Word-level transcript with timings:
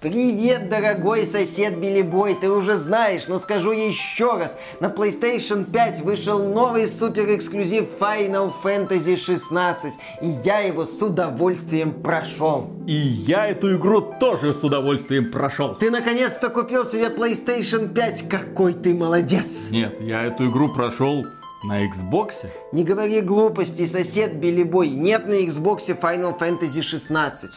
Привет, 0.00 0.70
дорогой 0.70 1.26
сосед 1.26 1.76
Билли 1.76 2.00
Бой, 2.00 2.34
ты 2.34 2.50
уже 2.50 2.76
знаешь, 2.76 3.28
но 3.28 3.38
скажу 3.38 3.70
еще 3.72 4.38
раз. 4.38 4.56
На 4.80 4.86
PlayStation 4.86 5.70
5 5.70 6.00
вышел 6.00 6.38
новый 6.38 6.86
супер-эксклюзив 6.86 7.84
Final 8.00 8.50
Fantasy 8.64 9.18
16, 9.18 9.92
и 10.22 10.28
я 10.42 10.60
его 10.60 10.86
с 10.86 11.02
удовольствием 11.02 11.92
прошел. 11.92 12.70
И 12.86 12.94
я 12.94 13.46
эту 13.46 13.76
игру 13.76 14.00
тоже 14.00 14.54
с 14.54 14.64
удовольствием 14.64 15.30
прошел. 15.30 15.74
Ты 15.74 15.90
наконец-то 15.90 16.48
купил 16.48 16.86
себе 16.86 17.08
PlayStation 17.08 17.92
5, 17.92 18.26
какой 18.26 18.72
ты 18.72 18.94
молодец. 18.94 19.68
Нет, 19.70 20.00
я 20.00 20.22
эту 20.22 20.48
игру 20.48 20.72
прошел 20.72 21.26
на 21.62 21.86
Xbox? 21.86 22.46
Не 22.72 22.84
говори 22.84 23.20
глупостей, 23.20 23.86
сосед 23.86 24.36
Билли 24.36 24.62
Бой. 24.62 24.88
Нет 24.88 25.26
на 25.26 25.34
Xbox 25.34 25.88
Final 26.00 26.38
Fantasy 26.38 26.80
16. 26.80 27.50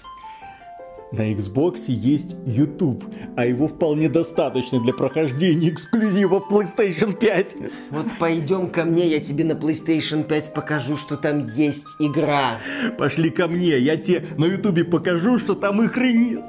На 1.13 1.31
Xbox 1.31 1.83
есть 1.89 2.35
YouTube, 2.43 3.05
а 3.35 3.45
его 3.45 3.67
вполне 3.67 4.09
достаточно 4.09 4.79
для 4.79 4.93
прохождения 4.93 5.69
эксклюзива 5.69 6.43
PlayStation 6.49 7.13
5. 7.13 7.57
Вот 7.91 8.07
пойдем 8.17 8.67
ко 8.67 8.83
мне, 8.83 9.05
я 9.05 9.19
тебе 9.19 9.43
на 9.43 9.51
PlayStation 9.51 10.23
5 10.23 10.55
покажу, 10.55 10.97
что 10.97 11.15
там 11.15 11.45
есть 11.55 11.85
игра. 11.99 12.59
Пошли 12.97 13.29
ко 13.29 13.47
мне, 13.47 13.77
я 13.77 13.95
тебе 13.95 14.25
на 14.39 14.45
YouTube 14.45 14.89
покажу, 14.89 15.37
что 15.37 15.53
там 15.53 15.83
игры 15.83 16.13
нет. 16.13 16.45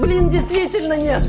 Блин, 0.00 0.30
действительно 0.30 0.96
нет. 0.96 1.24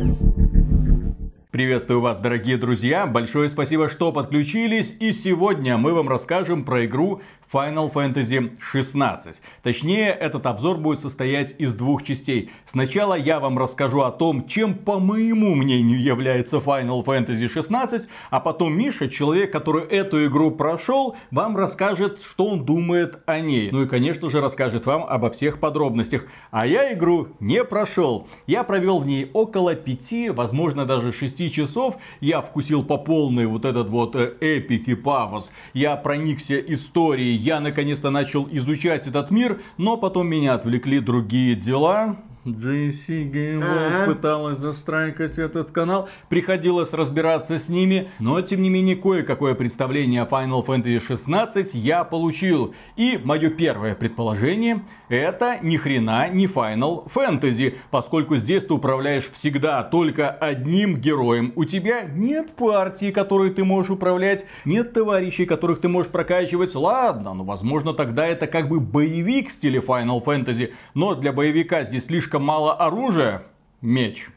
Приветствую 1.49 2.01
вас, 2.01 2.19
дорогие 2.19 2.57
друзья! 2.57 3.07
Большое 3.07 3.49
спасибо, 3.49 3.89
что 3.89 4.11
подключились. 4.11 4.95
И 4.99 5.11
сегодня 5.11 5.77
мы 5.79 5.95
вам 5.95 6.07
расскажем 6.07 6.63
про 6.63 6.85
игру 6.85 7.21
Final 7.51 7.91
Fantasy 7.91 8.57
16. 8.59 9.41
Точнее, 9.63 10.09
этот 10.09 10.45
обзор 10.45 10.77
будет 10.77 10.99
состоять 10.99 11.55
из 11.57 11.73
двух 11.73 12.03
частей. 12.03 12.51
Сначала 12.65 13.13
я 13.13 13.39
вам 13.39 13.57
расскажу 13.57 14.01
о 14.01 14.11
том, 14.11 14.47
чем, 14.47 14.73
по 14.73 14.99
моему 14.99 15.55
мнению, 15.55 16.01
является 16.01 16.57
Final 16.57 17.05
Fantasy 17.05 17.47
16, 17.47 18.07
а 18.29 18.39
потом 18.39 18.77
Миша, 18.77 19.09
человек, 19.09 19.51
который 19.51 19.83
эту 19.85 20.25
игру 20.25 20.51
прошел, 20.51 21.15
вам 21.31 21.55
расскажет, 21.55 22.21
что 22.21 22.47
он 22.47 22.65
думает 22.65 23.19
о 23.25 23.39
ней. 23.39 23.69
Ну 23.71 23.83
и, 23.83 23.87
конечно 23.87 24.29
же, 24.29 24.41
расскажет 24.41 24.85
вам 24.85 25.03
обо 25.03 25.29
всех 25.29 25.59
подробностях. 25.59 26.25
А 26.51 26.67
я 26.67 26.93
игру 26.93 27.29
не 27.39 27.63
прошел. 27.63 28.27
Я 28.45 28.63
провел 28.63 28.99
в 28.99 29.07
ней 29.07 29.29
около 29.33 29.75
5, 29.75 30.31
возможно, 30.35 30.85
даже 30.85 31.13
6 31.13 31.53
часов. 31.53 31.97
Я 32.19 32.41
вкусил 32.41 32.83
по 32.83 32.97
полной 32.97 33.45
вот 33.45 33.63
этот 33.63 33.89
вот 33.89 34.15
эпик 34.15 34.87
и 34.87 34.95
пафос. 34.95 35.51
Я 35.73 35.95
проникся 35.95 36.57
историей 36.59 37.36
я 37.37 37.59
наконец-то 37.59 38.09
начал 38.09 38.47
изучать 38.51 39.07
этот 39.07 39.31
мир, 39.31 39.61
но 39.77 39.97
потом 39.97 40.27
меня 40.27 40.55
отвлекли 40.55 40.99
другие 40.99 41.55
дела. 41.55 42.17
JC 42.45 43.29
Game 43.29 43.63
ага. 43.63 44.05
пыталась 44.05 44.59
застрайкать 44.59 45.37
этот 45.37 45.71
канал. 45.71 46.07
Приходилось 46.29 46.93
разбираться 46.93 47.59
с 47.59 47.69
ними. 47.69 48.09
Но, 48.19 48.41
тем 48.41 48.61
не 48.61 48.69
менее, 48.69 48.95
кое-какое 48.95 49.55
представление 49.55 50.21
о 50.21 50.25
Final 50.25 50.65
Fantasy 50.65 51.05
16 51.05 51.73
я 51.73 52.03
получил. 52.03 52.73
И 52.95 53.19
мое 53.23 53.49
первое 53.49 53.95
предположение 53.95 54.83
это 55.09 55.59
ни 55.61 55.77
хрена 55.77 56.29
не 56.29 56.45
Final 56.45 57.09
Fantasy, 57.11 57.77
поскольку 57.91 58.37
здесь 58.37 58.65
ты 58.65 58.73
управляешь 58.73 59.29
всегда 59.31 59.83
только 59.83 60.29
одним 60.29 60.97
героем. 60.97 61.53
У 61.55 61.63
тебя 61.65 62.03
нет 62.03 62.55
партии, 62.55 63.11
которой 63.11 63.51
ты 63.51 63.63
можешь 63.63 63.91
управлять, 63.91 64.45
нет 64.65 64.93
товарищей, 64.93 65.45
которых 65.45 65.81
ты 65.81 65.87
можешь 65.87 66.11
прокачивать. 66.11 66.75
Ладно, 66.75 67.33
ну 67.33 67.43
возможно 67.43 67.93
тогда 67.93 68.27
это 68.27 68.47
как 68.47 68.67
бы 68.67 68.79
боевик 68.79 69.49
в 69.49 69.53
стиле 69.53 69.79
Final 69.79 70.23
Fantasy, 70.23 70.73
но 70.93 71.15
для 71.15 71.31
боевика 71.31 71.83
здесь 71.83 72.05
слишком 72.05 72.43
мало 72.43 72.73
оружия. 72.73 73.43
Меч 73.81 74.27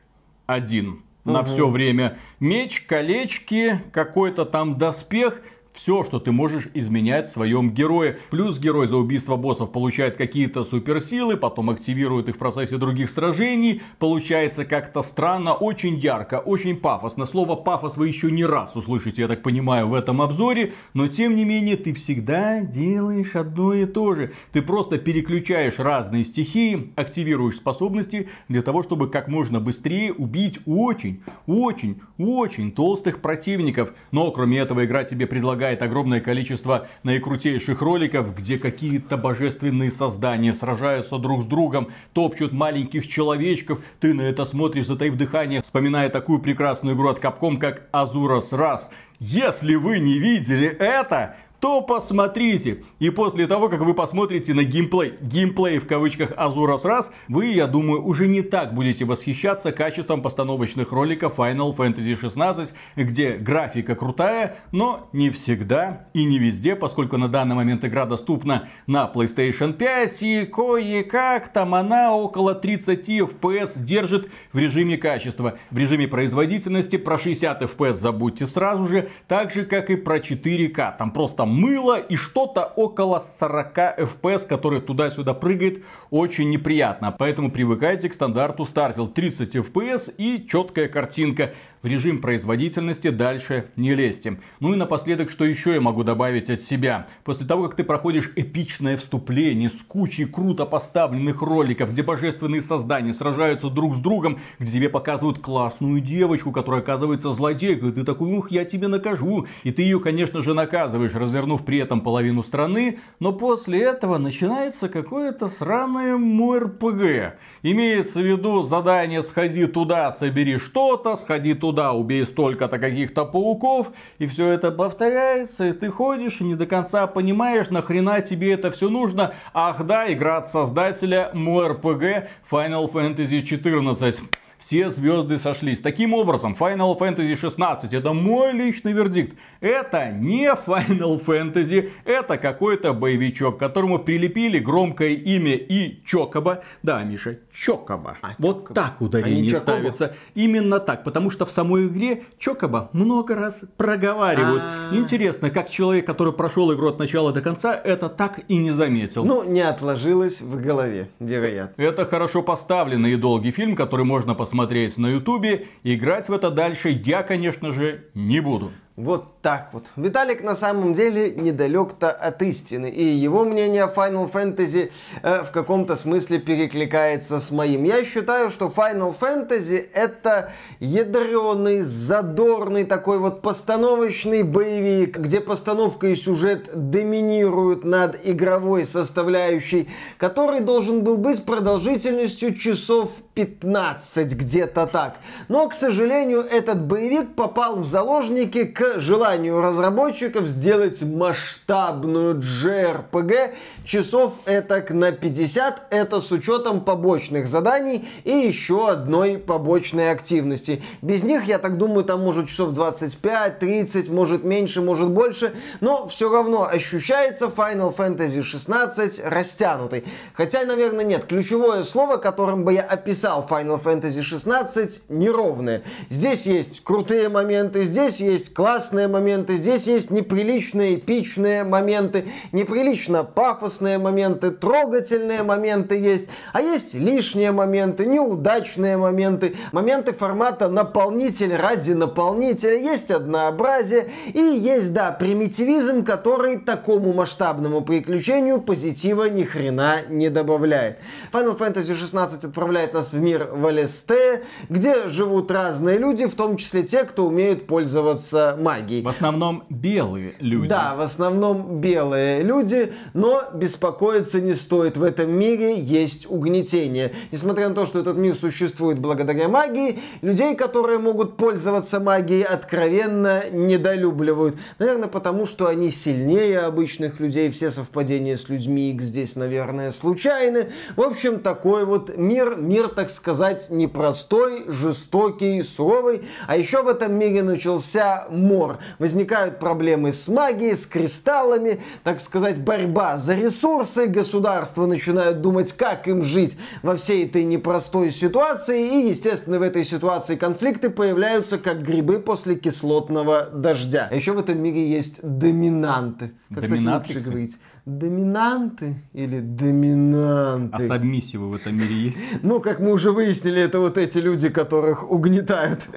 один 0.46 1.02
на 1.24 1.42
все 1.42 1.68
время. 1.68 2.18
Меч, 2.40 2.82
колечки, 2.82 3.80
какой-то 3.92 4.44
там 4.44 4.78
доспех– 4.78 5.40
все, 5.72 6.04
что 6.04 6.18
ты 6.18 6.32
можешь 6.32 6.68
изменять 6.74 7.28
в 7.28 7.32
своем 7.32 7.70
герое. 7.70 8.18
Плюс 8.30 8.58
герой 8.58 8.86
за 8.86 8.96
убийство 8.96 9.36
боссов 9.36 9.72
получает 9.72 10.16
какие-то 10.16 10.64
суперсилы, 10.64 11.36
потом 11.36 11.70
активирует 11.70 12.28
их 12.28 12.34
в 12.34 12.38
процессе 12.38 12.76
других 12.76 13.08
сражений. 13.10 13.80
Получается 13.98 14.64
как-то 14.64 15.02
странно, 15.02 15.54
очень 15.54 15.96
ярко, 15.96 16.40
очень 16.40 16.76
пафосно. 16.76 17.24
Слово 17.24 17.54
пафос 17.56 17.96
вы 17.96 18.08
еще 18.08 18.30
не 18.30 18.44
раз 18.44 18.74
услышите, 18.76 19.22
я 19.22 19.28
так 19.28 19.42
понимаю, 19.42 19.88
в 19.88 19.94
этом 19.94 20.20
обзоре. 20.20 20.74
Но 20.92 21.08
тем 21.08 21.36
не 21.36 21.44
менее, 21.44 21.76
ты 21.76 21.94
всегда 21.94 22.60
делаешь 22.60 23.36
одно 23.36 23.72
и 23.72 23.86
то 23.86 24.14
же. 24.14 24.32
Ты 24.52 24.62
просто 24.62 24.98
переключаешь 24.98 25.78
разные 25.78 26.24
стихии, 26.24 26.92
активируешь 26.96 27.56
способности 27.56 28.28
для 28.48 28.62
того, 28.62 28.82
чтобы 28.82 29.08
как 29.08 29.28
можно 29.28 29.60
быстрее 29.60 30.12
убить 30.12 30.58
очень, 30.66 31.22
очень, 31.46 32.00
очень 32.18 32.72
толстых 32.72 33.20
противников. 33.20 33.94
Но 34.10 34.30
кроме 34.32 34.58
этого 34.58 34.84
игра 34.84 35.04
тебе 35.04 35.26
предлагает 35.26 35.59
предлагает 35.60 35.82
огромное 35.82 36.20
количество 36.20 36.88
наикрутейших 37.02 37.82
роликов, 37.82 38.34
где 38.34 38.56
какие-то 38.56 39.18
божественные 39.18 39.90
создания 39.90 40.54
сражаются 40.54 41.18
друг 41.18 41.42
с 41.42 41.44
другом, 41.44 41.88
топчут 42.14 42.52
маленьких 42.52 43.06
человечков. 43.06 43.80
Ты 44.00 44.14
на 44.14 44.22
это 44.22 44.46
смотришь, 44.46 44.86
затаив 44.86 45.16
дыхание, 45.16 45.60
вспоминая 45.60 46.08
такую 46.08 46.38
прекрасную 46.38 46.96
игру 46.96 47.10
от 47.10 47.22
Capcom, 47.22 47.58
как 47.58 47.82
Azuras 47.92 48.56
Раз. 48.56 48.90
Если 49.18 49.74
вы 49.74 49.98
не 49.98 50.18
видели 50.18 50.66
это, 50.66 51.36
то 51.60 51.82
посмотрите. 51.82 52.82
И 52.98 53.10
после 53.10 53.46
того, 53.46 53.68
как 53.68 53.80
вы 53.80 53.94
посмотрите 53.94 54.54
на 54.54 54.64
геймплей, 54.64 55.14
геймплей 55.20 55.78
в 55.78 55.86
кавычках 55.86 56.32
Азурас 56.36 56.84
раз, 56.84 57.12
вы, 57.28 57.46
я 57.46 57.66
думаю, 57.66 58.04
уже 58.04 58.26
не 58.26 58.42
так 58.42 58.74
будете 58.74 59.04
восхищаться 59.04 59.70
качеством 59.70 60.22
постановочных 60.22 60.90
роликов 60.92 61.34
Final 61.36 61.76
Fantasy 61.76 62.16
16, 62.18 62.72
где 62.96 63.32
графика 63.32 63.94
крутая, 63.94 64.56
но 64.72 65.08
не 65.12 65.30
всегда 65.30 66.06
и 66.14 66.24
не 66.24 66.38
везде, 66.38 66.74
поскольку 66.74 67.18
на 67.18 67.28
данный 67.28 67.54
момент 67.54 67.84
игра 67.84 68.06
доступна 68.06 68.68
на 68.86 69.10
PlayStation 69.14 69.74
5 69.74 70.22
и 70.22 70.44
кое-как 70.46 71.48
там 71.48 71.74
она 71.74 72.14
около 72.16 72.54
30 72.54 73.08
FPS 73.08 73.82
держит 73.82 74.30
в 74.52 74.58
режиме 74.58 74.96
качества. 74.96 75.58
В 75.70 75.76
режиме 75.76 76.08
производительности 76.08 76.96
про 76.96 77.18
60 77.18 77.62
FPS 77.62 77.94
забудьте 77.94 78.46
сразу 78.46 78.86
же, 78.86 79.10
так 79.28 79.52
же 79.52 79.64
как 79.66 79.90
и 79.90 79.96
про 79.96 80.18
4К. 80.18 80.96
Там 80.96 81.10
просто 81.10 81.44
мыло 81.50 81.98
и 81.98 82.16
что-то 82.16 82.64
около 82.64 83.20
40 83.20 83.76
FPS, 83.98 84.46
который 84.46 84.80
туда-сюда 84.80 85.34
прыгает, 85.34 85.84
очень 86.10 86.50
неприятно. 86.50 87.14
Поэтому 87.16 87.50
привыкайте 87.50 88.08
к 88.08 88.14
стандарту 88.14 88.62
Starfield 88.62 89.12
30 89.12 89.56
FPS 89.56 90.14
и 90.16 90.46
четкая 90.46 90.88
картинка 90.88 91.52
в 91.82 91.86
режим 91.86 92.20
производительности 92.20 93.08
дальше 93.08 93.66
не 93.76 93.94
лезьте. 93.94 94.38
Ну 94.60 94.74
и 94.74 94.76
напоследок, 94.76 95.30
что 95.30 95.44
еще 95.44 95.74
я 95.74 95.80
могу 95.80 96.04
добавить 96.04 96.50
от 96.50 96.60
себя. 96.60 97.06
После 97.24 97.46
того, 97.46 97.64
как 97.64 97.76
ты 97.76 97.84
проходишь 97.84 98.32
эпичное 98.36 98.96
вступление 98.96 99.70
с 99.70 99.82
кучей 99.82 100.26
круто 100.26 100.66
поставленных 100.66 101.40
роликов, 101.40 101.92
где 101.92 102.02
божественные 102.02 102.60
создания 102.60 103.14
сражаются 103.14 103.70
друг 103.70 103.94
с 103.94 103.98
другом, 103.98 104.40
где 104.58 104.72
тебе 104.72 104.88
показывают 104.90 105.38
классную 105.38 106.00
девочку, 106.00 106.52
которая 106.52 106.82
оказывается 106.82 107.32
злодейкой, 107.32 107.92
ты 107.92 108.04
такой, 108.04 108.30
ух, 108.36 108.50
я 108.50 108.64
тебе 108.64 108.88
накажу. 108.88 109.46
И 109.62 109.72
ты 109.72 109.82
ее, 109.82 110.00
конечно 110.00 110.42
же, 110.42 110.52
наказываешь, 110.52 111.14
развернув 111.14 111.64
при 111.64 111.78
этом 111.78 112.02
половину 112.02 112.42
страны, 112.42 112.98
но 113.20 113.32
после 113.32 113.80
этого 113.80 114.18
начинается 114.18 114.88
какое-то 114.88 115.48
сраное 115.48 116.16
МРПГ. 116.16 117.38
Имеется 117.62 118.20
в 118.20 118.24
виду 118.24 118.62
задание 118.62 119.22
«сходи 119.22 119.66
туда, 119.66 120.12
собери 120.12 120.58
что-то», 120.58 121.16
«сходи 121.16 121.54
туда, 121.54 121.69
туда, 121.70 121.92
убей 121.92 122.26
столько-то 122.26 122.80
каких-то 122.80 123.24
пауков, 123.24 123.92
и 124.18 124.26
все 124.26 124.48
это 124.48 124.72
повторяется, 124.72 125.68
и 125.68 125.72
ты 125.72 125.88
ходишь 125.88 126.40
и 126.40 126.44
не 126.44 126.56
до 126.56 126.66
конца 126.66 127.06
понимаешь, 127.06 127.70
нахрена 127.70 128.20
тебе 128.22 128.52
это 128.54 128.72
все 128.72 128.88
нужно. 128.88 129.34
Ах 129.54 129.84
да, 129.84 130.12
игра 130.12 130.38
от 130.38 130.50
создателя 130.50 131.30
МРПГ 131.32 132.28
Final 132.50 132.90
Fantasy 132.92 133.42
14 133.42 134.20
все 134.60 134.90
звезды 134.90 135.38
сошлись. 135.38 135.80
Таким 135.80 136.14
образом, 136.14 136.54
Final 136.58 136.96
Fantasy 136.98 137.34
16 137.34 137.92
это 137.94 138.12
мой 138.12 138.52
личный 138.52 138.92
вердикт. 138.92 139.36
Это 139.60 140.10
не 140.10 140.52
Final 140.52 141.24
Fantasy, 141.24 141.90
это 142.04 142.36
какой-то 142.36 142.92
боевичок, 142.92 143.58
которому 143.58 143.98
прилепили 143.98 144.58
громкое 144.58 145.14
имя 145.14 145.54
и 145.54 146.02
Чокоба. 146.04 146.62
Да, 146.82 147.02
Миша, 147.02 147.38
Чокоба. 147.52 148.18
А, 148.22 148.34
вот 148.38 148.62
Чокоба. 148.62 148.74
так 148.74 149.00
ударение 149.00 149.54
а 149.54 149.56
ставится. 149.56 150.14
Именно 150.34 150.78
так, 150.78 151.04
потому 151.04 151.30
что 151.30 151.46
в 151.46 151.50
самой 151.50 151.88
игре 151.88 152.24
Чокоба 152.38 152.90
много 152.92 153.34
раз 153.34 153.64
проговаривают. 153.76 154.62
А-а-а. 154.62 154.96
Интересно, 154.96 155.50
как 155.50 155.70
человек, 155.70 156.06
который 156.06 156.32
прошел 156.32 156.72
игру 156.74 156.88
от 156.88 156.98
начала 156.98 157.32
до 157.32 157.40
конца, 157.40 157.74
это 157.74 158.08
так 158.08 158.40
и 158.48 158.56
не 158.56 158.72
заметил. 158.72 159.24
Ну, 159.24 159.42
не 159.42 159.62
отложилось 159.62 160.42
в 160.42 160.60
голове, 160.60 161.08
вероятно. 161.18 161.82
Это 161.82 162.04
хорошо 162.04 162.42
поставленный 162.42 163.12
и 163.12 163.16
долгий 163.16 163.52
фильм, 163.52 163.74
который 163.74 164.04
можно 164.04 164.34
посмотреть 164.34 164.49
посмотреть 164.50 164.98
на 164.98 165.06
ютубе. 165.06 165.68
Играть 165.84 166.28
в 166.28 166.32
это 166.32 166.50
дальше 166.50 166.88
я, 166.88 167.22
конечно 167.22 167.72
же, 167.72 168.06
не 168.14 168.40
буду. 168.40 168.72
Вот 168.96 169.40
так 169.40 169.70
вот. 169.72 169.86
Виталик 169.96 170.42
на 170.42 170.54
самом 170.54 170.92
деле 170.92 171.30
недалек-то 171.30 172.10
от 172.10 172.42
истины. 172.42 172.90
И 172.90 173.02
его 173.02 173.44
мнение 173.44 173.84
о 173.84 173.86
Final 173.86 174.30
Fantasy 174.30 174.90
э, 175.22 175.42
в 175.42 175.52
каком-то 175.52 175.96
смысле 175.96 176.38
перекликается 176.38 177.40
с 177.40 177.50
моим. 177.50 177.84
Я 177.84 178.04
считаю, 178.04 178.50
что 178.50 178.66
Final 178.66 179.16
Fantasy 179.18 179.86
это 179.94 180.52
ядреный, 180.80 181.80
задорный 181.80 182.84
такой 182.84 183.18
вот 183.18 183.40
постановочный 183.40 184.42
боевик, 184.42 185.18
где 185.18 185.40
постановка 185.40 186.08
и 186.08 186.14
сюжет 186.14 186.68
доминируют 186.74 187.84
над 187.84 188.18
игровой 188.24 188.84
составляющей, 188.84 189.88
который 190.18 190.60
должен 190.60 191.04
был 191.04 191.16
быть 191.16 191.42
продолжительностью 191.44 192.54
часов 192.54 193.12
15, 193.34 194.34
где-то 194.34 194.86
так. 194.86 195.16
Но, 195.48 195.68
к 195.68 195.74
сожалению, 195.74 196.40
этот 196.40 196.82
боевик 196.82 197.34
попал 197.34 197.76
в 197.76 197.86
заложники 197.86 198.64
к 198.64 198.79
желанию 198.96 199.60
разработчиков 199.60 200.46
сделать 200.46 201.02
масштабную 201.02 202.36
JRPG 202.40 203.54
часов 203.84 204.40
этак 204.46 204.90
на 204.90 205.12
50, 205.12 205.88
это 205.90 206.20
с 206.20 206.32
учетом 206.32 206.80
побочных 206.80 207.46
заданий 207.46 208.08
и 208.24 208.30
еще 208.30 208.88
одной 208.88 209.38
побочной 209.38 210.10
активности. 210.10 210.82
Без 211.02 211.22
них, 211.22 211.44
я 211.44 211.58
так 211.58 211.78
думаю, 211.78 212.04
там 212.04 212.22
может 212.22 212.48
часов 212.48 212.72
25, 212.72 213.58
30, 213.58 214.08
может 214.10 214.44
меньше, 214.44 214.80
может 214.80 215.10
больше, 215.10 215.52
но 215.80 216.06
все 216.06 216.32
равно 216.32 216.66
ощущается 216.66 217.46
Final 217.46 217.94
Fantasy 217.94 218.42
16 218.42 219.22
растянутый. 219.24 220.04
Хотя, 220.34 220.64
наверное, 220.64 221.04
нет. 221.04 221.26
Ключевое 221.26 221.84
слово, 221.84 222.16
которым 222.16 222.64
бы 222.64 222.72
я 222.72 222.82
описал 222.82 223.46
Final 223.48 223.82
Fantasy 223.82 224.22
16, 224.22 225.10
неровное. 225.10 225.82
Здесь 226.08 226.46
есть 226.46 226.82
крутые 226.82 227.28
моменты, 227.28 227.84
здесь 227.84 228.20
есть 228.20 228.54
классные 228.54 228.69
моменты, 229.08 229.56
здесь 229.56 229.86
есть 229.86 230.10
неприличные 230.10 230.94
эпичные 230.94 231.64
моменты, 231.64 232.26
неприлично 232.52 233.24
пафосные 233.24 233.98
моменты, 233.98 234.50
трогательные 234.50 235.42
моменты 235.42 235.96
есть, 235.96 236.28
а 236.52 236.60
есть 236.60 236.94
лишние 236.94 237.50
моменты, 237.50 238.06
неудачные 238.06 238.96
моменты, 238.96 239.56
моменты 239.72 240.12
формата 240.12 240.68
наполнитель 240.68 241.56
ради 241.56 241.92
наполнителя, 241.92 242.76
есть 242.76 243.10
однообразие 243.10 244.08
и 244.32 244.40
есть, 244.40 244.92
да, 244.92 245.10
примитивизм, 245.10 246.04
который 246.04 246.58
такому 246.58 247.12
масштабному 247.12 247.80
приключению 247.80 248.60
позитива 248.60 249.24
ни 249.24 249.42
хрена 249.42 250.02
не 250.08 250.30
добавляет. 250.30 250.98
Final 251.32 251.58
Fantasy 251.58 251.94
16 251.94 252.44
отправляет 252.44 252.94
нас 252.94 253.12
в 253.12 253.20
мир 253.20 253.48
Валесте, 253.52 254.44
где 254.68 255.08
живут 255.08 255.50
разные 255.50 255.98
люди, 255.98 256.26
в 256.26 256.34
том 256.34 256.56
числе 256.56 256.84
те, 256.84 257.04
кто 257.04 257.26
умеют 257.26 257.66
пользоваться 257.66 258.56
магией. 258.60 259.02
В 259.02 259.08
основном 259.08 259.64
белые 259.68 260.34
люди. 260.38 260.68
Да, 260.68 260.94
в 260.96 261.00
основном 261.00 261.80
белые 261.80 262.42
люди, 262.42 262.92
но 263.14 263.42
беспокоиться 263.54 264.40
не 264.40 264.54
стоит. 264.54 264.96
В 264.96 265.02
этом 265.02 265.32
мире 265.32 265.78
есть 265.78 266.30
угнетение. 266.30 267.12
Несмотря 267.32 267.68
на 267.68 267.74
то, 267.74 267.86
что 267.86 268.00
этот 268.00 268.16
мир 268.16 268.34
существует 268.34 268.98
благодаря 268.98 269.48
магии, 269.48 270.00
людей, 270.22 270.54
которые 270.54 270.98
могут 270.98 271.36
пользоваться 271.36 272.00
магией, 272.00 272.44
откровенно 272.44 273.44
недолюбливают. 273.50 274.56
Наверное, 274.78 275.08
потому 275.08 275.46
что 275.46 275.66
они 275.66 275.90
сильнее 275.90 276.60
обычных 276.60 277.20
людей. 277.20 277.50
Все 277.50 277.70
совпадения 277.70 278.36
с 278.36 278.48
людьми 278.48 278.90
их 278.90 279.02
здесь, 279.02 279.36
наверное, 279.36 279.90
случайны. 279.90 280.70
В 280.96 281.02
общем, 281.02 281.40
такой 281.40 281.84
вот 281.84 282.16
мир, 282.16 282.56
мир, 282.56 282.88
так 282.88 283.10
сказать, 283.10 283.70
непростой, 283.70 284.64
жестокий, 284.66 285.62
суровый. 285.62 286.22
А 286.46 286.56
еще 286.56 286.82
в 286.82 286.88
этом 286.88 287.14
мире 287.14 287.42
начался 287.42 288.26
мор 288.50 288.78
возникают 288.98 289.58
проблемы 289.58 290.12
с 290.12 290.28
магией, 290.28 290.74
с 290.74 290.86
кристаллами, 290.86 291.80
так 292.02 292.20
сказать, 292.20 292.58
борьба 292.60 293.16
за 293.16 293.34
ресурсы, 293.34 294.06
государства 294.06 294.86
начинают 294.86 295.40
думать, 295.40 295.72
как 295.72 296.08
им 296.08 296.22
жить 296.22 296.58
во 296.82 296.96
всей 296.96 297.26
этой 297.26 297.44
непростой 297.44 298.10
ситуации, 298.10 299.04
и, 299.04 299.08
естественно, 299.08 299.58
в 299.58 299.62
этой 299.62 299.84
ситуации 299.84 300.36
конфликты 300.36 300.90
появляются 300.90 301.58
как 301.58 301.82
грибы 301.82 302.18
после 302.18 302.56
кислотного 302.56 303.48
дождя. 303.52 304.08
А 304.10 304.14
еще 304.14 304.32
в 304.32 304.38
этом 304.38 304.60
мире 304.60 304.90
есть 304.90 305.20
доминанты. 305.22 306.32
Как, 306.52 306.64
кстати, 306.64 306.86
лучше 306.86 307.20
говорить? 307.20 307.58
Доминанты 307.86 308.96
или 309.12 309.40
доминанты? 309.40 310.76
А 310.76 310.80
сабмиссивы 310.80 311.48
в 311.48 311.54
этом 311.54 311.76
мире 311.76 311.94
есть? 311.94 312.18
Ну, 312.42 312.60
как 312.60 312.80
мы 312.80 312.92
уже 312.92 313.12
выяснили, 313.12 313.60
это 313.60 313.78
вот 313.78 313.96
эти 313.96 314.18
люди, 314.18 314.48
которых 314.48 315.10
угнетают. 315.10 315.88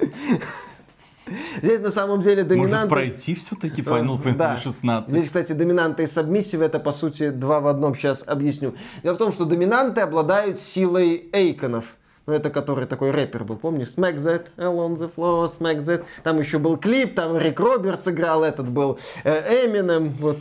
Здесь 1.62 1.80
на 1.80 1.90
самом 1.90 2.20
деле 2.20 2.44
доминанты... 2.44 2.74
Может 2.74 2.88
пройти 2.88 3.34
все-таки 3.34 3.82
Final 3.82 4.22
Fantasy 4.22 4.36
да. 4.36 4.56
16? 4.62 5.08
Здесь, 5.08 5.26
кстати, 5.26 5.52
доминанты 5.52 6.02
и 6.02 6.06
сабмиссивы 6.06 6.64
это, 6.64 6.78
по 6.78 6.92
сути, 6.92 7.30
два 7.30 7.60
в 7.60 7.66
одном. 7.66 7.94
Сейчас 7.94 8.24
объясню. 8.26 8.74
Дело 9.02 9.14
в 9.14 9.18
том, 9.18 9.32
что 9.32 9.44
доминанты 9.44 10.00
обладают 10.00 10.60
силой 10.60 11.28
эйконов. 11.32 11.96
Ну, 12.26 12.32
это 12.32 12.48
который 12.48 12.86
такой 12.86 13.10
рэпер 13.10 13.44
был, 13.44 13.56
помнишь? 13.56 13.88
Smack 13.88 14.16
that, 14.16 14.46
on 14.56 14.96
the 14.96 15.10
floor, 15.14 15.44
smack 15.44 15.78
that. 15.80 16.04
Там 16.22 16.38
еще 16.38 16.58
был 16.58 16.78
клип, 16.78 17.14
там 17.14 17.36
Рик 17.36 17.60
Робертс 17.60 18.08
играл, 18.08 18.44
этот 18.44 18.70
был 18.70 18.98
Эминем, 19.24 20.08
вот. 20.08 20.38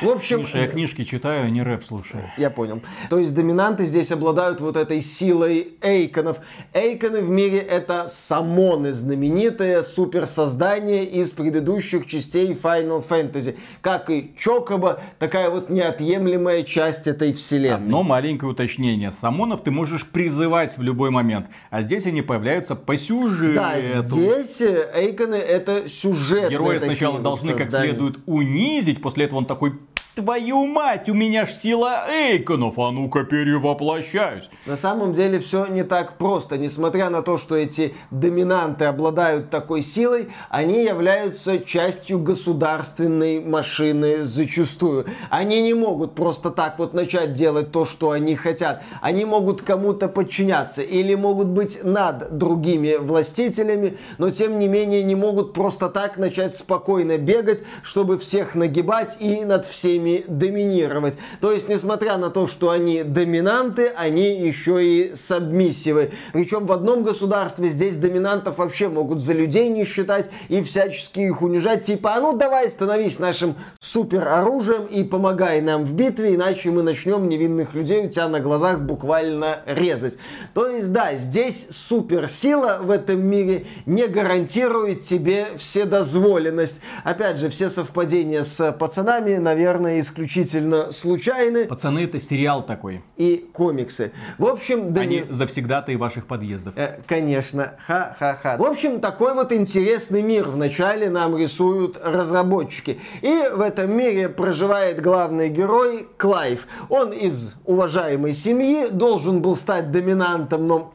В 0.00 0.08
общем... 0.08 0.40
Миша, 0.40 0.58
я 0.58 0.66
книжки 0.68 1.04
читаю, 1.04 1.46
а 1.46 1.50
не 1.50 1.62
рэп 1.62 1.84
слушаю. 1.84 2.22
Я 2.36 2.50
понял. 2.50 2.82
То 3.10 3.18
есть 3.18 3.34
доминанты 3.34 3.86
здесь 3.86 4.12
обладают 4.12 4.60
вот 4.60 4.76
этой 4.76 5.00
силой 5.00 5.76
эйконов. 5.80 6.38
Эйконы 6.72 7.20
в 7.20 7.30
мире 7.30 7.58
это 7.58 8.06
самоны, 8.08 8.92
знаменитые 8.92 9.82
суперсоздания 9.82 11.02
из 11.02 11.32
предыдущих 11.32 12.06
частей 12.06 12.52
Final 12.52 13.04
Fantasy. 13.06 13.56
Как 13.80 14.10
и 14.10 14.34
Чокоба, 14.38 15.00
такая 15.18 15.50
вот 15.50 15.70
неотъемлемая 15.70 16.62
часть 16.62 17.06
этой 17.06 17.32
вселенной. 17.32 17.88
Но 17.88 18.02
маленькое 18.02 18.52
уточнение. 18.52 19.10
Самонов 19.10 19.62
ты 19.62 19.70
можешь 19.70 20.06
призывать 20.06 20.76
в 20.76 20.82
любой 20.82 21.10
момент, 21.10 21.46
а 21.70 21.82
здесь 21.82 22.06
они 22.06 22.22
появляются 22.22 22.74
по 22.74 22.96
сюжету. 22.98 23.54
Да, 23.54 23.80
здесь 23.80 24.60
э, 24.60 24.90
Эйконы 24.94 25.36
это 25.36 25.88
сюжетные 25.88 26.50
Герои 26.50 26.78
сначала 26.78 27.18
должны 27.18 27.52
создания. 27.52 27.70
как 27.70 27.80
следует 27.80 28.18
унизить, 28.26 29.00
после 29.00 29.26
этого 29.26 29.38
он 29.38 29.46
такой 29.46 29.75
Твою 30.16 30.64
мать, 30.64 31.10
у 31.10 31.14
меня 31.14 31.44
ж 31.44 31.52
сила 31.52 32.06
Эйконов, 32.10 32.78
а 32.78 32.90
ну-ка 32.90 33.24
перевоплощаюсь. 33.24 34.48
На 34.64 34.74
самом 34.74 35.12
деле 35.12 35.40
все 35.40 35.66
не 35.66 35.84
так 35.84 36.16
просто. 36.16 36.56
Несмотря 36.56 37.10
на 37.10 37.20
то, 37.20 37.36
что 37.36 37.54
эти 37.54 37.94
доминанты 38.10 38.86
обладают 38.86 39.50
такой 39.50 39.82
силой, 39.82 40.30
они 40.48 40.84
являются 40.84 41.58
частью 41.58 42.18
государственной 42.18 43.44
машины 43.44 44.24
зачастую. 44.24 45.04
Они 45.28 45.60
не 45.60 45.74
могут 45.74 46.14
просто 46.14 46.50
так 46.50 46.78
вот 46.78 46.94
начать 46.94 47.34
делать 47.34 47.70
то, 47.70 47.84
что 47.84 48.12
они 48.12 48.36
хотят. 48.36 48.82
Они 49.02 49.26
могут 49.26 49.60
кому-то 49.60 50.08
подчиняться 50.08 50.80
или 50.80 51.14
могут 51.14 51.48
быть 51.48 51.84
над 51.84 52.38
другими 52.38 52.96
властителями, 52.96 53.98
но 54.16 54.30
тем 54.30 54.58
не 54.58 54.66
менее 54.66 55.02
не 55.02 55.14
могут 55.14 55.52
просто 55.52 55.90
так 55.90 56.16
начать 56.16 56.56
спокойно 56.56 57.18
бегать, 57.18 57.62
чтобы 57.82 58.16
всех 58.16 58.54
нагибать 58.54 59.18
и 59.20 59.44
над 59.44 59.66
всеми 59.66 60.05
ими 60.06 60.24
доминировать. 60.28 61.18
То 61.40 61.52
есть, 61.52 61.68
несмотря 61.68 62.16
на 62.16 62.30
то, 62.30 62.46
что 62.46 62.70
они 62.70 63.02
доминанты, 63.02 63.92
они 63.96 64.40
еще 64.40 64.84
и 64.84 65.14
сабмиссивы. 65.14 66.12
Причем 66.32 66.66
в 66.66 66.72
одном 66.72 67.02
государстве 67.02 67.68
здесь 67.68 67.96
доминантов 67.96 68.58
вообще 68.58 68.88
могут 68.88 69.20
за 69.22 69.32
людей 69.32 69.68
не 69.68 69.84
считать 69.84 70.30
и 70.48 70.62
всячески 70.62 71.20
их 71.20 71.42
унижать. 71.42 71.82
Типа, 71.82 72.14
а 72.14 72.20
ну 72.20 72.32
давай 72.36 72.68
становись 72.68 73.18
нашим 73.18 73.56
супер 73.80 74.26
оружием 74.28 74.86
и 74.86 75.02
помогай 75.04 75.60
нам 75.60 75.84
в 75.84 75.94
битве, 75.94 76.34
иначе 76.34 76.70
мы 76.70 76.82
начнем 76.82 77.28
невинных 77.28 77.74
людей 77.74 78.06
у 78.06 78.08
тебя 78.08 78.28
на 78.28 78.40
глазах 78.40 78.80
буквально 78.80 79.60
резать. 79.66 80.18
То 80.54 80.68
есть, 80.68 80.92
да, 80.92 81.16
здесь 81.16 81.68
суперсила 81.70 82.78
в 82.82 82.90
этом 82.90 83.20
мире 83.24 83.66
не 83.86 84.06
гарантирует 84.06 85.02
тебе 85.02 85.48
вседозволенность. 85.56 86.80
Опять 87.04 87.38
же, 87.38 87.48
все 87.48 87.70
совпадения 87.70 88.42
с 88.42 88.72
пацанами, 88.72 89.36
наверное, 89.36 89.95
исключительно 90.00 90.90
случайны. 90.90 91.66
Пацаны, 91.66 92.00
это 92.00 92.20
сериал 92.20 92.64
такой. 92.64 93.02
И 93.16 93.48
комиксы. 93.52 94.12
В 94.38 94.46
общем, 94.46 94.92
да 94.92 95.02
Они 95.02 95.24
завсегдатаи 95.28 95.96
ваших 95.98 96.26
подъездов. 96.26 96.74
Э, 96.76 97.00
конечно. 97.06 97.74
Ха-ха-ха. 97.86 98.56
В 98.56 98.64
общем, 98.64 99.00
такой 99.00 99.34
вот 99.34 99.52
интересный 99.52 100.22
мир 100.22 100.48
вначале 100.48 101.10
нам 101.10 101.36
рисуют 101.36 101.98
разработчики. 102.02 102.98
И 103.22 103.42
в 103.52 103.60
этом 103.60 103.96
мире 103.96 104.28
проживает 104.28 105.00
главный 105.00 105.48
герой 105.48 106.08
Клайв. 106.16 106.66
Он 106.88 107.12
из 107.12 107.54
уважаемой 107.64 108.32
семьи, 108.32 108.88
должен 108.90 109.40
был 109.40 109.56
стать 109.56 109.90
доминантом, 109.90 110.66
но 110.66 110.92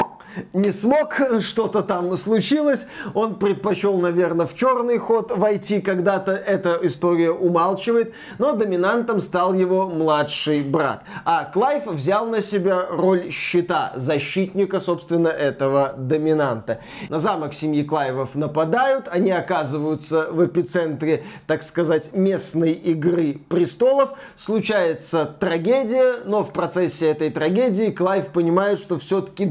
не 0.53 0.71
смог, 0.71 1.19
что-то 1.41 1.81
там 1.81 2.15
случилось, 2.17 2.87
он 3.13 3.35
предпочел, 3.35 3.97
наверное, 3.97 4.45
в 4.45 4.55
черный 4.55 4.97
ход 4.97 5.31
войти 5.31 5.81
когда-то, 5.81 6.31
эта 6.31 6.79
история 6.81 7.31
умалчивает, 7.31 8.13
но 8.37 8.53
доминантом 8.53 9.21
стал 9.21 9.53
его 9.53 9.89
младший 9.89 10.61
брат. 10.61 11.03
А 11.25 11.45
Клайв 11.45 11.87
взял 11.87 12.25
на 12.27 12.41
себя 12.41 12.85
роль 12.89 13.31
щита, 13.31 13.93
защитника, 13.95 14.79
собственно, 14.79 15.27
этого 15.27 15.93
доминанта. 15.97 16.79
На 17.09 17.19
замок 17.19 17.53
семьи 17.53 17.83
Клайвов 17.83 18.35
нападают, 18.35 19.07
они 19.09 19.31
оказываются 19.31 20.27
в 20.31 20.45
эпицентре, 20.45 21.23
так 21.47 21.63
сказать, 21.63 22.13
местной 22.13 22.71
игры 22.71 23.39
престолов, 23.49 24.13
случается 24.37 25.25
трагедия, 25.39 26.17
но 26.25 26.43
в 26.43 26.51
процессе 26.51 27.09
этой 27.09 27.29
трагедии 27.29 27.91
Клайв 27.91 28.27
понимает, 28.27 28.79
что 28.79 28.97
все-таки 28.97 29.45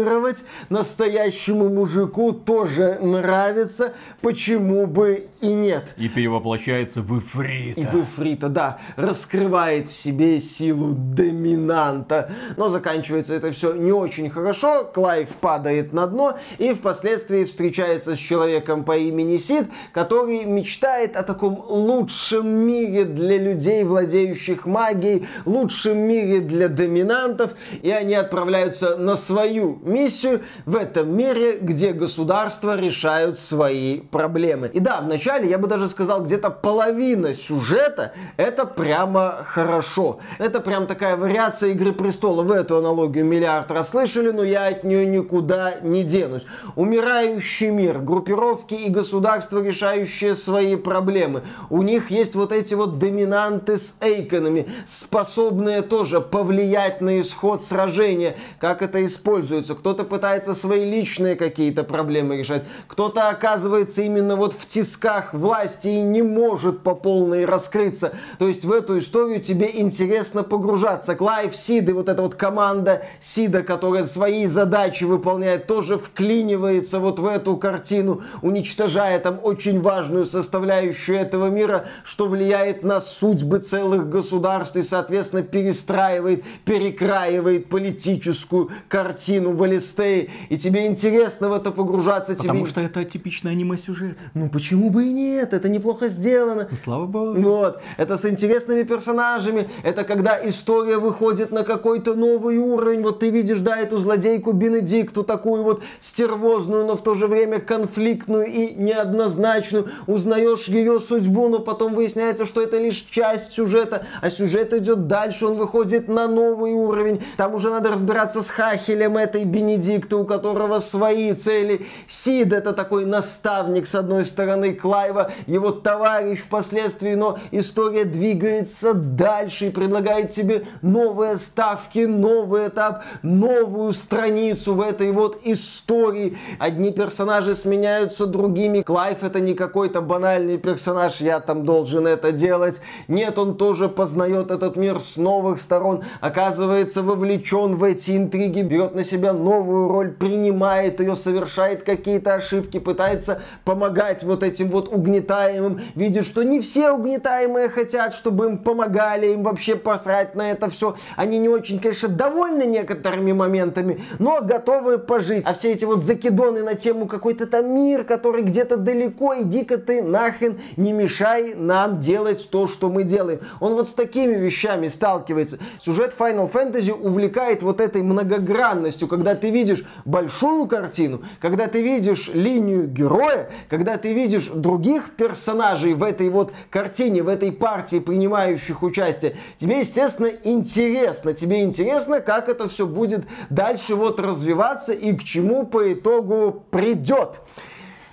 доминировать 0.00 0.44
настоящему 0.68 1.68
мужику 1.68 2.32
тоже 2.32 2.98
нравится, 3.00 3.92
почему 4.20 4.86
бы 4.86 5.26
и 5.40 5.52
нет. 5.52 5.94
И 5.96 6.08
перевоплощается 6.08 7.02
в 7.02 7.18
Ифрита. 7.18 7.80
И 7.80 7.84
в 7.84 7.94
Ифрита, 8.02 8.48
да, 8.48 8.78
раскрывает 8.96 9.88
в 9.88 9.94
себе 9.94 10.40
силу 10.40 10.94
доминанта. 10.94 12.30
Но 12.56 12.68
заканчивается 12.68 13.34
это 13.34 13.52
все 13.52 13.72
не 13.72 13.92
очень 13.92 14.30
хорошо, 14.30 14.84
Клайв 14.84 15.28
падает 15.40 15.92
на 15.92 16.06
дно 16.06 16.38
и 16.58 16.72
впоследствии 16.72 17.44
встречается 17.44 18.16
с 18.16 18.18
человеком 18.18 18.84
по 18.84 18.96
имени 18.96 19.36
Сид, 19.36 19.66
который 19.92 20.44
мечтает 20.44 21.16
о 21.16 21.22
таком 21.22 21.64
лучшем 21.68 22.48
мире 22.48 23.04
для 23.04 23.38
людей, 23.38 23.84
владеющих 23.84 24.66
магией, 24.66 25.26
лучшем 25.44 25.98
мире 25.98 26.40
для 26.40 26.68
доминантов, 26.68 27.52
и 27.82 27.90
они 27.90 28.14
отправляются 28.14 28.96
на 28.96 29.16
свою 29.16 29.80
миссию 29.92 30.40
в 30.66 30.76
этом 30.76 31.16
мире, 31.16 31.58
где 31.60 31.92
государства 31.92 32.78
решают 32.78 33.38
свои 33.38 34.00
проблемы. 34.00 34.68
И 34.68 34.80
да, 34.80 35.00
вначале 35.00 35.48
я 35.48 35.58
бы 35.58 35.66
даже 35.66 35.88
сказал, 35.88 36.22
где-то 36.22 36.50
половина 36.50 37.34
сюжета 37.34 38.12
это 38.36 38.64
прямо 38.64 39.44
хорошо. 39.44 40.20
Это 40.38 40.60
прям 40.60 40.86
такая 40.86 41.16
вариация 41.16 41.70
Игры 41.70 41.92
Престола. 41.92 42.42
В 42.42 42.52
эту 42.52 42.78
аналогию 42.78 43.24
миллиард 43.24 43.70
раз 43.70 43.90
слышали, 43.90 44.30
но 44.30 44.42
я 44.42 44.68
от 44.68 44.84
нее 44.84 45.06
никуда 45.06 45.74
не 45.82 46.04
денусь. 46.04 46.46
Умирающий 46.76 47.70
мир, 47.70 47.98
группировки 47.98 48.74
и 48.74 48.90
государства, 48.90 49.62
решающие 49.62 50.34
свои 50.34 50.76
проблемы. 50.76 51.42
У 51.68 51.82
них 51.82 52.10
есть 52.10 52.34
вот 52.34 52.52
эти 52.52 52.74
вот 52.74 52.98
доминанты 52.98 53.76
с 53.76 53.96
эйконами, 54.00 54.68
способные 54.86 55.82
тоже 55.82 56.20
повлиять 56.20 57.00
на 57.00 57.20
исход 57.20 57.62
сражения, 57.62 58.36
как 58.58 58.82
это 58.82 59.04
используется. 59.04 59.74
Кто-то 59.80 60.04
пытается 60.04 60.52
свои 60.52 60.84
личные 60.84 61.36
какие-то 61.36 61.84
проблемы 61.84 62.36
решать, 62.36 62.64
кто-то 62.86 63.30
оказывается 63.30 64.02
именно 64.02 64.36
вот 64.36 64.52
в 64.52 64.66
тисках 64.66 65.32
власти 65.32 65.88
и 65.88 66.00
не 66.02 66.20
может 66.20 66.80
по 66.80 66.94
полной 66.94 67.46
раскрыться. 67.46 68.12
То 68.38 68.46
есть 68.46 68.66
в 68.66 68.72
эту 68.72 68.98
историю 68.98 69.40
тебе 69.40 69.70
интересно 69.72 70.42
погружаться. 70.42 71.14
Клайв 71.14 71.56
Сид 71.56 71.88
и 71.88 71.92
вот 71.92 72.10
эта 72.10 72.20
вот 72.20 72.34
команда 72.34 73.06
Сида, 73.20 73.62
которая 73.62 74.04
свои 74.04 74.44
задачи 74.44 75.04
выполняет, 75.04 75.66
тоже 75.66 75.96
вклинивается 75.96 76.98
вот 76.98 77.18
в 77.18 77.26
эту 77.26 77.56
картину, 77.56 78.20
уничтожая 78.42 79.18
там 79.18 79.40
очень 79.42 79.80
важную 79.80 80.26
составляющую 80.26 81.18
этого 81.18 81.46
мира, 81.46 81.86
что 82.04 82.26
влияет 82.26 82.84
на 82.84 83.00
судьбы 83.00 83.60
целых 83.60 84.10
государств 84.10 84.76
и, 84.76 84.82
соответственно, 84.82 85.42
перестраивает, 85.42 86.44
перекраивает 86.66 87.70
политическую 87.70 88.68
картину 88.90 89.52
Алистее. 89.70 90.28
И 90.48 90.58
тебе 90.58 90.86
интересно 90.86 91.48
в 91.48 91.52
это 91.52 91.70
погружаться. 91.70 92.34
Потому 92.34 92.60
тебе... 92.60 92.70
что 92.70 92.80
это 92.80 93.04
типичный 93.04 93.52
аниме-сюжет. 93.52 94.16
Ну 94.34 94.48
почему 94.48 94.90
бы 94.90 95.06
и 95.06 95.12
нет? 95.12 95.52
Это 95.52 95.68
неплохо 95.68 96.08
сделано. 96.08 96.68
Ну, 96.70 96.76
слава 96.76 97.06
богу. 97.06 97.40
Вот. 97.40 97.80
Это 97.96 98.16
с 98.16 98.24
интересными 98.24 98.82
персонажами. 98.82 99.68
Это 99.82 100.04
когда 100.04 100.38
история 100.48 100.98
выходит 100.98 101.52
на 101.52 101.62
какой-то 101.62 102.14
новый 102.14 102.58
уровень. 102.58 103.02
Вот 103.02 103.20
ты 103.20 103.30
видишь, 103.30 103.60
да, 103.60 103.78
эту 103.78 103.98
злодейку 103.98 104.52
Бенедикту, 104.52 105.22
такую 105.22 105.62
вот 105.62 105.82
стервозную, 106.00 106.84
но 106.84 106.96
в 106.96 107.02
то 107.02 107.14
же 107.14 107.26
время 107.26 107.60
конфликтную 107.60 108.46
и 108.46 108.74
неоднозначную. 108.74 109.88
Узнаешь 110.06 110.66
ее 110.68 110.98
судьбу, 110.98 111.48
но 111.48 111.60
потом 111.60 111.94
выясняется, 111.94 112.44
что 112.44 112.60
это 112.60 112.78
лишь 112.78 113.06
часть 113.10 113.52
сюжета. 113.52 114.06
А 114.20 114.30
сюжет 114.30 114.74
идет 114.74 115.06
дальше, 115.06 115.46
он 115.46 115.56
выходит 115.56 116.08
на 116.08 116.26
новый 116.26 116.72
уровень. 116.72 117.22
Там 117.36 117.54
уже 117.54 117.70
надо 117.70 117.90
разбираться 117.90 118.42
с 118.42 118.50
Хахелем 118.50 119.16
этой 119.16 119.44
Бенедикты, 119.60 120.16
у 120.16 120.24
которого 120.24 120.78
свои 120.78 121.34
цели. 121.34 121.84
Сид 122.08 122.54
это 122.54 122.72
такой 122.72 123.04
наставник, 123.04 123.86
с 123.86 123.94
одной 123.94 124.24
стороны, 124.24 124.72
Клайва, 124.72 125.32
его 125.46 125.70
товарищ 125.70 126.38
впоследствии, 126.38 127.14
но 127.14 127.38
история 127.50 128.04
двигается 128.04 128.94
дальше 128.94 129.66
и 129.66 129.70
предлагает 129.70 130.30
тебе 130.30 130.66
новые 130.80 131.36
ставки, 131.36 132.06
новый 132.06 132.68
этап, 132.68 133.04
новую 133.22 133.92
страницу 133.92 134.72
в 134.72 134.80
этой 134.80 135.12
вот 135.12 135.38
истории. 135.44 136.38
Одни 136.58 136.90
персонажи 136.90 137.54
сменяются 137.54 138.24
другими. 138.26 138.80
Клайв 138.80 139.22
это 139.22 139.40
не 139.40 139.52
какой-то 139.52 140.00
банальный 140.00 140.56
персонаж, 140.56 141.20
я 141.20 141.40
там 141.40 141.66
должен 141.66 142.06
это 142.06 142.32
делать. 142.32 142.80
Нет, 143.08 143.38
он 143.38 143.58
тоже 143.58 143.90
познает 143.90 144.50
этот 144.50 144.76
мир 144.76 145.00
с 145.00 145.18
новых 145.18 145.60
сторон, 145.60 146.02
оказывается 146.22 147.02
вовлечен 147.02 147.76
в 147.76 147.84
эти 147.84 148.16
интриги, 148.16 148.62
берет 148.62 148.94
на 148.94 149.04
себя 149.04 149.34
новую 149.42 149.88
роль, 149.88 150.12
принимает 150.12 151.00
ее, 151.00 151.16
совершает 151.16 151.82
какие-то 151.82 152.34
ошибки, 152.34 152.78
пытается 152.78 153.42
помогать 153.64 154.22
вот 154.22 154.42
этим 154.42 154.68
вот 154.68 154.88
угнетаемым, 154.88 155.80
видит, 155.94 156.26
что 156.26 156.42
не 156.42 156.60
все 156.60 156.90
угнетаемые 156.92 157.68
хотят, 157.68 158.14
чтобы 158.14 158.46
им 158.46 158.58
помогали, 158.58 159.28
им 159.28 159.42
вообще 159.42 159.76
посрать 159.76 160.34
на 160.34 160.50
это 160.50 160.70
все. 160.70 160.96
Они 161.16 161.38
не 161.38 161.48
очень, 161.48 161.78
конечно, 161.80 162.08
довольны 162.08 162.64
некоторыми 162.64 163.32
моментами, 163.32 164.00
но 164.18 164.40
готовы 164.42 164.98
пожить. 164.98 165.46
А 165.46 165.54
все 165.54 165.72
эти 165.72 165.84
вот 165.84 166.02
закидоны 166.02 166.62
на 166.62 166.74
тему 166.74 167.06
какой-то 167.06 167.46
там 167.46 167.74
мир, 167.74 168.04
который 168.04 168.42
где-то 168.42 168.76
далеко, 168.76 169.34
иди-ка 169.38 169.78
ты 169.78 170.02
нахрен, 170.02 170.58
не 170.76 170.92
мешай 170.92 171.54
нам 171.54 171.98
делать 171.98 172.48
то, 172.50 172.66
что 172.66 172.88
мы 172.88 173.04
делаем. 173.04 173.40
Он 173.60 173.74
вот 173.74 173.88
с 173.88 173.94
такими 173.94 174.34
вещами 174.34 174.86
сталкивается. 174.86 175.58
Сюжет 175.80 176.14
Final 176.18 176.50
Fantasy 176.50 176.92
увлекает 176.92 177.62
вот 177.62 177.80
этой 177.80 178.02
многогранностью, 178.02 179.08
когда 179.08 179.29
ты 179.34 179.50
видишь 179.50 179.84
большую 180.04 180.66
картину, 180.66 181.22
когда 181.40 181.68
ты 181.68 181.82
видишь 181.82 182.30
линию 182.32 182.86
героя, 182.86 183.50
когда 183.68 183.96
ты 183.96 184.12
видишь 184.12 184.46
других 184.46 185.16
персонажей 185.16 185.94
в 185.94 186.02
этой 186.02 186.28
вот 186.28 186.52
картине, 186.70 187.22
в 187.22 187.28
этой 187.28 187.52
партии, 187.52 187.98
принимающих 187.98 188.82
участие, 188.82 189.36
тебе, 189.56 189.80
естественно, 189.80 190.30
интересно. 190.44 191.32
Тебе 191.32 191.62
интересно, 191.62 192.20
как 192.20 192.48
это 192.48 192.68
все 192.68 192.86
будет 192.86 193.24
дальше 193.48 193.94
вот 193.94 194.20
развиваться 194.20 194.92
и 194.92 195.12
к 195.14 195.24
чему 195.24 195.66
по 195.66 195.92
итогу 195.92 196.64
придет. 196.70 197.40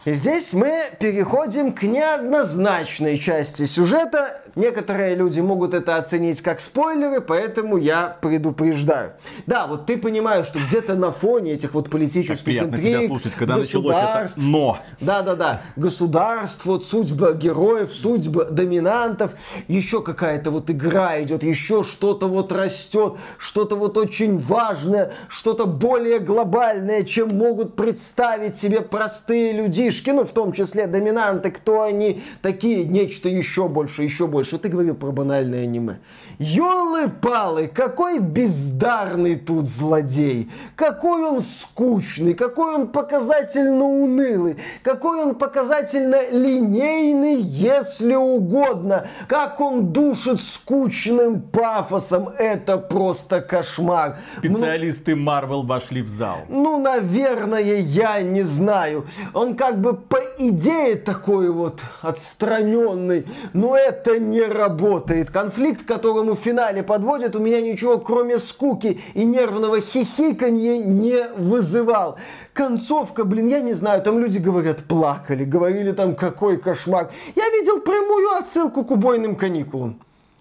И 0.08 0.14
здесь 0.14 0.54
мы 0.54 0.84
переходим 1.02 1.74
к 1.74 1.84
неоднозначной 1.84 3.18
части 3.18 3.66
сюжета. 3.66 4.42
Некоторые 4.58 5.16
люди 5.16 5.40
могут 5.40 5.76
это 5.76 5.98
оценить 5.98 6.42
как 6.42 6.60
спойлеры, 6.62 7.22
поэтому 7.22 7.78
я 7.78 8.18
предупреждаю. 8.20 9.12
Да, 9.46 9.68
вот 9.68 9.86
ты 9.86 10.00
понимаешь, 10.00 10.48
что 10.48 10.60
где-то 10.60 10.96
на 10.96 11.12
фоне 11.12 11.54
этих 11.54 11.76
вот 11.76 11.92
политических 11.92 12.58
Так 12.58 12.66
интриг, 12.66 12.82
тебя 12.82 13.08
слушать, 13.08 13.36
когда 13.36 13.58
началось 13.58 13.96
это 13.96 14.28
«но». 14.38 14.80
да-да-да. 15.00 15.62
Государств, 15.76 16.66
вот 16.66 16.88
судьба 16.88 17.34
героев, 17.34 17.92
судьба 17.94 18.46
доминантов. 18.46 19.36
Еще 19.68 20.02
какая-то 20.02 20.50
вот 20.50 20.72
игра 20.72 21.22
идет, 21.22 21.44
еще 21.44 21.84
что-то 21.84 22.28
вот 22.28 22.52
растет, 22.52 23.14
что-то 23.38 23.76
вот 23.76 23.96
очень 23.96 24.40
важное, 24.40 25.14
что-то 25.30 25.68
более 25.68 26.18
глобальное, 26.18 27.04
чем 27.04 27.30
могут 27.30 27.76
представить 27.76 28.56
себе 28.56 28.82
простые 28.82 29.52
людишки. 29.52 30.10
Ну, 30.10 30.26
в 30.26 30.32
том 30.32 30.52
числе 30.52 30.88
доминанты, 30.88 31.52
кто 31.52 31.84
они 31.84 32.24
такие, 32.42 32.86
нечто 32.86 33.30
еще 33.30 33.68
больше, 33.68 34.02
еще 34.02 34.26
больше. 34.26 34.47
Ты 34.56 34.70
говорил 34.70 34.96
про 34.96 35.12
банальное 35.12 35.64
аниме. 35.64 36.00
Ёлы-палы, 36.40 37.68
какой 37.68 38.20
бездарный 38.20 39.36
тут 39.36 39.66
злодей. 39.66 40.50
Какой 40.76 41.24
он 41.24 41.42
скучный, 41.42 42.34
какой 42.34 42.76
он 42.76 42.88
показательно 42.88 43.84
унылый, 43.84 44.58
какой 44.84 45.22
он 45.22 45.36
показательно 45.36 46.30
линейный, 46.30 47.42
если 47.42 48.16
угодно. 48.16 49.10
Как 49.28 49.60
он 49.60 49.92
душит 49.92 50.42
скучным 50.42 51.42
пафосом. 51.42 52.30
Это 52.38 52.78
просто 52.78 53.42
кошмар. 53.42 54.20
Специалисты 54.38 55.12
Marvel 55.14 55.66
вошли 55.66 56.02
в 56.02 56.10
зал. 56.10 56.38
Ну, 56.48 56.80
наверное, 56.80 57.82
я 57.82 58.22
не 58.22 58.44
знаю. 58.44 59.06
Он 59.34 59.56
как 59.56 59.82
бы 59.82 59.94
по 59.94 60.20
идее 60.38 60.96
такой 60.96 61.50
вот 61.50 61.82
отстраненный, 62.02 63.26
но 63.54 63.76
это 63.76 64.20
не 64.20 64.37
работает. 64.44 65.32
Конфликт, 65.32 65.84
к 65.84 65.88
которому 65.88 66.36
в 66.36 66.40
финале 66.40 66.84
подводят, 66.84 67.36
у 67.36 67.40
меня 67.40 67.62
ничего 67.62 67.98
кроме 67.98 68.40
скуки 68.40 69.00
и 69.14 69.26
нервного 69.26 69.82
хихиканья 69.82 70.84
не 70.84 71.28
вызывал. 71.38 72.18
Концовка, 72.54 73.24
блин, 73.24 73.48
я 73.48 73.62
не 73.62 73.74
знаю, 73.74 74.02
там 74.02 74.20
люди 74.20 74.38
говорят, 74.38 74.84
плакали, 74.84 75.44
говорили 75.44 75.92
там, 75.92 76.16
какой 76.16 76.58
кошмар. 76.58 77.12
Я 77.36 77.50
видел 77.50 77.82
прямую 77.82 78.32
отсылку 78.32 78.84
к 78.84 78.92
убойным 78.92 79.36
каникулам. 79.36 80.00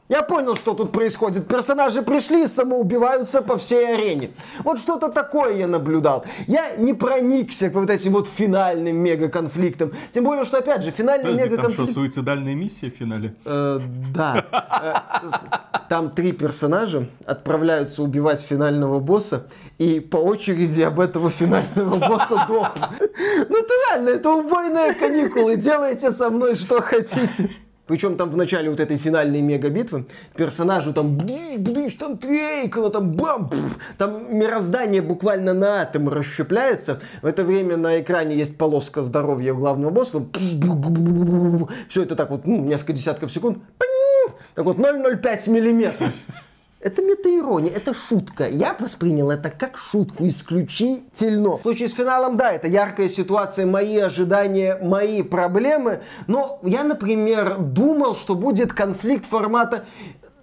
Я 0.08 0.22
понял, 0.22 0.54
что 0.54 0.75
тут 0.75 0.92
происходит. 0.92 1.48
Персонажи 1.48 2.02
пришли 2.02 2.44
и 2.44 2.46
самоубиваются 2.46 3.42
по 3.42 3.58
всей 3.58 3.94
арене. 3.94 4.30
Вот 4.60 4.78
что-то 4.78 5.08
такое 5.08 5.56
я 5.56 5.66
наблюдал. 5.66 6.25
Я 6.46 6.76
не 6.76 6.94
проникся 6.94 7.70
к 7.70 7.75
вот 7.75 7.90
этим 7.90 8.12
вот 8.12 8.28
финальным 8.28 8.96
мега-конфликтам. 8.96 9.92
Тем 10.12 10.25
более, 10.25 10.44
что, 10.44 10.58
опять 10.58 10.84
же, 10.84 10.92
финальный 10.92 11.32
мега-конфликт... 11.32 11.76
Там 11.76 11.86
что, 11.86 11.94
суицидальная 11.94 12.54
миссия 12.54 12.90
в 12.90 12.94
финале? 12.94 13.34
Э, 13.44 13.80
да. 14.14 14.46
Э, 15.22 15.78
там 15.88 16.10
три 16.10 16.32
персонажа 16.32 17.08
отправляются 17.25 18.02
убивать 18.02 18.40
финального 18.40 19.00
босса, 19.00 19.48
и 19.78 19.98
по 19.98 20.18
очереди 20.18 20.82
об 20.82 21.00
этого 21.00 21.30
финального 21.30 21.96
босса 22.08 22.46
дохнут. 22.46 22.90
Натурально, 23.48 24.10
это 24.10 24.30
убойные 24.30 24.94
каникулы. 24.94 25.56
Делайте 25.56 26.12
со 26.12 26.30
мной 26.30 26.54
что 26.54 26.80
хотите. 26.80 27.50
Причем 27.86 28.16
там 28.16 28.30
в 28.30 28.36
начале 28.36 28.68
вот 28.68 28.80
этой 28.80 28.96
финальной 28.96 29.40
мега-битвы 29.40 30.06
персонажу 30.34 30.92
там 30.92 31.16
бдыш, 31.16 31.58
бдыш, 31.58 31.94
там 31.94 32.18
трейкало, 32.18 32.90
там 32.90 33.12
бам, 33.12 33.48
пф, 33.48 33.78
там 33.96 34.36
мироздание 34.36 35.02
буквально 35.02 35.54
на 35.54 35.82
атом 35.82 36.08
расщепляется. 36.08 37.00
В 37.22 37.26
это 37.26 37.44
время 37.44 37.76
на 37.76 38.00
экране 38.00 38.36
есть 38.36 38.58
полоска 38.58 39.02
здоровья 39.02 39.54
главного 39.54 39.90
босса. 39.90 40.24
Все 41.88 42.02
это 42.02 42.16
так 42.16 42.30
вот, 42.30 42.46
ну, 42.46 42.62
несколько 42.62 42.92
десятков 42.92 43.30
секунд. 43.30 43.58
Так 44.54 44.64
вот 44.64 44.78
0,05 44.78 45.50
миллиметра. 45.50 46.12
Это 46.86 47.02
метаирония, 47.02 47.72
это 47.72 47.92
шутка. 47.94 48.46
Я 48.46 48.76
воспринял 48.78 49.28
это 49.32 49.50
как 49.50 49.76
шутку 49.76 50.24
исключительно. 50.28 51.56
В 51.56 51.62
случае 51.62 51.88
с 51.88 51.94
финалом, 51.94 52.36
да, 52.36 52.52
это 52.52 52.68
яркая 52.68 53.08
ситуация, 53.08 53.66
мои 53.66 53.98
ожидания, 53.98 54.78
мои 54.80 55.22
проблемы. 55.22 56.02
Но 56.28 56.60
я, 56.62 56.84
например, 56.84 57.58
думал, 57.58 58.14
что 58.14 58.36
будет 58.36 58.72
конфликт 58.72 59.24
формата 59.24 59.84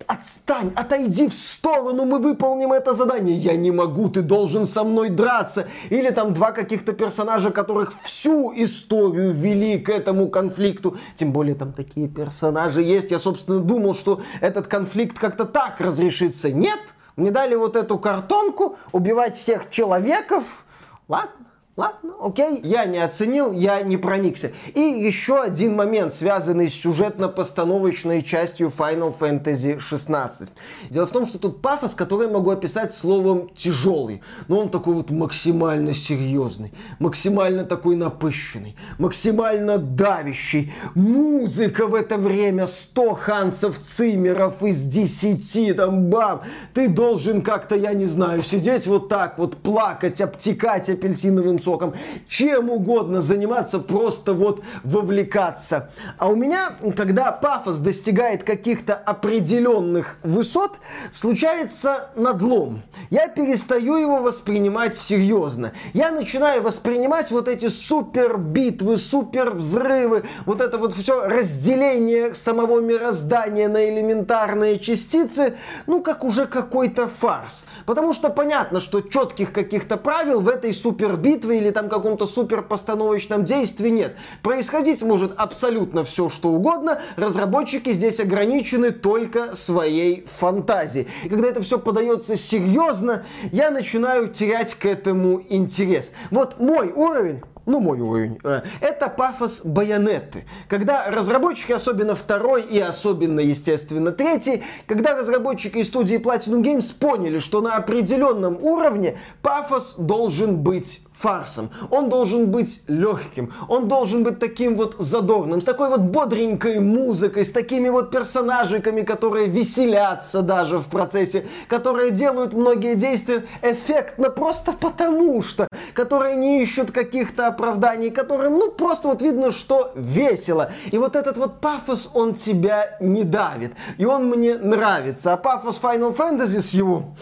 отстань, 0.07 0.71
отойди 0.75 1.27
в 1.27 1.33
сторону, 1.33 2.05
мы 2.05 2.19
выполним 2.19 2.73
это 2.73 2.93
задание. 2.93 3.35
Я 3.35 3.55
не 3.55 3.71
могу, 3.71 4.09
ты 4.09 4.21
должен 4.21 4.65
со 4.65 4.83
мной 4.83 5.09
драться. 5.09 5.67
Или 5.89 6.09
там 6.09 6.33
два 6.33 6.51
каких-то 6.51 6.93
персонажа, 6.93 7.51
которых 7.51 7.93
всю 8.01 8.53
историю 8.55 9.31
вели 9.31 9.79
к 9.79 9.89
этому 9.89 10.29
конфликту. 10.29 10.97
Тем 11.15 11.31
более 11.31 11.55
там 11.55 11.73
такие 11.73 12.07
персонажи 12.07 12.81
есть. 12.81 13.11
Я, 13.11 13.19
собственно, 13.19 13.59
думал, 13.59 13.93
что 13.93 14.21
этот 14.41 14.67
конфликт 14.67 15.17
как-то 15.17 15.45
так 15.45 15.79
разрешится. 15.79 16.51
Нет, 16.51 16.79
мне 17.15 17.31
дали 17.31 17.55
вот 17.55 17.75
эту 17.75 17.99
картонку, 17.99 18.77
убивать 18.91 19.35
всех 19.35 19.69
человеков. 19.69 20.65
Ладно, 21.07 21.42
Ладно, 21.75 22.13
окей, 22.21 22.61
я 22.63 22.85
не 22.85 22.99
оценил, 22.99 23.51
я 23.51 23.81
не 23.81 23.97
проникся. 23.97 24.51
И 24.75 24.79
еще 24.79 25.41
один 25.41 25.75
момент, 25.75 26.13
связанный 26.13 26.69
с 26.69 26.75
сюжетно-постановочной 26.75 28.21
частью 28.21 28.67
Final 28.67 29.11
Fantasy 29.17 29.79
16. 29.79 30.51
Дело 30.91 31.07
в 31.07 31.09
том, 31.09 31.25
что 31.25 31.39
тут 31.39 31.63
пафос, 31.63 31.95
который 31.95 32.27
могу 32.29 32.51
описать 32.51 32.93
словом 32.93 33.49
тяжелый. 33.55 34.21
Но 34.47 34.59
он 34.59 34.69
такой 34.69 34.93
вот 34.93 35.09
максимально 35.09 35.93
серьезный, 35.93 36.71
максимально 36.99 37.65
такой 37.65 37.95
напыщенный, 37.95 38.75
максимально 38.99 39.79
давящий. 39.79 40.71
Музыка 40.93 41.87
в 41.87 41.95
это 41.95 42.19
время 42.19 42.67
100 42.67 43.15
Хансов 43.15 43.79
Циммеров 43.79 44.61
из 44.61 44.83
10, 44.83 45.75
там 45.75 46.11
бам. 46.11 46.43
Ты 46.75 46.87
должен 46.87 47.41
как-то, 47.41 47.75
я 47.75 47.93
не 47.93 48.05
знаю, 48.05 48.43
сидеть 48.43 48.85
вот 48.85 49.09
так 49.09 49.39
вот, 49.39 49.57
плакать, 49.57 50.21
обтекать 50.21 50.87
апельсиновым 50.87 51.62
соком, 51.63 51.93
чем 52.27 52.69
угодно 52.69 53.21
заниматься, 53.21 53.79
просто 53.79 54.33
вот 54.33 54.61
вовлекаться. 54.83 55.89
А 56.17 56.27
у 56.27 56.35
меня, 56.35 56.69
когда 56.95 57.31
пафос 57.31 57.77
достигает 57.77 58.43
каких-то 58.43 58.95
определенных 58.95 60.17
высот, 60.23 60.79
случается 61.11 62.09
надлом. 62.15 62.83
Я 63.09 63.27
перестаю 63.27 63.95
его 63.97 64.17
воспринимать 64.17 64.95
серьезно. 64.95 65.71
Я 65.93 66.11
начинаю 66.11 66.61
воспринимать 66.61 67.31
вот 67.31 67.47
эти 67.47 67.69
супер 67.69 68.37
битвы, 68.37 68.97
супер 68.97 69.51
взрывы, 69.51 70.23
вот 70.45 70.61
это 70.61 70.77
вот 70.77 70.93
все 70.93 71.27
разделение 71.27 72.35
самого 72.35 72.79
мироздания 72.79 73.67
на 73.67 73.89
элементарные 73.89 74.79
частицы, 74.79 75.55
ну 75.87 76.01
как 76.01 76.23
уже 76.23 76.45
какой-то 76.45 77.07
фарс. 77.07 77.65
Потому 77.85 78.13
что 78.13 78.29
понятно, 78.29 78.79
что 78.79 79.01
четких 79.01 79.51
каких-то 79.51 79.97
правил 79.97 80.41
в 80.41 80.49
этой 80.49 80.73
супер 80.73 81.15
битве 81.15 81.52
или 81.57 81.71
там 81.71 81.89
каком-то 81.89 82.25
суперпостановочном 82.25 83.45
действии 83.45 83.89
нет. 83.89 84.15
Происходить 84.41 85.01
может 85.01 85.33
абсолютно 85.37 86.03
все, 86.03 86.29
что 86.29 86.49
угодно. 86.49 86.99
Разработчики 87.15 87.91
здесь 87.93 88.19
ограничены 88.19 88.91
только 88.91 89.55
своей 89.55 90.25
фантазией. 90.27 91.07
И 91.23 91.29
когда 91.29 91.47
это 91.47 91.61
все 91.61 91.79
подается 91.79 92.35
серьезно, 92.35 93.23
я 93.51 93.71
начинаю 93.71 94.27
терять 94.27 94.73
к 94.75 94.85
этому 94.85 95.41
интерес. 95.49 96.13
Вот 96.31 96.59
мой 96.59 96.91
уровень 96.91 97.41
ну 97.65 97.79
мой 97.79 97.99
уровень, 97.99 98.39
э, 98.43 98.61
это 98.81 99.07
пафос 99.07 99.61
байонеты. 99.63 100.45
Когда 100.67 101.09
разработчики, 101.09 101.71
особенно 101.71 102.15
второй 102.15 102.61
и 102.61 102.79
особенно, 102.79 103.39
естественно, 103.39 104.11
третий, 104.11 104.63
когда 104.85 105.15
разработчики 105.15 105.77
из 105.77 105.87
студии 105.87 106.17
Platinum 106.17 106.61
Games 106.61 106.93
поняли, 106.93 107.39
что 107.39 107.61
на 107.61 107.75
определенном 107.75 108.57
уровне 108.61 109.17
пафос 109.41 109.95
должен 109.97 110.57
быть 110.57 111.01
фарсом. 111.23 111.69
Он 111.89 112.09
должен 112.09 112.51
быть 112.51 112.83
легким, 112.87 113.53
он 113.69 113.87
должен 113.87 114.23
быть 114.23 114.39
таким 114.39 114.75
вот 114.75 114.97
задорным, 114.99 115.61
с 115.61 115.65
такой 115.65 115.87
вот 115.87 116.01
бодренькой 116.01 116.79
музыкой, 116.81 117.45
с 117.45 117.51
такими 117.51 117.87
вот 117.87 118.11
персонажиками, 118.11 119.03
которые 119.03 119.47
веселятся 119.47 120.41
даже 120.41 120.79
в 120.79 120.87
процессе, 120.87 121.45
которые 121.69 122.11
делают 122.11 122.53
многие 122.53 122.95
действия 122.95 123.45
эффектно 123.61 124.29
просто 124.29 124.73
потому 124.73 125.41
что, 125.41 125.67
которые 125.93 126.35
не 126.35 126.61
ищут 126.61 126.91
каких-то 126.91 127.47
оправданий, 127.47 128.09
которым, 128.09 128.55
ну, 128.55 128.71
просто 128.71 129.07
вот 129.07 129.21
видно, 129.21 129.51
что 129.51 129.91
весело. 129.95 130.71
И 130.91 130.97
вот 130.97 131.15
этот 131.15 131.37
вот 131.37 131.61
пафос, 131.61 132.11
он 132.13 132.33
тебя 132.33 132.97
не 132.99 133.23
давит. 133.23 133.71
И 133.97 134.05
он 134.05 134.29
мне 134.29 134.55
нравится. 134.55 135.31
А 135.33 135.37
пафос 135.37 135.79
Final 135.81 136.15
Fantasy 136.15 136.59
с 136.59 136.71
его 136.73 137.13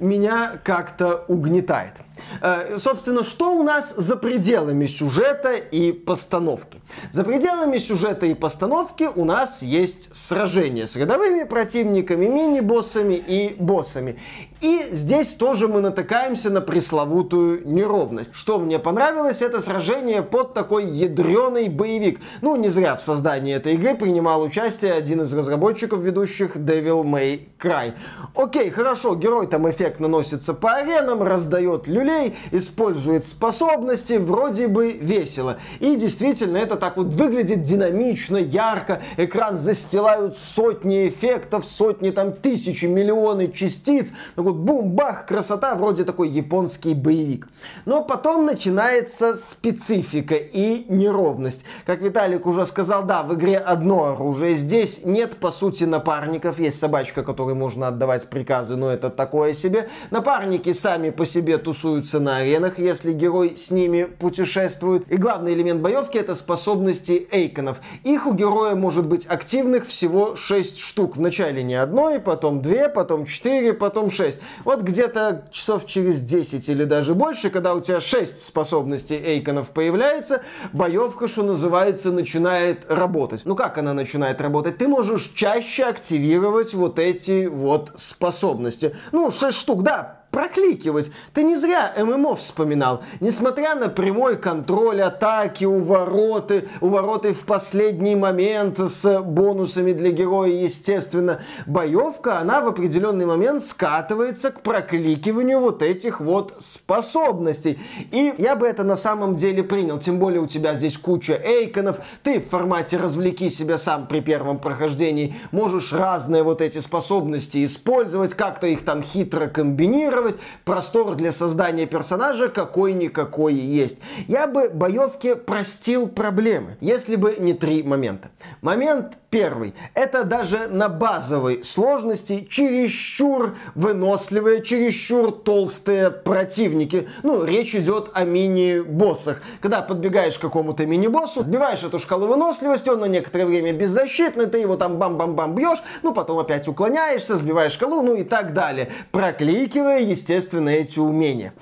меня 0.00 0.60
как-то 0.62 1.24
угнетает. 1.28 1.94
Э, 2.40 2.78
собственно, 2.78 3.24
что 3.24 3.54
у 3.54 3.62
нас 3.62 3.94
за 3.96 4.16
пределами 4.16 4.86
сюжета 4.86 5.54
и 5.54 5.92
постановки? 5.92 6.80
За 7.10 7.24
пределами 7.24 7.78
сюжета 7.78 8.26
и 8.26 8.34
постановки 8.34 9.08
у 9.14 9.24
нас 9.24 9.62
есть 9.62 10.14
сражения 10.14 10.86
с 10.86 10.96
рядовыми 10.96 11.44
противниками, 11.44 12.26
мини-боссами 12.26 13.14
и 13.14 13.56
боссами. 13.58 14.18
И 14.60 14.88
здесь 14.92 15.34
тоже 15.34 15.68
мы 15.68 15.80
натыкаемся 15.80 16.48
на 16.48 16.60
пресловутую 16.60 17.68
неровность. 17.68 18.32
Что 18.34 18.58
мне 18.58 18.78
понравилось, 18.78 19.42
это 19.42 19.60
сражение 19.60 20.22
под 20.22 20.54
такой 20.54 20.86
ядреный 20.86 21.68
боевик. 21.68 22.20
Ну, 22.40 22.56
не 22.56 22.68
зря 22.68 22.96
в 22.96 23.02
создании 23.02 23.54
этой 23.54 23.74
игры 23.74 23.94
принимал 23.94 24.42
участие 24.42 24.92
один 24.92 25.20
из 25.22 25.32
разработчиков 25.34 26.00
ведущих 26.00 26.56
Devil 26.56 27.04
May 27.04 27.48
Cry. 27.60 27.92
Окей, 28.34 28.70
хорошо, 28.70 29.14
герой 29.16 29.46
там 29.48 29.68
эффектно 29.68 30.08
носится 30.08 30.54
по 30.54 30.72
аренам, 30.72 31.22
раздает 31.22 31.86
люлей, 31.86 32.34
использует 32.50 33.24
способности, 33.24 34.14
вроде 34.14 34.68
бы 34.68 34.92
весело. 34.92 35.58
И 35.80 35.96
действительно, 35.96 36.56
это 36.56 36.76
так 36.76 36.96
вот 36.96 37.08
выглядит 37.08 37.62
динамично, 37.62 38.38
ярко, 38.38 39.02
экран 39.18 39.58
застилают 39.58 40.38
сотни 40.38 41.08
эффектов, 41.08 41.66
сотни 41.66 42.10
там 42.10 42.32
тысячи, 42.32 42.86
миллионы 42.86 43.52
частиц. 43.52 44.12
Такой 44.34 44.53
бум-бах, 44.54 45.26
красота, 45.26 45.74
вроде 45.74 46.04
такой 46.04 46.28
японский 46.28 46.94
боевик. 46.94 47.48
Но 47.84 48.02
потом 48.02 48.46
начинается 48.46 49.34
специфика 49.36 50.34
и 50.34 50.86
неровность. 50.88 51.64
Как 51.84 52.00
Виталик 52.00 52.46
уже 52.46 52.64
сказал, 52.66 53.04
да, 53.04 53.22
в 53.22 53.34
игре 53.34 53.58
одно 53.58 54.12
оружие. 54.12 54.54
Здесь 54.54 55.04
нет, 55.04 55.36
по 55.36 55.50
сути, 55.50 55.84
напарников. 55.84 56.58
Есть 56.58 56.78
собачка, 56.78 57.22
которой 57.22 57.54
можно 57.54 57.88
отдавать 57.88 58.28
приказы, 58.28 58.76
но 58.76 58.90
это 58.90 59.10
такое 59.10 59.52
себе. 59.52 59.88
Напарники 60.10 60.72
сами 60.72 61.10
по 61.10 61.26
себе 61.26 61.58
тусуются 61.58 62.20
на 62.20 62.38
аренах, 62.38 62.78
если 62.78 63.12
герой 63.12 63.56
с 63.56 63.70
ними 63.70 64.04
путешествует. 64.04 65.10
И 65.10 65.16
главный 65.16 65.54
элемент 65.54 65.80
боевки 65.80 66.18
это 66.18 66.34
способности 66.34 67.28
эйконов. 67.30 67.80
Их 68.04 68.26
у 68.26 68.32
героя 68.32 68.74
может 68.74 69.06
быть 69.06 69.26
активных 69.26 69.86
всего 69.86 70.36
6 70.36 70.78
штук. 70.78 71.16
Вначале 71.16 71.62
не 71.62 71.74
одной, 71.74 72.20
потом 72.20 72.62
две, 72.62 72.88
потом 72.88 73.26
четыре, 73.26 73.72
потом 73.72 74.10
шесть 74.10 74.33
6. 74.34 74.40
Вот 74.64 74.82
где-то 74.82 75.44
часов 75.50 75.86
через 75.86 76.20
10 76.20 76.68
или 76.68 76.84
даже 76.84 77.14
больше, 77.14 77.50
когда 77.50 77.74
у 77.74 77.80
тебя 77.80 78.00
6 78.00 78.42
способностей 78.42 79.16
Эйконов 79.16 79.70
появляется, 79.70 80.42
боевка, 80.72 81.28
что 81.28 81.42
называется, 81.42 82.12
начинает 82.12 82.90
работать. 82.90 83.42
Ну 83.44 83.54
как 83.54 83.78
она 83.78 83.94
начинает 83.94 84.40
работать? 84.40 84.78
Ты 84.78 84.88
можешь 84.88 85.32
чаще 85.34 85.84
активировать 85.84 86.74
вот 86.74 86.98
эти 86.98 87.46
вот 87.46 87.92
способности. 87.96 88.96
Ну, 89.12 89.30
6 89.30 89.56
штук, 89.56 89.82
да, 89.82 90.23
прокликивать. 90.34 91.12
Ты 91.32 91.44
не 91.44 91.54
зря 91.54 91.94
ММО 91.96 92.34
вспоминал. 92.34 93.04
Несмотря 93.20 93.76
на 93.76 93.88
прямой 93.88 94.36
контроль 94.36 95.00
атаки, 95.00 95.64
увороты, 95.64 96.68
увороты 96.80 97.32
в 97.32 97.44
последний 97.44 98.16
момент 98.16 98.80
с 98.80 99.20
бонусами 99.22 99.92
для 99.92 100.10
героя, 100.10 100.50
естественно, 100.50 101.40
боевка, 101.66 102.38
она 102.40 102.60
в 102.60 102.66
определенный 102.66 103.26
момент 103.26 103.62
скатывается 103.62 104.50
к 104.50 104.62
прокликиванию 104.62 105.60
вот 105.60 105.82
этих 105.82 106.20
вот 106.20 106.56
способностей. 106.58 107.78
И 108.10 108.34
я 108.36 108.56
бы 108.56 108.66
это 108.66 108.82
на 108.82 108.96
самом 108.96 109.36
деле 109.36 109.62
принял. 109.62 110.00
Тем 110.00 110.18
более 110.18 110.40
у 110.40 110.46
тебя 110.46 110.74
здесь 110.74 110.98
куча 110.98 111.40
эйконов. 111.44 112.00
Ты 112.24 112.40
в 112.40 112.48
формате 112.48 112.96
развлеки 112.96 113.50
себя 113.50 113.78
сам 113.78 114.08
при 114.08 114.18
первом 114.18 114.58
прохождении 114.58 115.36
можешь 115.52 115.92
разные 115.92 116.42
вот 116.42 116.60
эти 116.60 116.80
способности 116.80 117.64
использовать, 117.64 118.34
как-то 118.34 118.66
их 118.66 118.84
там 118.84 119.04
хитро 119.04 119.46
комбинировать 119.46 120.23
демонстрировать 120.24 120.36
простор 120.64 121.14
для 121.14 121.32
создания 121.32 121.86
персонажа 121.86 122.48
какой-никакой 122.48 123.54
есть. 123.54 124.00
Я 124.28 124.46
бы 124.46 124.68
боевке 124.68 125.36
простил 125.36 126.08
проблемы, 126.08 126.76
если 126.80 127.16
бы 127.16 127.36
не 127.38 127.54
три 127.54 127.82
момента. 127.82 128.30
Момент 128.62 129.18
первый. 129.34 129.74
Это 129.94 130.22
даже 130.22 130.68
на 130.68 130.88
базовой 130.88 131.64
сложности 131.64 132.46
чересчур 132.48 133.56
выносливые, 133.74 134.62
чересчур 134.62 135.32
толстые 135.32 136.12
противники. 136.12 137.08
Ну, 137.24 137.42
речь 137.42 137.74
идет 137.74 138.10
о 138.14 138.24
мини-боссах. 138.24 139.42
Когда 139.60 139.82
подбегаешь 139.82 140.38
к 140.38 140.40
какому-то 140.40 140.86
мини-боссу, 140.86 141.42
сбиваешь 141.42 141.82
эту 141.82 141.98
шкалу 141.98 142.28
выносливости, 142.28 142.90
он 142.90 143.00
на 143.00 143.06
некоторое 143.06 143.46
время 143.46 143.72
беззащитный, 143.72 144.46
ты 144.46 144.58
его 144.58 144.76
там 144.76 144.98
бам-бам-бам 144.98 145.56
бьешь, 145.56 145.82
ну, 146.04 146.14
потом 146.14 146.38
опять 146.38 146.68
уклоняешься, 146.68 147.34
сбиваешь 147.34 147.72
шкалу, 147.72 148.02
ну 148.02 148.14
и 148.14 148.22
так 148.22 148.52
далее. 148.52 148.88
Прокликивая, 149.10 149.98
естественно, 149.98 150.68
эти 150.68 151.00
умения. 151.00 151.54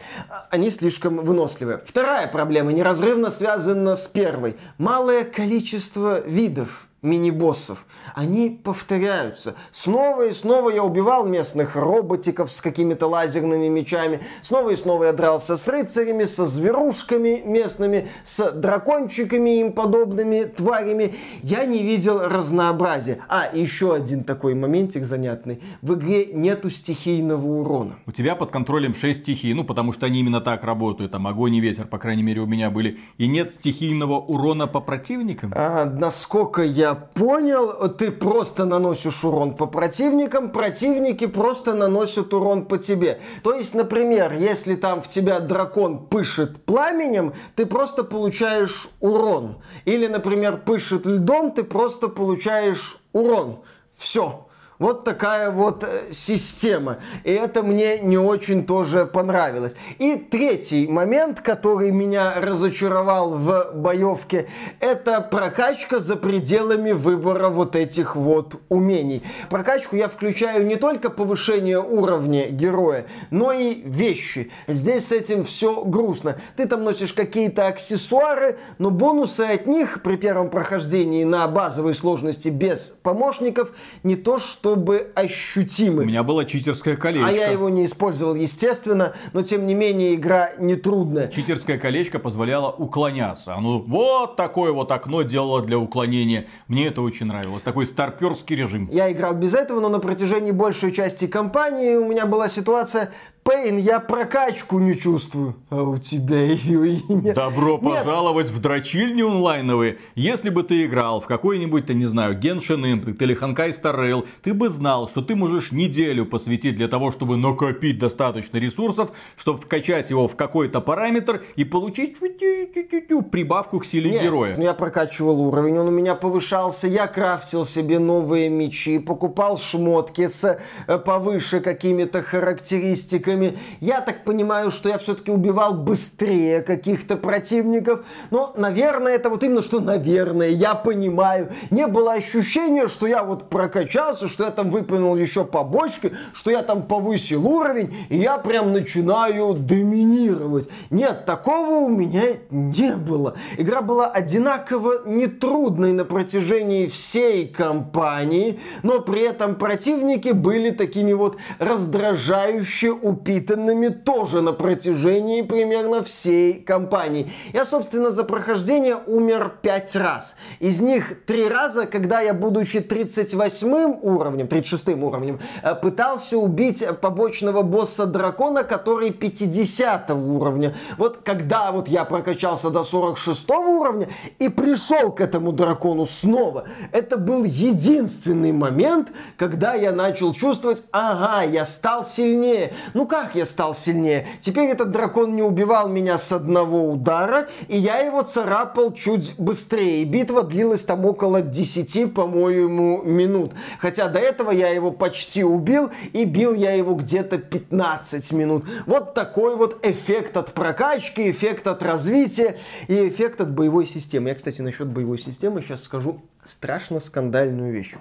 Они 0.51 0.69
слишком 0.69 1.17
выносливые. 1.17 1.81
Вторая 1.87 2.29
проблема 2.29 2.75
неразрывно 2.75 3.31
связана 3.31 3.97
с 3.97 4.07
первой. 4.09 4.59
Малое 4.77 5.25
количество 5.25 6.21
видов 6.21 6.87
мини-боссов. 7.03 7.85
Они 8.15 8.49
повторяются. 8.63 9.57
Снова 9.73 10.29
и 10.29 10.33
снова 10.33 10.71
я 10.71 10.85
убивал 10.85 11.27
местных 11.27 11.75
роботиков 11.75 12.51
с 12.51 12.61
какими-то 12.61 13.09
лазерными 13.09 13.69
мечами. 13.69 14.21
Снова 14.41 14.71
и 14.71 14.77
снова 14.77 15.05
я 15.05 15.13
дрался 15.13 15.57
с 15.57 15.67
рыцарями, 15.69 16.25
со 16.25 16.47
зверушками 16.47 17.43
местными, 17.45 18.09
с 18.23 18.53
дракончиками 18.53 19.57
и 19.57 19.61
им 19.61 19.73
подобными 19.73 20.45
тварями. 20.45 21.15
Я 21.43 21.65
не 21.65 21.83
видел 21.83 22.21
разнообразия. 22.21 23.19
А, 23.29 23.49
еще 23.53 23.95
один 23.95 24.23
такой 24.23 24.55
моментик 24.55 25.05
занятный. 25.05 25.61
В 25.83 25.95
игре 25.95 26.27
нету 26.27 26.71
стихийного 26.71 27.45
урона. 27.45 27.97
У 28.07 28.13
тебя 28.13 28.37
под 28.37 28.51
контролем 28.51 28.95
6 28.95 29.21
стихий, 29.23 29.53
ну 29.55 29.65
потому 29.65 29.93
что 29.93 30.07
они 30.07 30.21
именно 30.21 30.41
так 30.41 30.63
работают. 30.63 31.13
Там 31.13 31.27
огонь 31.27 31.57
и 31.57 31.61
ветер, 31.61 31.87
по 31.87 31.99
крайней 31.99 32.23
мере, 32.23 32.41
у 32.41 32.47
меня 32.47 32.71
были. 32.71 33.01
И 33.19 33.27
нет 33.27 33.53
стихийного 33.53 34.21
урона 34.21 34.69
по 34.69 34.81
противникам. 34.81 35.53
А, 35.57 35.85
насколько 35.85 36.63
я 36.63 36.92
понял, 36.95 37.89
ты 37.89 38.11
просто 38.11 38.65
наносишь 38.65 39.25
урон 39.25 39.55
по 39.55 39.67
противникам, 39.67 40.51
противники 40.51 41.27
просто 41.27 41.75
наносят 41.75 42.33
урон 42.35 42.67
по 42.67 42.79
тебе. 42.79 43.21
То 43.43 43.55
есть, 43.55 43.75
например, 43.75 44.33
если 44.33 44.75
там 44.75 45.03
в 45.03 45.09
тебя 45.09 45.41
дракон 45.41 46.07
пышет 46.07 46.65
пламенем, 46.65 47.33
ты 47.57 47.67
просто 47.67 48.05
получаешь 48.05 48.89
урон. 49.01 49.57
Или, 49.85 50.07
например, 50.07 50.59
пышет 50.59 51.07
льдом, 51.07 51.53
ты 51.53 51.65
просто 51.65 52.09
получаешь 52.09 52.99
урон. 53.13 53.61
Все. 53.95 54.47
Вот 54.83 55.05
такая 55.05 55.53
вот 55.53 55.85
э, 55.85 56.11
система. 56.11 56.99
И 57.23 57.31
это 57.31 57.63
мне 57.63 58.01
не 58.01 58.19
очень 58.19 58.67
тоже 58.67 59.07
понравилось. 59.07 59.77
И 60.01 60.17
третий 60.17 60.89
момент, 60.89 61.41
который 61.41 61.93
меня 61.93 62.41
разочаровал 62.41 63.31
в 63.31 63.71
боевке, 63.77 64.49
это 64.81 65.21
прокачка 65.21 66.01
за 66.01 66.17
пределами 66.17 66.91
выбора 66.91 67.49
вот 67.49 67.77
этих 67.77 68.17
вот 68.17 68.61
умений. 68.69 69.23
Прокачку 69.51 69.95
я 69.95 70.09
включаю 70.09 70.67
не 70.67 70.75
только 70.75 71.11
повышение 71.11 71.81
уровня 71.81 72.49
героя, 72.49 73.05
но 73.31 73.53
и 73.53 73.83
вещи. 73.85 74.51
Здесь 74.67 75.07
с 75.07 75.13
этим 75.13 75.45
все 75.45 75.85
грустно. 75.85 76.39
Ты 76.57 76.67
там 76.67 76.83
носишь 76.83 77.13
какие-то 77.13 77.69
аксессуары, 77.69 78.59
но 78.79 78.91
бонусы 78.91 79.43
от 79.43 79.69
них 79.69 80.03
при 80.03 80.17
первом 80.17 80.51
прохождении 80.51 81.23
на 81.23 81.47
базовой 81.47 81.95
сложности 81.95 82.49
без 82.49 82.91
помощников 82.91 83.71
не 84.03 84.17
то 84.17 84.39
что 84.39 84.72
чтобы 84.73 85.13
ощутимы. 85.15 86.05
У 86.05 86.07
меня 86.07 86.23
было 86.23 86.47
читерское 86.47 86.97
колечко. 86.97 87.29
А 87.29 87.31
я 87.31 87.49
его 87.49 87.69
не 87.69 87.85
использовал, 87.85 88.35
естественно, 88.35 89.13
но 89.35 89.43
тем 89.43 89.67
не 89.67 89.75
менее 89.75 90.15
игра 90.15 90.49
не 90.59 90.77
трудная. 90.77 91.29
Читерское 91.29 91.77
колечко 91.77 92.19
позволяло 92.19 92.71
уклоняться. 92.71 93.55
Оно 93.55 93.81
вот 93.81 94.37
такое 94.37 94.73
вот 94.73 94.91
окно 94.91 95.23
делало 95.23 95.61
для 95.61 95.79
уклонения. 95.79 96.47
Мне 96.69 96.87
это 96.87 97.03
очень 97.03 97.27
нравилось. 97.27 97.63
Такой 97.63 97.85
старперский 97.85 98.57
режим. 98.57 98.89
Я 98.91 99.13
играл 99.13 99.35
без 99.35 99.55
этого, 99.55 99.81
но 99.81 99.91
на 99.91 99.99
протяжении 99.99 100.53
большей 100.53 100.91
части 100.91 101.27
кампании 101.27 101.97
у 101.97 102.09
меня 102.09 102.25
была 102.25 102.49
ситуация, 102.49 103.11
Пейн, 103.45 103.77
я 103.77 103.99
прокачку 103.99 104.79
не 104.79 104.97
чувствую. 104.97 105.57
А 105.69 105.83
у 105.83 105.99
тебя 105.99 106.43
ее 106.43 106.93
и 106.93 107.13
нет. 107.13 107.35
Добро 107.35 107.73
нет. 107.73 107.83
пожаловать 107.83 108.49
в 108.49 108.61
дрочильни 108.61 109.23
онлайновые. 109.23 109.99
Если 110.15 110.49
бы 110.49 110.63
ты 110.63 110.85
играл 110.85 111.21
в 111.21 111.27
какой-нибудь, 111.27 111.87
ты 111.87 111.95
не 111.95 112.07
знаю, 112.07 112.39
Genshin 112.39 112.83
Impact 112.83 113.17
или 113.21 113.37
Star 113.37 113.99
Rail, 113.99 114.27
ты 114.43 114.55
бы 114.55 114.69
знал, 114.69 115.09
что 115.09 115.23
ты 115.23 115.35
можешь 115.35 115.73
неделю 115.73 116.25
посвятить 116.25 116.77
для 116.77 116.87
того, 116.87 117.11
чтобы 117.11 117.37
накопить 117.37 117.99
достаточно 117.99 118.59
ресурсов, 118.59 119.11
чтобы 119.37 119.59
вкачать 119.59 120.11
его 120.11 120.29
в 120.29 120.37
какой-то 120.37 120.81
параметр 120.81 121.43
и 121.57 121.65
получить 121.65 122.19
прибавку 122.19 123.81
к 123.81 123.87
силе 123.87 124.13
нет, 124.13 124.23
героя. 124.23 124.57
Я 124.57 124.73
прокачивал 124.73 125.41
уровень, 125.41 125.79
он 125.79 125.89
у 125.89 125.91
меня 125.91 126.15
повышался, 126.15 126.87
я 126.87 127.09
крафтил 127.09 127.67
себе 127.67 127.99
новые 127.99 128.49
мечи, 128.49 129.01
покупал 129.01 129.59
шмотки 129.59 130.29
с 130.29 130.61
э, 130.87 130.99
повыше 130.99 131.61
какими-то 131.61 132.23
характеристиками 132.23 133.32
противниками. 133.33 133.59
Я 133.81 134.01
так 134.01 134.25
понимаю, 134.25 134.71
что 134.71 134.89
я 134.89 134.99
все-таки 134.99 135.31
убивал 135.31 135.75
быстрее 135.75 136.63
каких-то 136.63 137.17
противников. 137.17 138.05
Но, 138.31 138.53
наверное, 138.57 139.15
это 139.15 139.31
вот 139.31 139.43
именно 139.43 139.63
что 139.63 139.81
наверное, 139.81 140.49
я 140.49 140.75
понимаю. 140.75 141.51
Не 141.71 141.87
было 141.87 142.13
ощущения, 142.13 142.89
что 142.89 143.07
я 143.07 143.23
вот 143.23 143.49
прокачался, 143.49 144.29
что 144.29 144.45
я 144.45 144.51
там 144.51 144.71
выполнил 144.71 145.17
еще 145.17 145.45
побочки, 145.45 146.13
что 146.33 146.51
я 146.51 146.63
там 146.63 146.83
повысил 146.83 147.47
уровень, 147.47 147.95
и 148.09 148.19
я 148.19 148.39
прям 148.39 148.73
начинаю 148.73 149.55
доминировать. 149.55 150.69
Нет, 150.91 151.25
такого 151.27 151.85
у 151.85 151.89
меня 151.89 152.23
не 152.51 152.97
было. 152.97 153.35
Игра 153.59 153.83
была 153.83 154.09
одинаково 154.09 155.03
нетрудной 155.07 155.93
на 155.93 156.05
протяжении 156.05 156.87
всей 156.87 157.49
кампании, 157.49 158.59
но 158.83 159.01
при 159.01 159.23
этом 159.23 159.55
противники 159.55 160.31
были 160.31 160.71
такими 160.71 161.13
вот 161.13 161.37
раздражающе 161.59 162.93
упитанными 163.23 163.89
тоже 163.89 164.41
на 164.41 164.53
протяжении 164.53 165.43
примерно 165.43 166.03
всей 166.03 166.55
кампании. 166.55 167.33
Я, 167.53 167.65
собственно, 167.65 168.11
за 168.11 168.25
прохождение 168.25 168.97
умер 169.07 169.59
пять 169.63 169.95
раз. 169.95 170.35
Из 170.59 170.81
них 170.81 171.25
три 171.25 171.49
раза, 171.49 171.87
когда 171.87 172.21
я, 172.21 172.35
будучи 172.35 172.81
38 172.81 174.01
уровнем, 174.03 174.49
36 174.49 174.89
уровнем, 174.89 175.39
э, 175.63 175.75
пытался 175.77 176.37
убить 176.37 176.85
побочного 177.01 177.63
босса 177.63 178.07
дракона, 178.07 178.65
который 178.65 179.13
50 179.13 180.11
уровня. 180.11 180.75
Вот 180.99 181.19
когда 181.19 181.71
вот 181.71 181.89
я 181.89 182.05
прокачался 182.05 182.71
до 182.71 182.83
46 182.83 183.51
уровня 183.51 184.09
и 184.41 184.49
пришел 184.49 185.13
к 185.13 185.21
этому 185.21 185.53
дракону 185.53 186.07
снова, 186.07 186.65
это 186.91 187.17
был 187.17 187.45
единственный 187.45 188.53
момент, 188.53 189.13
когда 189.37 189.75
я 189.75 189.93
начал 189.93 190.35
чувствовать, 190.35 190.83
ага, 190.91 191.43
я 191.45 191.65
стал 191.65 192.05
сильнее. 192.05 192.73
Ну 192.95 193.07
как 193.13 193.35
я 193.35 193.45
стал 193.45 193.75
сильнее? 193.75 194.27
Теперь 194.41 194.71
этот 194.71 194.91
дракон 194.91 195.37
не 195.37 195.43
убивал 195.43 195.87
меня 195.87 196.17
с 196.17 196.33
одного 196.33 196.91
удара, 196.91 197.47
и 197.69 197.77
я 197.77 197.99
его 197.99 198.23
царапал 198.23 198.95
чуть 198.95 199.35
быстрее. 199.37 200.03
Битва 200.07 200.43
длилась 200.43 200.83
там 200.83 201.05
около 201.05 201.43
10, 201.43 202.15
по-моему, 202.15 203.03
минут. 203.03 203.53
Хотя 203.81 204.09
до 204.09 204.19
этого 204.19 204.51
я 204.51 204.69
его 204.71 204.91
почти 204.91 205.45
убил, 205.45 205.91
и 206.15 206.25
бил 206.25 206.55
я 206.55 206.73
его 206.73 206.95
где-то 206.95 207.37
15 207.37 208.33
минут. 208.33 208.65
Вот 208.87 209.13
такой 209.13 209.57
вот 209.57 209.85
эффект 209.85 210.39
от 210.39 210.55
прокачки, 210.55 211.31
эффект 211.31 211.67
от 211.67 211.83
развития 211.83 212.57
и 212.89 213.09
эффект 213.09 213.43
от 213.43 213.53
боевой 213.53 213.87
системы. 213.87 214.31
Я, 214.31 214.37
кстати, 214.37 214.63
насчет 214.63 214.87
боевой 214.87 215.19
системы 215.19 215.61
сейчас 215.61 215.83
скажу 215.83 216.23
страшно 216.45 216.99
скандальную 216.99 217.75
вещь. 217.75 217.95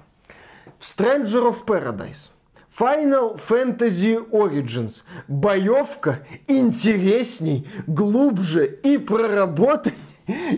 В 0.79 0.83
Stranger 0.85 1.51
of 1.51 1.65
Paradise 1.65 2.29
Final 2.77 3.37
Fantasy 3.37 4.17
Origins. 4.31 5.03
Боевка 5.27 6.19
интересней, 6.47 7.67
глубже 7.87 8.65
и 8.65 8.97
проработанней 8.97 9.97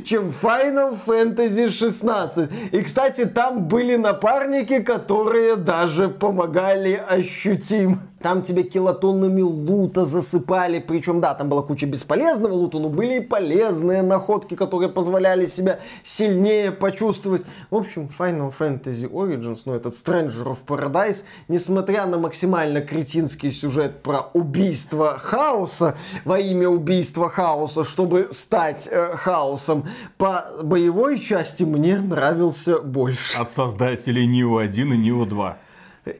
чем 0.05 0.27
Final 0.29 0.97
Fantasy 1.05 1.69
16. 1.69 2.49
И, 2.71 2.81
кстати, 2.81 3.25
там 3.25 3.67
были 3.67 3.95
напарники, 3.95 4.79
которые 4.79 5.55
даже 5.55 6.09
помогали 6.09 7.01
ощутимо. 7.07 7.99
Там 8.23 8.41
тебе 8.41 8.63
килотоннами 8.63 9.41
лута 9.41 10.05
засыпали. 10.05 10.79
Причем, 10.79 11.19
да, 11.19 11.33
там 11.33 11.49
была 11.49 11.61
куча 11.61 11.85
бесполезного 11.85 12.53
лута, 12.53 12.79
но 12.79 12.87
были 12.87 13.17
и 13.17 13.19
полезные 13.19 14.01
находки, 14.01 14.55
которые 14.55 14.87
позволяли 14.89 15.45
себя 15.45 15.81
сильнее 16.05 16.71
почувствовать. 16.71 17.43
В 17.69 17.75
общем, 17.75 18.09
Final 18.17 18.53
Fantasy 18.57 19.11
Origins, 19.11 19.63
ну 19.65 19.73
этот 19.73 19.93
Stranger 19.93 20.45
of 20.45 20.59
Paradise, 20.65 21.23
несмотря 21.49 22.05
на 22.05 22.17
максимально 22.17 22.79
кретинский 22.79 23.51
сюжет 23.51 24.01
про 24.01 24.29
убийство 24.31 25.19
хаоса 25.19 25.97
во 26.23 26.39
имя 26.39 26.69
убийства 26.69 27.29
хаоса, 27.29 27.83
чтобы 27.83 28.29
стать 28.31 28.87
э, 28.89 29.17
хаосом, 29.17 29.85
по 30.17 30.45
боевой 30.63 31.19
части 31.19 31.63
мне 31.63 31.99
нравился 31.99 32.79
больше. 32.79 33.37
От 33.37 33.51
создателей 33.51 34.25
Neo 34.25 34.63
1 34.63 34.93
и 34.93 35.09
Neo 35.09 35.25
2. 35.25 35.57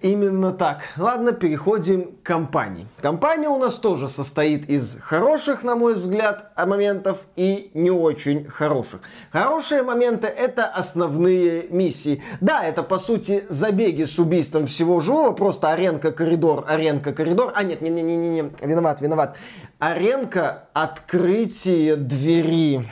Именно 0.02 0.54
так. 0.54 0.80
Ладно, 0.96 1.34
переходим 1.34 2.16
к 2.16 2.24
компании. 2.24 2.88
Компания 3.02 3.50
у 3.50 3.58
нас 3.58 3.76
тоже 3.76 4.08
состоит 4.08 4.70
из 4.70 4.98
хороших, 5.02 5.64
на 5.64 5.76
мой 5.76 5.96
взгляд, 5.96 6.52
моментов 6.58 7.18
и 7.36 7.70
не 7.74 7.92
очень 7.92 8.48
хороших. 8.50 9.02
Хорошие 9.32 9.84
моменты 9.84 10.28
это 10.28 10.66
основные 10.68 11.68
миссии. 11.70 12.24
Да, 12.40 12.64
это 12.64 12.82
по 12.82 12.98
сути 12.98 13.44
забеги 13.50 14.06
с 14.06 14.18
убийством 14.20 14.68
всего 14.68 15.02
живого, 15.02 15.34
просто 15.34 15.72
аренка 15.72 16.14
коридор, 16.14 16.64
аренка 16.66 17.12
коридор. 17.12 17.52
А 17.54 17.64
нет, 17.64 17.82
не 17.82 17.90
не 17.90 18.02
не 18.02 18.16
не, 18.16 18.52
виноват, 18.62 19.02
виноват. 19.02 19.36
Аренка 19.80 20.70
открытие 20.74 21.98
двери 21.98 22.88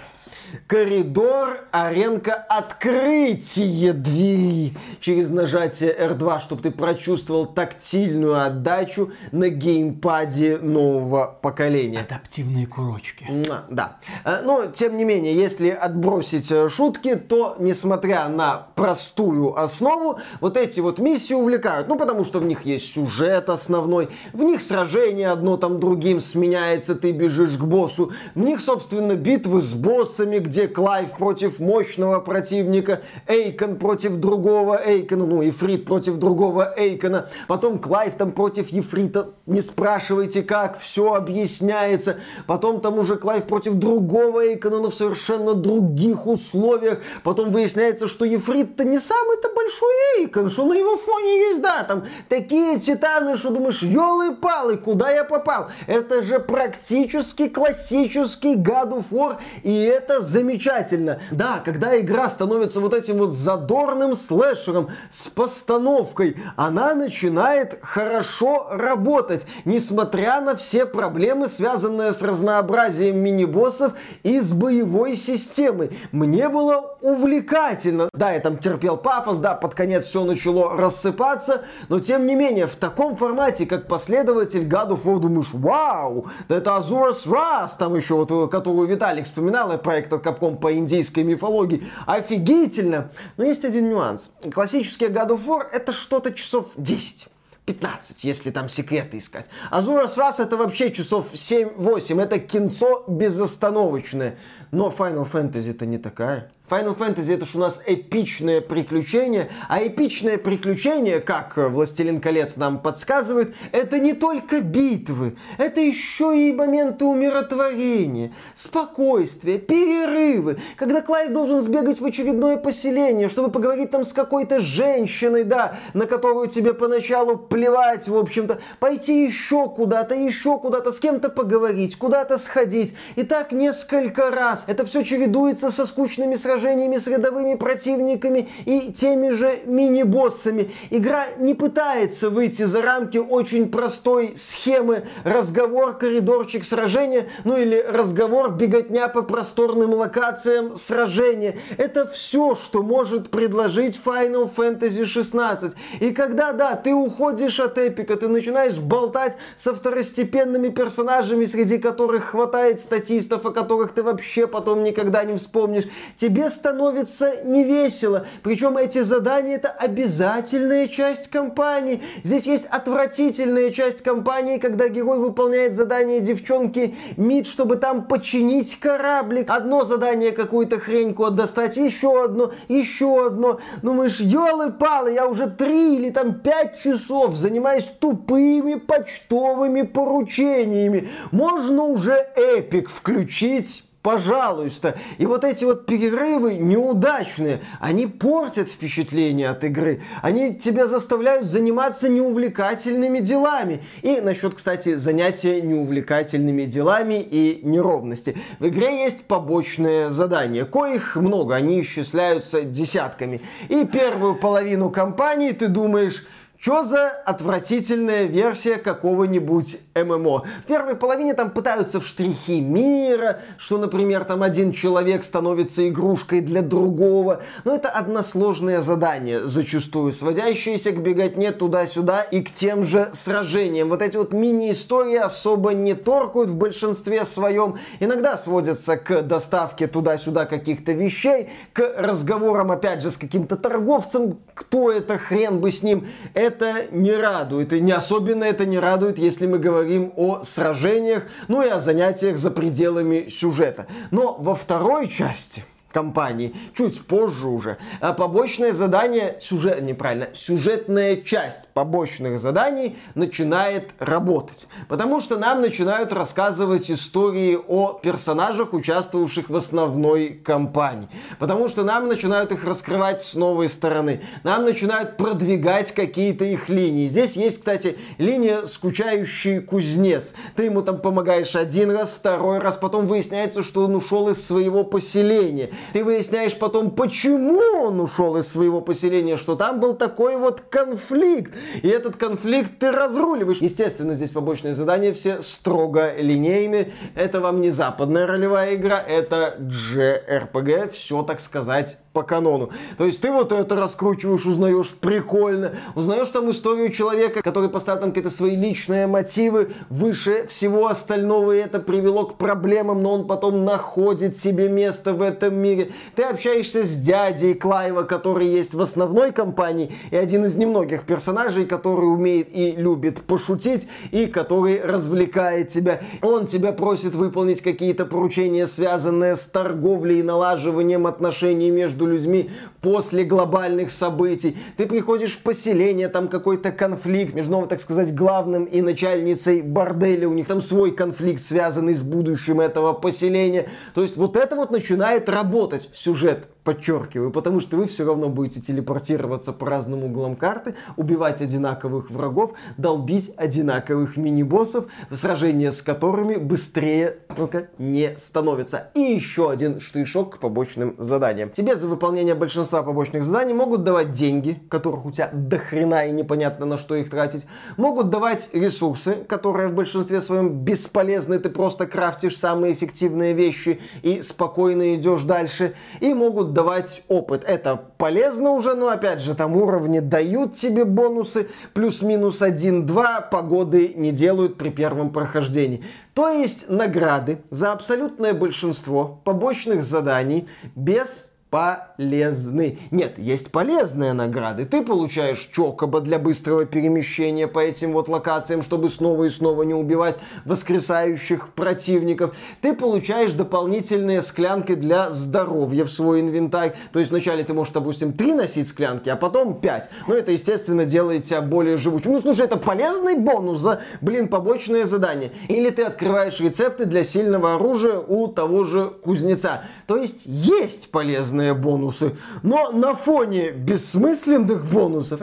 коридор, 0.67 1.65
аренка, 1.71 2.33
открытие 2.33 3.93
двери 3.93 4.73
через 4.99 5.29
нажатие 5.29 5.95
R2, 5.97 6.41
чтобы 6.41 6.61
ты 6.61 6.71
прочувствовал 6.71 7.45
тактильную 7.45 8.45
отдачу 8.45 9.11
на 9.31 9.49
геймпаде 9.49 10.57
нового 10.57 11.37
поколения. 11.41 12.01
Адаптивные 12.01 12.67
курочки. 12.67 13.27
Да. 13.69 13.97
Э, 14.23 14.41
но, 14.43 14.67
тем 14.67 14.97
не 14.97 15.03
менее, 15.03 15.35
если 15.35 15.69
отбросить 15.69 16.51
э, 16.51 16.69
шутки, 16.69 17.15
то, 17.15 17.55
несмотря 17.59 18.27
на 18.27 18.67
простую 18.75 19.57
основу, 19.57 20.19
вот 20.39 20.57
эти 20.57 20.79
вот 20.79 20.99
миссии 20.99 21.33
увлекают. 21.33 21.87
Ну, 21.87 21.97
потому 21.97 22.23
что 22.23 22.39
в 22.39 22.45
них 22.45 22.65
есть 22.65 22.93
сюжет 22.93 23.49
основной, 23.49 24.09
в 24.33 24.43
них 24.43 24.61
сражение 24.61 25.29
одно 25.29 25.57
там 25.57 25.79
другим 25.79 26.21
сменяется, 26.21 26.95
ты 26.95 27.11
бежишь 27.11 27.57
к 27.57 27.63
боссу, 27.63 28.11
в 28.35 28.39
них, 28.39 28.61
собственно, 28.61 29.15
битвы 29.15 29.61
с 29.61 29.73
боссами, 29.73 30.20
где 30.25 30.67
Клайв 30.67 31.11
против 31.17 31.59
мощного 31.59 32.19
противника, 32.19 33.01
Эйкон 33.27 33.77
против 33.77 34.17
другого 34.17 34.79
Эйкона, 34.83 35.25
ну, 35.25 35.41
Ефрит 35.41 35.85
против 35.85 36.17
другого 36.17 36.73
Эйкона, 36.77 37.29
потом 37.47 37.79
Клайв 37.79 38.15
там 38.15 38.31
против 38.31 38.69
Ефрита, 38.69 39.29
не 39.45 39.61
спрашивайте 39.61 40.43
как, 40.43 40.77
все 40.77 41.13
объясняется, 41.13 42.17
потом 42.47 42.81
там 42.81 42.99
уже 42.99 43.15
Клайв 43.15 43.45
против 43.45 43.75
другого 43.75 44.45
Эйкона, 44.45 44.79
но 44.79 44.89
в 44.89 44.95
совершенно 44.95 45.53
других 45.53 46.27
условиях, 46.27 46.99
потом 47.23 47.49
выясняется, 47.49 48.07
что 48.07 48.25
Ефрит-то 48.25 48.83
не 48.83 48.99
самый-то 48.99 49.49
большой 49.55 49.93
Эйкон, 50.19 50.49
что 50.49 50.65
на 50.65 50.73
его 50.73 50.97
фоне 50.97 51.39
есть, 51.49 51.61
да, 51.61 51.83
там 51.83 52.05
такие 52.29 52.79
титаны, 52.79 53.37
что 53.37 53.49
думаешь, 53.49 53.81
елы-палы, 53.81 54.77
куда 54.77 55.09
я 55.11 55.23
попал? 55.23 55.69
Это 55.87 56.21
же 56.21 56.39
практически 56.39 57.47
классический 57.47 58.55
God 58.55 58.91
of 58.91 59.05
War, 59.11 59.37
и 59.63 59.83
это 59.83 60.10
замечательно. 60.19 61.19
Да, 61.31 61.61
когда 61.63 61.99
игра 61.99 62.29
становится 62.29 62.79
вот 62.79 62.93
этим 62.93 63.17
вот 63.17 63.33
задорным 63.33 64.15
слэшером 64.15 64.89
с 65.09 65.27
постановкой, 65.27 66.37
она 66.55 66.93
начинает 66.93 67.79
хорошо 67.81 68.67
работать, 68.71 69.45
несмотря 69.65 70.41
на 70.41 70.55
все 70.55 70.85
проблемы, 70.85 71.47
связанные 71.47 72.13
с 72.13 72.21
разнообразием 72.21 73.17
мини-боссов 73.17 73.93
и 74.23 74.39
с 74.39 74.51
боевой 74.51 75.15
системой. 75.15 75.91
Мне 76.11 76.49
было 76.49 76.90
увлекательно. 77.01 78.09
Да, 78.13 78.31
я 78.31 78.39
там 78.39 78.57
терпел 78.57 78.97
пафос, 78.97 79.37
да, 79.37 79.55
под 79.55 79.73
конец 79.73 80.05
все 80.05 80.23
начало 80.23 80.77
рассыпаться, 80.77 81.63
но 81.89 81.99
тем 81.99 82.25
не 82.25 82.35
менее, 82.35 82.67
в 82.67 82.75
таком 82.75 83.15
формате, 83.17 83.65
как 83.65 83.87
последователь 83.87 84.67
God 84.67 84.89
of 84.89 85.03
War, 85.03 85.19
думаешь, 85.19 85.53
вау, 85.53 86.27
да 86.47 86.57
это 86.57 86.71
Azura's 86.71 87.27
Wrath, 87.27 87.71
там 87.77 87.95
еще 87.95 88.15
вот, 88.15 88.51
которую 88.51 88.87
Виталик 88.87 89.25
вспоминал, 89.25 89.77
проект 89.79 90.13
от 90.13 90.25
Capcom 90.25 90.57
по 90.57 90.73
индейской 90.73 91.23
мифологии. 91.23 91.87
Офигительно! 92.05 93.09
Но 93.37 93.43
есть 93.43 93.65
один 93.65 93.89
нюанс. 93.89 94.31
Классический 94.53 95.05
God 95.05 95.29
of 95.29 95.45
War 95.45 95.65
это 95.71 95.93
что-то 95.93 96.33
часов 96.33 96.67
10. 96.77 97.27
15, 97.65 98.23
если 98.23 98.51
там 98.51 98.67
секреты 98.67 99.19
искать. 99.19 99.45
Азура 99.69 100.07
Срас 100.07 100.39
это 100.39 100.57
вообще 100.57 100.91
часов 100.91 101.33
7-8. 101.33 102.21
Это 102.21 102.39
кинцо 102.39 103.03
безостановочное. 103.07 104.35
Но 104.71 104.89
Final 104.89 105.29
Fantasy 105.29 105.71
это 105.71 105.85
не 105.85 105.97
такая. 105.97 106.49
Final 106.71 106.97
Fantasy 106.97 107.33
это 107.33 107.45
ж 107.45 107.55
у 107.55 107.59
нас 107.59 107.81
эпичное 107.85 108.61
приключение, 108.61 109.49
а 109.67 109.85
эпичное 109.85 110.37
приключение, 110.37 111.19
как 111.19 111.57
Властелин 111.57 112.21
колец 112.21 112.55
нам 112.55 112.79
подсказывает, 112.79 113.53
это 113.73 113.99
не 113.99 114.13
только 114.13 114.61
битвы, 114.61 115.35
это 115.57 115.81
еще 115.81 116.47
и 116.47 116.53
моменты 116.53 117.03
умиротворения, 117.03 118.31
спокойствия, 118.55 119.57
перерывы, 119.57 120.59
когда 120.77 121.01
Клайв 121.01 121.33
должен 121.33 121.59
сбегать 121.59 121.99
в 121.99 122.05
очередное 122.05 122.55
поселение, 122.55 123.27
чтобы 123.27 123.51
поговорить 123.51 123.91
там 123.91 124.05
с 124.05 124.13
какой-то 124.13 124.61
женщиной, 124.61 125.43
да, 125.43 125.75
на 125.93 126.05
которую 126.05 126.47
тебе 126.47 126.73
поначалу 126.73 127.35
плевать, 127.35 128.07
в 128.07 128.15
общем-то, 128.15 128.59
пойти 128.79 129.25
еще 129.25 129.67
куда-то, 129.67 130.15
еще 130.15 130.57
куда-то, 130.57 130.93
с 130.93 130.99
кем-то 130.99 131.27
поговорить, 131.27 131.97
куда-то 131.97 132.37
сходить, 132.37 132.95
и 133.17 133.23
так 133.23 133.51
несколько 133.51 134.31
раз. 134.31 134.60
Это 134.67 134.85
все 134.85 135.03
чередуется 135.03 135.71
со 135.71 135.85
скучными 135.85 136.35
сражениями 136.35 136.97
с 136.97 137.07
рядовыми 137.07 137.55
противниками 137.55 138.49
и 138.65 138.91
теми 138.91 139.29
же 139.29 139.59
мини-боссами. 139.65 140.71
Игра 140.89 141.25
не 141.37 141.53
пытается 141.53 142.29
выйти 142.29 142.63
за 142.63 142.81
рамки 142.81 143.17
очень 143.17 143.69
простой 143.71 144.33
схемы 144.35 145.03
разговор, 145.23 145.97
коридорчик, 145.97 146.63
сражения, 146.65 147.27
ну 147.43 147.57
или 147.57 147.83
разговор, 147.87 148.51
беготня 148.51 149.07
по 149.07 149.21
просторным 149.21 149.93
локациям, 149.93 150.75
сражения. 150.75 151.57
Это 151.77 152.05
все, 152.07 152.55
что 152.55 152.83
может 152.83 153.29
предложить 153.29 153.99
Final 154.03 154.49
Fantasy 154.53 155.05
16. 155.05 155.73
И 155.99 156.11
когда, 156.11 156.51
да, 156.51 156.75
ты 156.75 156.93
уходишь 156.93 157.59
от 157.59 157.77
эпика, 157.77 158.15
ты 158.17 158.27
начинаешь 158.27 158.77
болтать 158.77 159.37
со 159.55 159.73
второстепенными 159.73 160.69
персонажами, 160.69 161.45
среди 161.45 161.77
которых 161.77 162.25
хватает 162.25 162.79
статистов, 162.79 163.45
о 163.45 163.51
которых 163.51 163.93
ты 163.93 164.03
вообще 164.03 164.47
потом 164.51 164.83
никогда 164.83 165.23
не 165.23 165.35
вспомнишь, 165.35 165.85
тебе 166.15 166.49
становится 166.49 167.43
невесело. 167.43 168.27
Причем 168.43 168.77
эти 168.77 169.01
задания 169.01 169.55
это 169.55 169.69
обязательная 169.69 170.87
часть 170.87 171.29
кампании. 171.29 172.01
Здесь 172.23 172.45
есть 172.45 172.65
отвратительная 172.65 173.71
часть 173.71 174.01
кампании, 174.01 174.57
когда 174.57 174.87
герой 174.87 175.19
выполняет 175.19 175.75
задание 175.75 176.19
девчонки 176.19 176.95
Мид, 177.17 177.47
чтобы 177.47 177.77
там 177.77 178.05
починить 178.05 178.79
кораблик. 178.79 179.49
Одно 179.49 179.83
задание 179.83 180.31
какую-то 180.31 180.79
хрень 180.79 181.13
куда 181.13 181.31
достать, 181.31 181.77
еще 181.77 182.23
одно, 182.23 182.51
еще 182.67 183.25
одно. 183.25 183.59
Думаешь, 183.81 184.19
елы-палы, 184.19 185.13
я 185.13 185.27
уже 185.27 185.47
три 185.47 185.95
или 185.95 186.09
там 186.09 186.35
пять 186.35 186.79
часов 186.79 187.35
занимаюсь 187.35 187.85
тупыми 187.99 188.75
почтовыми 188.75 189.83
поручениями. 189.83 191.09
Можно 191.31 191.83
уже 191.83 192.13
эпик 192.35 192.89
включить 192.89 193.90
пожалуйста. 194.01 194.95
И 195.17 195.25
вот 195.25 195.43
эти 195.43 195.63
вот 195.65 195.85
перерывы 195.85 196.55
неудачные, 196.55 197.61
они 197.79 198.07
портят 198.07 198.69
впечатление 198.69 199.49
от 199.49 199.63
игры. 199.63 200.01
Они 200.21 200.55
тебя 200.55 200.87
заставляют 200.87 201.47
заниматься 201.47 202.09
неувлекательными 202.09 203.19
делами. 203.19 203.83
И 204.01 204.19
насчет, 204.21 204.55
кстати, 204.55 204.95
занятия 204.95 205.61
неувлекательными 205.61 206.65
делами 206.65 207.21
и 207.21 207.59
неровности. 207.63 208.37
В 208.59 208.67
игре 208.67 209.03
есть 209.03 209.23
побочные 209.25 210.09
задания, 210.09 210.65
коих 210.65 211.15
много, 211.15 211.55
они 211.55 211.81
исчисляются 211.81 212.63
десятками. 212.63 213.41
И 213.69 213.85
первую 213.85 214.35
половину 214.35 214.89
кампании 214.89 215.51
ты 215.51 215.67
думаешь, 215.67 216.25
что 216.61 216.83
за 216.83 217.07
отвратительная 217.07 218.25
версия 218.25 218.75
какого-нибудь 218.75 219.79
ММО? 219.95 220.43
В 220.63 220.67
первой 220.67 220.95
половине 220.95 221.33
там 221.33 221.49
пытаются 221.49 221.99
в 221.99 222.05
штрихи 222.05 222.61
мира, 222.61 223.39
что, 223.57 223.79
например, 223.79 224.25
там 224.25 224.43
один 224.43 224.71
человек 224.71 225.23
становится 225.23 225.89
игрушкой 225.89 226.41
для 226.41 226.61
другого. 226.61 227.41
Но 227.63 227.73
это 227.73 227.89
односложное 227.89 228.79
задание, 228.81 229.47
зачастую 229.47 230.13
сводящееся 230.13 230.91
к 230.91 231.01
беготне 231.01 231.51
туда-сюда 231.51 232.21
и 232.21 232.43
к 232.43 232.51
тем 232.51 232.83
же 232.83 233.09
сражениям. 233.11 233.89
Вот 233.89 234.03
эти 234.03 234.17
вот 234.17 234.31
мини-истории 234.31 235.17
особо 235.17 235.71
не 235.71 235.95
торкают 235.95 236.51
в 236.51 236.55
большинстве 236.55 237.25
своем. 237.25 237.79
Иногда 237.99 238.37
сводятся 238.37 238.97
к 238.97 239.23
доставке 239.23 239.87
туда-сюда 239.87 240.45
каких-то 240.45 240.91
вещей, 240.91 241.49
к 241.73 241.91
разговорам, 241.97 242.71
опять 242.71 243.01
же, 243.01 243.09
с 243.09 243.17
каким-то 243.17 243.55
торговцем, 243.57 244.37
кто 244.53 244.91
это, 244.91 245.17
хрен 245.17 245.59
бы 245.59 245.71
с 245.71 245.81
ним. 245.81 246.07
Это 246.35 246.50
это 246.51 246.87
не 246.91 247.13
радует. 247.13 247.73
И 247.73 247.79
не 247.79 247.91
особенно 247.91 248.43
это 248.43 248.65
не 248.65 248.79
радует, 248.79 249.17
если 249.17 249.47
мы 249.47 249.57
говорим 249.57 250.11
о 250.15 250.43
сражениях, 250.43 251.23
ну 251.47 251.61
и 251.61 251.69
о 251.69 251.79
занятиях 251.79 252.37
за 252.37 252.51
пределами 252.51 253.27
сюжета. 253.29 253.87
Но 254.11 254.35
во 254.39 254.55
второй 254.55 255.07
части 255.07 255.63
компании, 255.91 256.55
чуть 256.75 257.05
позже 257.05 257.47
уже. 257.47 257.77
А 257.99 258.13
побочное 258.13 258.73
задание, 258.73 259.37
сюжет, 259.41 259.81
неправильно, 259.81 260.27
сюжетная 260.33 261.17
часть 261.17 261.69
побочных 261.73 262.39
заданий 262.39 262.97
начинает 263.15 263.91
работать. 263.99 264.67
Потому 264.87 265.21
что 265.21 265.37
нам 265.37 265.61
начинают 265.61 266.13
рассказывать 266.13 266.89
истории 266.89 267.57
о 267.67 267.93
персонажах, 267.93 268.73
участвовавших 268.73 269.49
в 269.49 269.55
основной 269.55 270.29
кампании. 270.29 271.09
Потому 271.39 271.67
что 271.67 271.83
нам 271.83 272.07
начинают 272.07 272.51
их 272.51 272.63
раскрывать 272.63 273.21
с 273.21 273.35
новой 273.35 273.69
стороны. 273.69 274.21
Нам 274.43 274.65
начинают 274.65 275.17
продвигать 275.17 275.91
какие-то 275.93 276.45
их 276.45 276.69
линии. 276.69 277.07
Здесь 277.07 277.35
есть, 277.35 277.59
кстати, 277.59 277.97
линия 278.17 278.65
«Скучающий 278.65 279.61
кузнец». 279.61 280.33
Ты 280.55 280.63
ему 280.63 280.81
там 280.81 280.99
помогаешь 280.99 281.55
один 281.55 281.91
раз, 281.91 282.09
второй 282.11 282.59
раз, 282.59 282.77
потом 282.77 283.07
выясняется, 283.07 283.63
что 283.63 283.85
он 283.85 283.95
ушел 283.95 284.29
из 284.29 284.45
своего 284.45 284.83
поселения. 284.83 285.69
Ты 285.93 286.03
выясняешь 286.03 286.57
потом, 286.57 286.91
почему 286.91 287.59
он 287.83 287.99
ушел 287.99 288.37
из 288.37 288.47
своего 288.47 288.81
поселения, 288.81 289.37
что 289.37 289.55
там 289.55 289.79
был 289.79 289.93
такой 289.93 290.37
вот 290.37 290.61
конфликт. 290.61 291.53
И 291.81 291.87
этот 291.87 292.15
конфликт 292.15 292.79
ты 292.79 292.91
разруливаешь. 292.91 293.59
Естественно, 293.59 294.13
здесь 294.13 294.31
побочные 294.31 294.75
задания 294.75 295.13
все 295.13 295.41
строго 295.41 296.15
линейны. 296.17 296.91
Это 297.15 297.39
вам 297.39 297.61
не 297.61 297.69
западная 297.69 298.25
ролевая 298.25 298.75
игра, 298.75 298.99
это 298.99 299.57
JRPG. 299.59 300.89
Все, 300.89 301.23
так 301.23 301.39
сказать, 301.39 301.99
по 302.13 302.23
канону. 302.23 302.69
То 302.97 303.05
есть 303.05 303.21
ты 303.21 303.31
вот 303.31 303.51
это 303.51 303.75
раскручиваешь, 303.75 304.45
узнаешь, 304.45 304.89
прикольно. 304.89 305.73
Узнаешь 305.95 306.27
там 306.27 306.51
историю 306.51 306.89
человека, 306.91 307.41
который 307.41 307.69
поставил 307.69 308.01
там 308.01 308.09
какие-то 308.09 308.29
свои 308.29 308.55
личные 308.55 309.07
мотивы 309.07 309.71
выше 309.89 310.45
всего 310.47 310.87
остального, 310.87 311.53
и 311.53 311.59
это 311.59 311.79
привело 311.79 312.25
к 312.25 312.37
проблемам, 312.37 313.01
но 313.01 313.13
он 313.13 313.27
потом 313.27 313.63
находит 313.63 314.35
себе 314.35 314.67
место 314.67 315.13
в 315.13 315.21
этом 315.21 315.55
мире. 315.55 315.91
Ты 316.15 316.23
общаешься 316.23 316.83
с 316.83 316.95
дядей 316.97 317.53
Клайва, 317.53 318.03
который 318.03 318.47
есть 318.47 318.73
в 318.73 318.81
основной 318.81 319.31
компании, 319.31 319.91
и 320.11 320.17
один 320.17 320.45
из 320.45 320.55
немногих 320.55 321.03
персонажей, 321.03 321.65
который 321.65 322.05
умеет 322.05 322.49
и 322.53 322.71
любит 322.71 323.21
пошутить, 323.21 323.87
и 324.11 324.25
который 324.25 324.81
развлекает 324.81 325.69
тебя. 325.69 326.01
Он 326.21 326.45
тебя 326.45 326.73
просит 326.73 327.15
выполнить 327.15 327.61
какие-то 327.61 328.05
поручения, 328.05 328.67
связанные 328.67 329.35
с 329.35 329.45
торговлей 329.45 330.19
и 330.19 330.23
налаживанием 330.23 331.07
отношений 331.07 331.71
между 331.71 332.00
между 332.01 332.07
людьми 332.07 332.49
после 332.81 333.23
глобальных 333.23 333.91
событий. 333.91 334.57
Ты 334.77 334.87
приходишь 334.87 335.33
в 335.33 335.41
поселение, 335.41 336.09
там 336.09 336.27
какой-то 336.27 336.71
конфликт 336.71 337.33
между, 337.33 337.51
новым, 337.51 337.67
так 337.67 337.79
сказать, 337.79 338.13
главным 338.15 338.65
и 338.65 338.81
начальницей 338.81 339.61
борделя. 339.61 340.27
У 340.27 340.33
них 340.33 340.47
там 340.47 340.61
свой 340.61 340.91
конфликт, 340.91 341.41
связанный 341.41 341.93
с 341.93 342.01
будущим 342.01 342.59
этого 342.59 342.93
поселения. 342.93 343.69
То 343.93 344.01
есть 344.01 344.17
вот 344.17 344.35
это 344.35 344.55
вот 344.55 344.71
начинает 344.71 345.29
работать 345.29 345.89
сюжет 345.93 346.47
подчеркиваю, 346.63 347.31
потому 347.31 347.59
что 347.59 347.77
вы 347.77 347.87
все 347.87 348.05
равно 348.05 348.29
будете 348.29 348.61
телепортироваться 348.61 349.53
по 349.53 349.67
разным 349.67 350.03
углам 350.03 350.35
карты, 350.35 350.75
убивать 350.95 351.41
одинаковых 351.41 352.11
врагов, 352.11 352.53
долбить 352.77 353.33
одинаковых 353.35 354.17
мини-боссов, 354.17 354.85
сражения 355.11 355.71
с 355.71 355.81
которыми 355.81 356.35
быстрее 356.35 357.17
ну-ка, 357.37 357.69
не 357.77 358.15
становится. 358.17 358.91
И 358.93 358.99
еще 358.99 359.49
один 359.49 359.79
штришок 359.79 360.35
к 360.35 360.39
побочным 360.39 360.95
заданиям. 360.97 361.49
Тебе 361.49 361.75
за 361.75 361.87
выполнение 361.87 362.35
большинства 362.35 362.70
побочных 362.81 363.23
заданий 363.23 363.53
могут 363.53 363.83
давать 363.83 364.13
деньги, 364.13 364.61
которых 364.69 365.05
у 365.05 365.11
тебя 365.11 365.29
до 365.33 365.57
хрена 365.57 366.07
и 366.07 366.11
непонятно 366.11 366.65
на 366.65 366.77
что 366.77 366.95
их 366.95 367.09
тратить. 367.09 367.45
Могут 367.77 368.09
давать 368.09 368.49
ресурсы, 368.53 369.15
которые 369.27 369.67
в 369.67 369.73
большинстве 369.73 370.21
своем 370.21 370.49
бесполезны, 370.63 371.39
ты 371.39 371.49
просто 371.49 371.85
крафтишь 371.85 372.37
самые 372.37 372.73
эффективные 372.73 373.33
вещи 373.33 373.79
и 374.01 374.21
спокойно 374.21 374.95
идешь 374.95 375.23
дальше. 375.23 375.73
И 375.99 376.13
могут 376.13 376.53
давать 376.53 377.03
опыт. 377.07 377.43
Это 377.43 377.75
полезно 377.97 378.51
уже, 378.51 378.73
но 378.75 378.89
опять 378.89 379.19
же, 379.19 379.35
там 379.35 379.55
уровни 379.57 379.99
дают 379.99 380.53
тебе 380.53 380.85
бонусы, 380.85 381.49
плюс-минус 381.73 382.41
1-2, 382.41 383.29
погоды 383.29 383.93
не 383.95 384.11
делают 384.11 384.57
при 384.57 384.69
первом 384.69 385.11
прохождении. 385.11 385.83
То 386.13 386.29
есть 386.29 386.69
награды 386.69 387.41
за 387.49 387.71
абсолютное 387.71 388.33
большинство 388.33 389.21
побочных 389.23 389.83
заданий 389.83 390.47
без 390.75 391.30
полезны. 391.51 392.79
Нет, 392.91 393.19
есть 393.19 393.51
полезные 393.51 394.13
награды. 394.13 394.65
Ты 394.65 394.83
получаешь 394.83 395.49
чокоба 395.51 395.99
для 395.99 396.17
быстрого 396.17 396.65
перемещения 396.65 397.45
по 397.45 397.59
этим 397.59 397.91
вот 397.91 398.07
локациям, 398.07 398.63
чтобы 398.63 398.89
снова 398.89 399.25
и 399.25 399.29
снова 399.29 399.63
не 399.63 399.73
убивать 399.73 400.17
воскресающих 400.45 401.49
противников. 401.49 402.35
Ты 402.61 402.73
получаешь 402.73 403.33
дополнительные 403.33 404.21
склянки 404.21 404.75
для 404.75 405.11
здоровья 405.11 405.83
в 405.83 405.91
свой 405.91 406.21
инвентарь. 406.21 406.73
То 406.93 406.99
есть 406.99 407.11
вначале 407.11 407.43
ты 407.43 407.53
можешь, 407.53 407.73
допустим, 407.73 408.13
3 408.13 408.33
носить 408.33 408.69
склянки, 408.69 409.09
а 409.09 409.17
потом 409.17 409.59
5. 409.59 409.89
Но 410.07 410.15
это, 410.15 410.31
естественно, 410.31 410.85
делает 410.85 411.25
тебя 411.25 411.41
более 411.41 411.75
живучим. 411.75 412.13
Ну, 412.13 412.19
слушай, 412.19 412.45
это 412.45 412.55
полезный 412.55 413.19
бонус 413.19 413.57
за, 413.57 413.81
блин, 413.99 414.29
побочное 414.29 414.85
задание. 414.85 415.33
Или 415.49 415.69
ты 415.69 415.83
открываешь 415.83 416.39
рецепты 416.39 416.85
для 416.85 417.03
сильного 417.03 417.55
оружия 417.55 417.99
у 417.99 418.29
того 418.29 418.63
же 418.63 418.89
кузнеца. 419.03 419.63
То 419.85 419.97
есть 419.97 420.23
есть 420.25 420.91
полезные 420.91 421.40
бесполезные 421.41 421.53
бонусы, 421.53 422.15
но 422.43 422.71
на 422.71 422.93
фоне 422.93 423.51
бессмысленных 423.51 424.65
бонусов, 424.65 425.21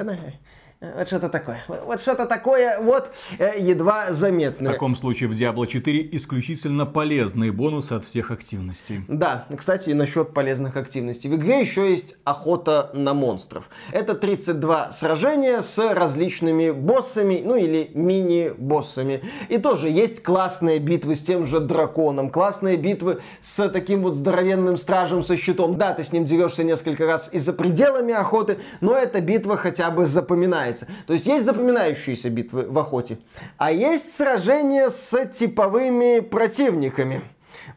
вот 0.80 1.08
что-то 1.08 1.28
такое. 1.28 1.60
Вот 1.66 2.00
что-то 2.00 2.26
такое 2.26 2.80
вот 2.80 3.10
э, 3.40 3.54
едва 3.58 4.12
заметное. 4.12 4.70
В 4.70 4.74
таком 4.74 4.94
случае 4.94 5.28
в 5.28 5.32
Diablo 5.32 5.66
4 5.66 6.10
исключительно 6.12 6.86
полезные 6.86 7.50
бонусы 7.50 7.94
от 7.94 8.04
всех 8.04 8.30
активностей. 8.30 9.02
Да, 9.08 9.46
кстати, 9.56 9.90
насчет 9.90 10.32
полезных 10.32 10.76
активностей. 10.76 11.28
В 11.30 11.34
игре 11.34 11.60
еще 11.60 11.90
есть 11.90 12.16
охота 12.22 12.92
на 12.94 13.12
монстров. 13.12 13.70
Это 13.90 14.14
32 14.14 14.92
сражения 14.92 15.62
с 15.62 15.78
различными 15.94 16.70
боссами, 16.70 17.42
ну 17.44 17.56
или 17.56 17.90
мини-боссами. 17.94 19.22
И 19.48 19.58
тоже 19.58 19.88
есть 19.88 20.22
классные 20.22 20.78
битвы 20.78 21.16
с 21.16 21.22
тем 21.22 21.44
же 21.44 21.58
драконом, 21.58 22.30
классные 22.30 22.76
битвы 22.76 23.18
с 23.40 23.68
таким 23.68 24.02
вот 24.02 24.14
здоровенным 24.14 24.76
стражем 24.76 25.24
со 25.24 25.36
щитом. 25.36 25.76
Да, 25.76 25.92
ты 25.92 26.04
с 26.04 26.12
ним 26.12 26.24
дерешься 26.24 26.62
несколько 26.62 27.04
раз 27.04 27.30
и 27.32 27.40
за 27.40 27.52
пределами 27.52 28.14
охоты, 28.14 28.58
но 28.80 28.96
эта 28.96 29.20
битва 29.20 29.56
хотя 29.56 29.90
бы 29.90 30.06
запоминается 30.06 30.67
запоминается. 30.68 30.86
То 31.06 31.12
есть 31.12 31.26
есть 31.26 31.44
запоминающиеся 31.44 32.30
битвы 32.30 32.66
в 32.68 32.78
охоте, 32.78 33.18
а 33.56 33.72
есть 33.72 34.10
сражения 34.10 34.88
с 34.88 35.26
типовыми 35.26 36.20
противниками. 36.20 37.22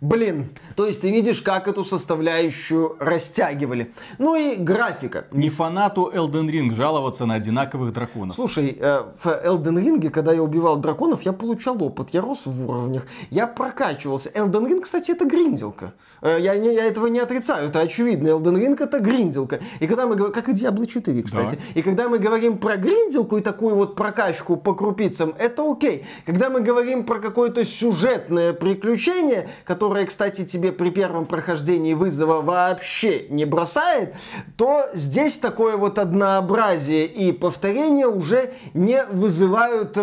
Блин, 0.02 0.50
то 0.76 0.88
есть 0.88 1.02
ты 1.02 1.12
видишь, 1.12 1.42
как 1.42 1.68
эту 1.68 1.84
составляющую 1.84 2.96
растягивали. 2.98 3.94
Ну 4.18 4.36
и 4.36 4.56
графика. 4.56 5.26
Не 5.32 5.48
фанату 5.48 6.12
Elden 6.12 6.50
Ring 6.50 6.74
жаловаться 6.74 7.28
на 7.28 7.36
одинаковых 7.36 7.94
драконов. 7.94 8.34
Слушай, 8.34 8.76
э, 8.80 9.04
в 9.22 9.28
Elden 9.28 9.78
Ring, 9.78 10.10
когда 10.10 10.34
я 10.34 10.42
убивал 10.42 10.78
драконов, 10.78 11.22
я 11.22 11.34
получал 11.34 11.84
опыт, 11.84 12.10
я 12.14 12.22
рос 12.22 12.48
в 12.48 12.68
уровнях, 12.68 13.06
я 13.30 13.46
прокачивался. 13.46 14.30
Elden 14.30 14.68
Ring, 14.68 14.82
кстати, 14.82 15.12
это 15.12 15.26
гринделка. 15.26 15.94
Э, 16.24 16.38
я, 16.40 16.58
не, 16.58 16.74
я 16.74 16.86
этого 16.86 17.06
не 17.06 17.20
отрицаю, 17.20 17.70
это 17.70 17.82
очевидно. 17.82 18.30
Elden 18.30 18.56
Ring 18.56 18.84
это 18.84 19.00
гринделка. 19.00 19.60
И 19.80 19.86
когда 19.86 20.08
мы 20.08 20.16
говорим, 20.16 20.34
как 20.34 20.50
и 20.50 20.54
Diablo 20.54 20.88
4, 20.88 21.22
кстати. 21.22 21.56
Да. 21.56 21.80
И 21.80 21.84
когда 21.84 22.10
мы 22.10 22.18
говорим 22.18 22.58
про 22.58 22.76
гринделку 22.76 23.38
и 23.38 23.42
такую 23.42 23.76
вот 23.76 23.96
прокачку 23.96 24.58
по 24.58 24.74
крупицам, 24.74 25.36
это 25.38 25.62
окей. 25.72 26.06
Когда 26.26 26.50
мы 26.50 26.62
говорим 26.62 27.06
про 27.06 27.20
какое-то 27.20 27.64
сюжетное 27.66 28.54
приключение, 28.54 29.48
которое, 29.64 29.91
кстати, 30.06 30.46
тебе 30.46 30.72
при 30.72 30.90
первом 30.90 31.26
прохождении 31.26 31.94
вызова 31.94 32.42
вообще 32.42 33.28
не 33.30 33.46
бросает, 33.46 34.16
то 34.58 34.86
здесь 34.94 35.38
такое 35.38 35.78
вот 35.78 35.98
однообразие 36.00 37.06
и 37.06 37.32
повторение 37.32 38.08
уже 38.08 38.54
не 38.74 39.04
вызывают 39.06 39.98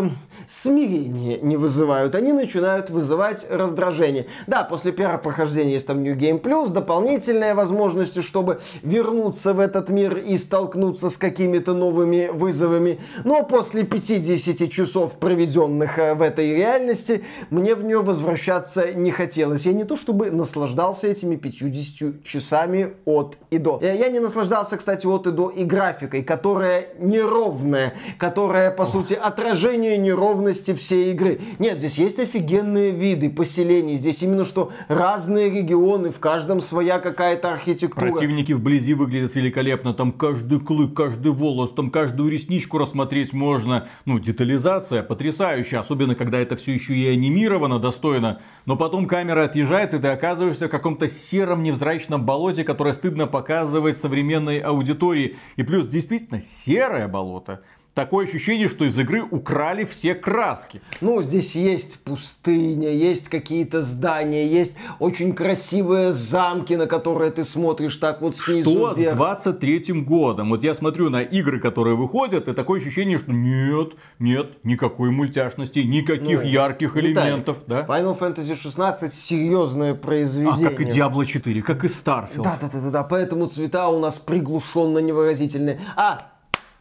смирения 0.49 1.39
не 1.39 1.57
вызывают, 1.57 2.15
они 2.15 2.33
начинают 2.33 2.91
вызывать 2.91 3.47
раздражение. 3.51 4.27
Да, 4.47 4.65
после 4.65 4.93
первого 4.93 5.19
прохождения 5.19 5.75
есть 5.75 5.87
там 5.87 6.03
New 6.03 6.17
Game 6.17 6.41
Plus, 6.41 6.71
дополнительные 6.71 7.55
возможности, 7.55 8.21
чтобы 8.21 8.61
вернуться 8.83 9.53
в 9.53 9.61
этот 9.61 9.91
мир 9.91 10.17
и 10.17 10.39
столкнуться 10.39 11.11
с 11.11 11.19
какими-то 11.19 11.75
новыми 11.75 12.31
вызовами. 12.33 12.99
Но 13.25 13.45
после 13.45 13.85
50 13.85 14.71
часов, 14.71 15.19
проведенных 15.19 15.99
э, 15.99 16.15
в 16.15 16.23
этой 16.23 16.55
реальности, 16.55 17.25
мне 17.51 17.75
в 17.75 17.85
нее 17.85 18.01
возвращаться 18.01 18.93
не 18.93 19.11
хотелось. 19.11 19.67
Я 19.67 19.75
не 19.75 19.85
то 19.85 19.97
чтобы 19.97 20.31
наслаждался 20.31 21.09
этими 21.09 21.37
50 21.37 22.25
часами 22.25 22.95
от 23.05 23.37
и 23.51 23.59
до. 23.59 23.79
Я 23.83 24.09
не 24.09 24.21
наслаждался, 24.21 24.79
кстати, 24.79 25.07
от 25.07 25.27
и 25.27 25.31
до 25.31 25.51
и 25.51 25.65
графикой, 25.65 26.23
которая 26.23 26.89
неровная, 26.99 27.93
которая, 28.19 28.71
по 28.71 28.83
Ох. 28.83 28.89
сути, 28.89 29.15
отражение 29.15 29.99
неровности 30.39 30.75
всей 30.75 31.13
игры. 31.13 31.41
Нет, 31.59 31.79
здесь 31.79 31.99
есть 31.99 32.21
офигенные 32.21 32.93
виды 32.93 33.31
поселений, 33.31 33.97
здесь 33.97 34.23
именно 34.23 34.45
что 34.45 34.71
разные 34.89 35.51
регионы, 35.51 36.11
в 36.11 36.21
каждом 36.21 36.61
своя 36.61 36.99
какая-то 36.99 37.53
архитектура. 37.53 38.13
Противники 38.13 38.53
вблизи 38.53 38.95
выглядят 38.95 39.35
великолепно, 39.35 39.95
там 39.95 40.13
каждый 40.13 40.61
клык, 40.61 40.95
каждый 40.95 41.33
волос, 41.33 41.73
там 41.73 41.91
каждую 41.91 42.31
ресничку 42.31 42.79
рассмотреть 42.79 43.33
можно. 43.33 43.89
Ну, 44.05 44.19
детализация 44.19 45.03
потрясающая, 45.03 45.81
особенно 45.81 46.15
когда 46.15 46.39
это 46.39 46.57
все 46.57 46.73
еще 46.73 46.95
и 46.95 47.07
анимировано 47.09 47.79
достойно. 47.79 48.41
Но 48.67 48.77
потом 48.77 49.07
камера 49.07 49.45
отъезжает, 49.45 49.95
и 49.95 49.99
ты 49.99 50.09
оказываешься 50.09 50.69
в 50.69 50.71
каком-то 50.71 51.09
сером 51.09 51.63
невзрачном 51.63 52.25
болоте, 52.25 52.65
которое 52.65 52.95
стыдно 52.95 53.27
показывать 53.27 53.99
современной 53.99 54.59
аудитории. 54.59 55.37
И 55.57 55.63
плюс 55.63 55.87
действительно 55.87 56.41
серое 56.43 57.09
болото 57.09 57.61
такое 57.99 58.27
ощущение, 58.27 58.69
что 58.69 58.85
из 58.85 58.97
игры 58.97 59.25
украли 59.29 59.85
все 59.85 60.15
краски. 60.15 60.81
Ну, 61.01 61.21
здесь 61.21 61.57
есть 61.57 62.05
пустыня, 62.05 62.91
есть 62.91 63.29
какие-то 63.29 63.83
здания, 63.83 64.47
есть 64.47 64.77
очень 65.01 65.33
красивые 65.33 66.13
замки, 66.13 66.75
на 66.75 66.87
которые 66.87 67.33
ты 67.33 67.45
смотришь 67.45 67.97
так 67.97 68.21
вот 68.21 68.37
снизу 68.37 68.71
Что 68.71 68.93
вверх. 68.93 69.17
с 69.17 69.47
23-м 69.47 70.05
годом? 70.05 70.51
Вот 70.51 70.63
я 70.63 70.77
смотрю 70.77 71.11
на 71.11 71.23
игры, 71.23 71.59
которые 71.59 71.97
выходят, 71.97 72.47
и 72.47 72.53
такое 72.53 72.79
ощущение, 72.81 73.19
что 73.19 73.33
нет, 73.33 73.95
нет, 74.21 74.65
никакой 74.65 75.11
мультяшности, 75.11 75.81
никаких 75.81 76.45
ну, 76.45 76.49
ярких 76.49 76.97
элементов. 76.97 77.57
Да? 77.67 77.85
Final 77.85 78.17
Fantasy 78.17 78.55
16 78.55 79.13
серьезное 79.13 79.95
произведение. 79.97 80.69
А, 80.69 80.71
как 80.71 80.81
и 80.81 80.85
Diablo 80.85 81.27
4, 81.27 81.63
как 81.63 81.83
и 81.83 81.89
Starfield. 81.89 82.45
Да, 82.45 82.57
да, 82.61 82.71
да, 82.73 82.81
да, 82.81 82.91
да, 82.91 83.03
поэтому 83.03 83.49
цвета 83.49 83.89
у 83.89 83.99
нас 83.99 84.21
приглушенно 84.21 84.99
невыразительные. 84.99 85.81
А, 85.97 86.19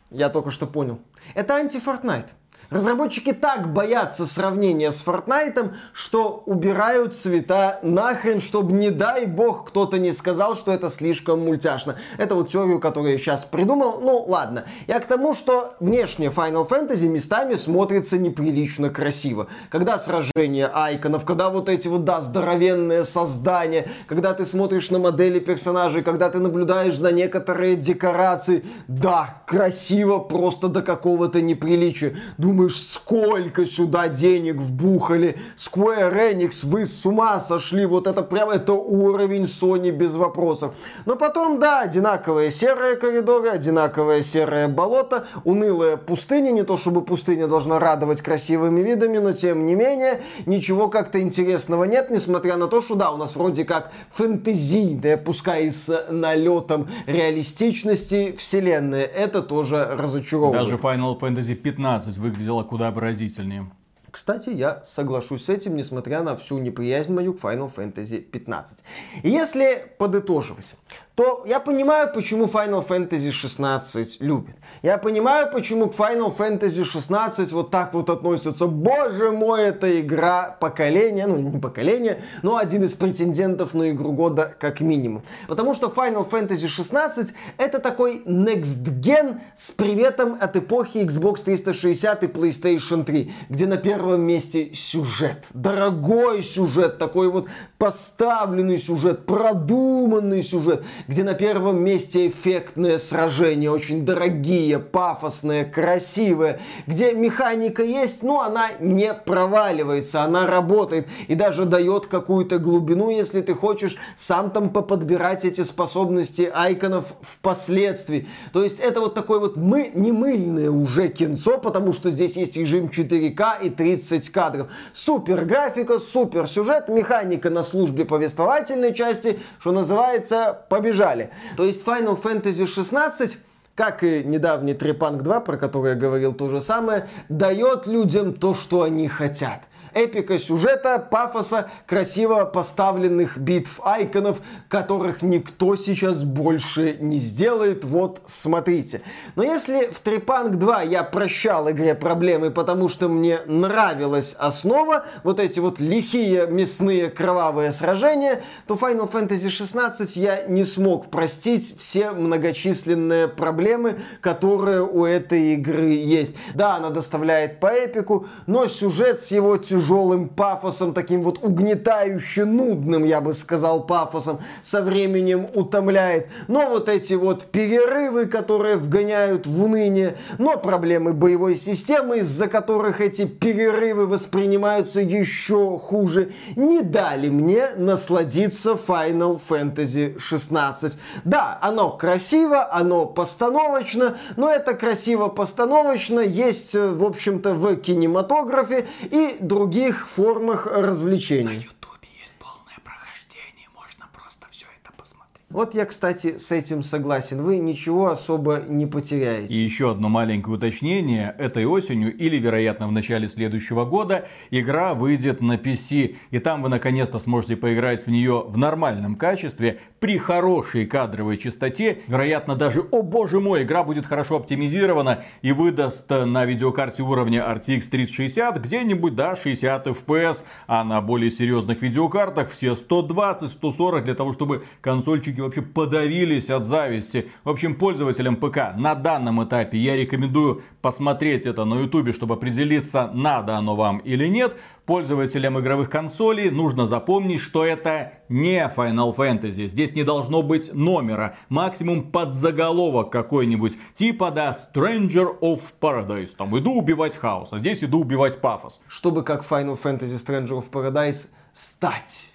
я 0.10 0.30
только 0.30 0.52
что 0.52 0.68
понял. 0.68 1.00
Это 1.36 1.56
анти-Fortnite. 1.56 2.30
Разработчики 2.70 3.32
так 3.32 3.72
боятся 3.72 4.28
сравнения 4.28 4.92
с 4.92 5.02
Fortnite, 5.06 5.74
что 5.94 6.44
убирают 6.46 7.16
цвета 7.16 7.80
нахрен, 7.82 8.42
чтобы 8.42 8.74
не 8.74 8.90
дай 8.90 9.26
бог 9.26 9.70
кто-то 9.70 10.00
не 10.00 10.12
сказал, 10.12 10.56
что 10.56 10.74
это 10.74 10.90
слишком 10.90 11.46
мультяшно. 11.46 11.96
Это 12.18 12.36
вот 12.36 12.50
теорию, 12.50 12.82
которую 12.82 13.14
я 13.14 13.18
сейчас 13.18 13.46
придумал. 13.46 14.02
Ну, 14.02 14.26
ладно. 14.28 14.66
Я 14.86 15.00
к 15.00 15.06
тому, 15.06 15.34
что 15.34 15.76
внешне 15.80 16.28
Final 16.28 16.68
Fantasy 16.68 17.08
местами 17.08 17.56
смотрится 17.56 18.18
неприлично 18.18 18.90
красиво. 18.90 19.48
Когда 19.70 19.98
сражение 19.98 20.70
айконов, 20.74 21.24
когда 21.24 21.50
вот 21.50 21.70
эти 21.70 21.88
вот, 21.88 22.04
да, 22.04 22.20
здоровенные 22.20 23.06
создания, 23.06 23.90
когда 24.08 24.34
ты 24.34 24.46
смотришь 24.46 24.92
на 24.92 25.00
модели 25.00 25.40
персонажей, 25.40 26.04
когда 26.04 26.30
ты 26.30 26.40
наблюдаешь 26.40 26.98
за 26.98 27.14
некоторые 27.14 27.78
декорации. 27.78 28.66
Да, 28.90 29.42
красиво 29.48 30.20
просто 30.20 30.68
до 30.68 30.82
какого-то 30.82 31.42
неприличия. 31.42 32.18
Думаю, 32.38 32.57
думаешь, 32.58 32.82
сколько 32.82 33.68
сюда 33.68 34.08
денег 34.08 34.56
вбухали. 34.56 35.38
Square 35.58 36.34
Enix, 36.34 36.60
вы 36.64 36.88
с 36.88 37.06
ума 37.06 37.40
сошли. 37.40 37.86
Вот 37.86 38.08
это 38.08 38.24
прямо 38.24 38.54
это 38.54 38.74
уровень 38.74 39.44
Sony 39.44 39.92
без 39.92 40.16
вопросов. 40.16 40.74
Но 41.06 41.16
потом, 41.16 41.60
да, 41.60 41.82
одинаковые 41.82 42.50
серые 42.50 42.96
коридоры, 42.96 43.50
одинаковое 43.50 44.24
серое 44.24 44.68
болото, 44.68 45.28
унылая 45.44 45.98
пустыня. 45.98 46.50
Не 46.50 46.64
то 46.64 46.78
чтобы 46.78 47.04
пустыня 47.04 47.48
должна 47.48 47.78
радовать 47.80 48.22
красивыми 48.22 48.82
видами, 48.82 49.20
но 49.20 49.34
тем 49.34 49.68
не 49.68 49.76
менее, 49.76 50.22
ничего 50.48 50.88
как-то 50.88 51.22
интересного 51.22 51.84
нет, 51.84 52.10
несмотря 52.10 52.58
на 52.58 52.68
то, 52.68 52.82
что 52.82 52.96
да, 52.96 53.12
у 53.12 53.18
нас 53.18 53.36
вроде 53.36 53.66
как 53.66 53.92
фэнтезийная, 54.14 55.18
пускай 55.18 55.70
с 55.70 56.08
налетом 56.10 56.90
реалистичности 57.06 58.36
вселенная. 58.36 59.04
Это 59.04 59.44
тоже 59.44 59.88
разочаровывает. 59.92 60.66
Даже 60.66 60.78
Final 60.78 61.20
Fantasy 61.20 61.54
15 61.54 62.18
выглядит 62.18 62.47
выглядело 62.48 62.64
куда 62.64 62.92
выразительнее. 62.92 63.70
Кстати, 64.10 64.50
я 64.50 64.82
соглашусь 64.86 65.46
с 65.46 65.50
этим, 65.50 65.76
несмотря 65.76 66.24
на 66.24 66.36
всю 66.36 66.58
неприязнь 66.60 67.14
мою 67.14 67.34
к 67.34 67.42
Final 67.44 67.70
Fantasy 67.76 68.22
15. 68.22 68.84
Если 69.24 69.94
подытоживать, 69.98 70.76
то 71.18 71.42
я 71.48 71.60
понимаю, 71.60 72.12
почему 72.14 72.46
Final 72.46 72.88
Fantasy 72.88 73.32
16 73.32 74.22
любят. 74.22 74.56
Я 74.84 75.00
понимаю, 75.00 75.52
почему 75.52 75.90
к 75.90 75.96
Final 75.96 76.32
Fantasy 76.38 76.84
16 76.84 77.52
вот 77.54 77.72
так 77.72 77.96
вот 77.96 78.12
относятся. 78.12 78.68
Боже 78.68 79.32
мой, 79.32 79.64
это 79.64 80.00
игра 80.00 80.56
поколения, 80.60 81.26
ну 81.26 81.38
не 81.38 81.60
поколения, 81.60 82.22
но 82.44 82.58
один 82.58 82.84
из 82.84 82.94
претендентов 82.94 83.74
на 83.74 83.90
игру 83.90 84.12
года 84.12 84.56
как 84.60 84.80
минимум. 84.80 85.24
Потому 85.48 85.74
что 85.74 85.88
Final 85.88 86.30
Fantasy 86.30 86.68
16 86.68 87.34
это 87.58 87.80
такой 87.80 88.22
next 88.28 88.84
gen 89.02 89.40
с 89.56 89.72
приветом 89.72 90.38
от 90.40 90.56
эпохи 90.56 91.00
Xbox 91.00 91.44
360 91.44 92.26
и 92.26 92.28
PlayStation 92.28 93.04
3, 93.04 93.34
где 93.50 93.66
на 93.66 93.78
первом 93.78 94.22
месте 94.22 94.70
сюжет. 94.76 95.46
Дорогой 95.56 96.44
сюжет, 96.44 97.00
такой 97.00 97.32
вот 97.32 97.48
поставленный 97.80 98.78
сюжет, 98.78 99.26
продуманный 99.26 100.44
сюжет, 100.44 100.84
где 101.08 101.24
на 101.24 101.34
первом 101.34 101.82
месте 101.84 102.28
эффектные 102.28 103.00
сражения, 103.00 103.72
очень 103.72 104.06
дорогие, 104.06 104.80
пафосные, 104.80 105.66
красивые, 105.66 106.60
где 106.86 107.14
механика 107.14 107.84
есть, 107.84 108.24
но 108.24 108.42
она 108.42 108.68
не 108.80 109.14
проваливается, 109.14 110.24
она 110.24 110.46
работает 110.46 111.08
и 111.28 111.36
даже 111.36 111.66
дает 111.66 112.08
какую-то 112.08 112.60
глубину, 112.60 113.10
если 113.10 113.42
ты 113.42 113.54
хочешь 113.54 113.98
сам 114.16 114.52
там 114.52 114.70
поподбирать 114.70 115.46
эти 115.46 115.62
способности 115.62 116.52
айконов 116.54 117.14
впоследствии. 117.22 118.28
То 118.52 118.64
есть 118.64 118.80
это 118.80 119.00
вот 119.00 119.14
такой 119.14 119.40
вот 119.40 119.56
мы 119.56 119.92
не 119.94 120.12
мыльное 120.12 120.70
уже 120.70 121.08
кинцо, 121.08 121.58
потому 121.58 121.94
что 121.94 122.10
здесь 122.10 122.36
есть 122.36 122.58
режим 122.58 122.88
4К 122.88 123.64
и 123.64 123.70
30 123.70 124.30
кадров. 124.30 124.68
Супер 124.94 125.46
графика, 125.46 126.00
супер 126.00 126.48
сюжет, 126.48 126.90
механика 126.90 127.50
на 127.50 127.64
службе 127.64 128.06
повествовательной 128.06 128.94
части, 128.94 129.40
что 129.60 129.72
называется, 129.72 130.66
побежали 130.70 130.97
побежали. 130.98 131.30
То 131.56 131.64
есть 131.64 131.86
Final 131.86 132.22
Fantasy 132.22 132.66
16 132.66 133.38
как 133.76 134.04
и 134.04 134.24
недавний 134.24 134.74
Трепанк 134.74 135.22
2, 135.22 135.40
про 135.42 135.56
который 135.56 135.90
я 135.90 135.96
говорил 135.96 136.34
то 136.34 136.50
же 136.50 136.60
самое, 136.62 137.08
дает 137.30 137.86
людям 137.86 138.34
то, 138.34 138.56
что 138.56 138.82
они 138.82 139.08
хотят 139.08 139.62
эпика 139.94 140.40
сюжета, 140.40 141.00
пафоса, 141.00 141.70
красиво 141.86 142.46
поставленных 142.46 143.38
битв 143.38 143.80
айконов, 143.84 144.40
которых 144.70 145.22
никто 145.22 145.76
сейчас 145.76 146.24
больше 146.24 146.98
не 147.00 147.18
сделает. 147.18 147.84
Вот, 147.84 148.22
смотрите. 148.26 149.02
Но 149.36 149.44
если 149.44 149.88
в 149.88 150.00
Трипанк 150.00 150.58
2 150.58 150.82
я 150.84 151.04
прощал 151.04 151.70
игре 151.72 151.96
проблемы, 151.96 152.52
потому 152.52 152.88
что 152.88 153.08
мне 153.08 153.40
нравилась 153.46 154.34
основа, 154.38 155.06
вот 155.24 155.40
эти 155.40 155.60
вот 155.60 155.80
лихие 155.80 156.48
мясные 156.48 157.10
кровавые 157.10 157.72
сражения, 157.72 158.44
то 158.68 158.76
Final 158.76 159.12
Fantasy 159.12 159.50
16 159.50 160.16
я 160.16 160.44
не 160.48 160.64
смог 160.64 161.10
простить 161.10 161.78
все 161.80 162.12
многочисленные 162.12 163.28
проблемы, 163.28 164.00
которые 164.22 164.84
у 164.84 165.06
этой 165.06 165.54
игры 165.54 165.92
есть. 165.92 166.36
Да, 166.54 166.76
она 166.76 166.90
доставляет 166.90 167.60
по 167.60 167.68
эпику, 167.68 168.28
но 168.46 168.68
сюжет 168.68 169.20
с 169.20 169.32
его 169.32 169.58
тяжелым 169.58 169.77
тяжелым 169.78 170.30
пафосом, 170.30 170.94
таким 170.94 171.22
вот 171.22 171.44
угнетающе 171.44 172.46
нудным, 172.46 173.04
я 173.04 173.22
бы 173.22 173.34
сказал, 173.34 173.86
пафосом, 173.86 174.40
со 174.64 174.82
временем 174.82 175.48
утомляет. 175.54 176.28
Но 176.48 176.68
вот 176.70 176.90
эти 176.90 177.14
вот 177.14 177.46
перерывы, 177.46 178.26
которые 178.26 178.78
вгоняют 178.78 179.46
в 179.46 179.64
уныние, 179.64 180.18
но 180.40 180.58
проблемы 180.58 181.14
боевой 181.14 181.58
системы, 181.58 182.20
из-за 182.20 182.48
которых 182.48 183.02
эти 183.02 183.26
перерывы 183.26 184.08
воспринимаются 184.08 185.00
еще 185.00 185.78
хуже, 185.78 186.32
не 186.56 186.82
дали 186.82 187.30
мне 187.30 187.68
насладиться 187.78 188.72
Final 188.72 189.40
Fantasy 189.48 190.20
16. 190.20 190.98
Да, 191.24 191.60
оно 191.62 191.92
красиво, 191.92 192.68
оно 192.74 193.06
постановочно, 193.06 194.18
но 194.38 194.50
это 194.50 194.74
красиво-постановочно 194.74 196.20
есть, 196.20 196.74
в 196.74 197.04
общем-то, 197.04 197.54
в 197.54 197.76
кинематографе 197.76 198.88
и 199.12 199.38
другие 199.40 199.67
других 199.68 200.08
формах 200.08 200.66
развлечений. 200.66 201.44
На 201.44 201.52
Ютубе 201.52 202.08
есть 202.22 202.34
полное 202.40 202.78
прохождение, 202.84 203.68
можно 203.76 204.06
просто 204.14 204.48
все 204.50 204.66
это 204.82 204.94
посмотреть. 204.96 205.46
Вот 205.50 205.76
я, 205.76 205.86
кстати, 205.86 206.38
с 206.38 206.54
этим 206.54 206.84
согласен. 206.84 207.42
Вы 207.42 207.58
ничего 207.58 208.08
особо 208.08 208.64
не 208.66 208.86
потеряете. 208.86 209.54
И 209.54 209.58
еще 209.58 209.92
одно 209.92 210.08
маленькое 210.08 210.56
уточнение. 210.56 211.36
Этой 211.38 211.66
осенью 211.66 212.16
или, 212.16 212.38
вероятно, 212.38 212.88
в 212.88 212.94
начале 212.94 213.28
следующего 213.28 213.84
года 213.84 214.30
игра 214.52 214.94
выйдет 214.94 215.42
на 215.42 215.58
PC. 215.58 216.16
И 216.32 216.40
там 216.40 216.64
вы 216.64 216.70
наконец-то 216.70 217.20
сможете 217.20 217.58
поиграть 217.58 218.06
в 218.06 218.10
нее 218.10 218.46
в 218.48 218.58
нормальном 218.58 219.16
качестве, 219.18 219.82
при 220.00 220.18
хорошей 220.18 220.86
кадровой 220.86 221.38
частоте. 221.38 222.00
Вероятно, 222.08 222.56
даже, 222.56 222.82
о 222.82 223.02
боже 223.02 223.40
мой, 223.40 223.64
игра 223.64 223.84
будет 223.84 224.06
хорошо 224.06 224.38
оптимизирована 224.38 225.24
и 225.42 225.52
выдаст 225.52 226.10
на 226.10 226.46
видеокарте 226.46 227.04
уровня 227.04 227.46
RTX 227.48 227.82
3060 227.90 228.62
где-нибудь, 228.62 229.16
да, 229.16 229.36
60 229.36 229.88
FPS. 229.88 230.38
А 230.68 230.84
на 230.84 231.02
более 231.02 231.32
серьезных 231.32 231.82
видеокартах 231.82 232.50
все 232.52 232.74
120-140 232.74 234.02
для 234.02 234.16
того, 234.16 234.34
чтобы 234.34 234.66
консольчики 234.82 235.40
вообще 235.40 235.62
подавились 235.62 236.50
от 236.50 236.66
зависти. 236.66 237.30
В 237.44 237.50
общем, 237.50 237.76
пользователям 237.76 238.36
ПК 238.36 238.76
на 238.76 238.96
данном 238.96 239.44
этапе 239.44 239.78
я 239.78 239.96
рекомендую 239.96 240.62
посмотреть 240.82 241.46
это 241.46 241.66
на 241.66 241.82
ютубе, 241.82 242.14
чтобы 242.14 242.36
определиться, 242.36 243.10
надо 243.14 243.58
оно 243.58 243.76
вам 243.76 243.98
или 244.00 244.28
нет. 244.28 244.56
Пользователям 244.88 245.60
игровых 245.60 245.90
консолей 245.90 246.50
нужно 246.50 246.88
запомнить, 246.88 247.42
что 247.42 247.66
это 247.66 248.14
не 248.30 248.66
Final 248.74 249.14
Fantasy. 249.14 249.68
Здесь 249.68 249.94
не 249.94 250.04
должно 250.04 250.44
быть 250.44 250.74
номера. 250.74 251.36
Максимум 251.50 252.10
подзаголовок 252.10 253.12
какой-нибудь. 253.12 253.78
Типа, 253.96 254.32
да, 254.32 254.56
Stranger 254.56 255.38
of 255.42 255.60
Paradise. 255.82 256.30
Там 256.38 256.58
иду 256.58 256.72
убивать 256.72 257.18
хаос, 257.18 257.50
а 257.52 257.60
здесь 257.60 257.84
иду 257.84 258.00
убивать 258.00 258.40
пафос. 258.40 258.80
Чтобы 258.88 259.24
как 259.24 259.44
Final 259.44 259.78
Fantasy 259.78 260.16
Stranger 260.16 260.62
of 260.62 260.72
Paradise 260.72 261.32
стать. 261.52 262.27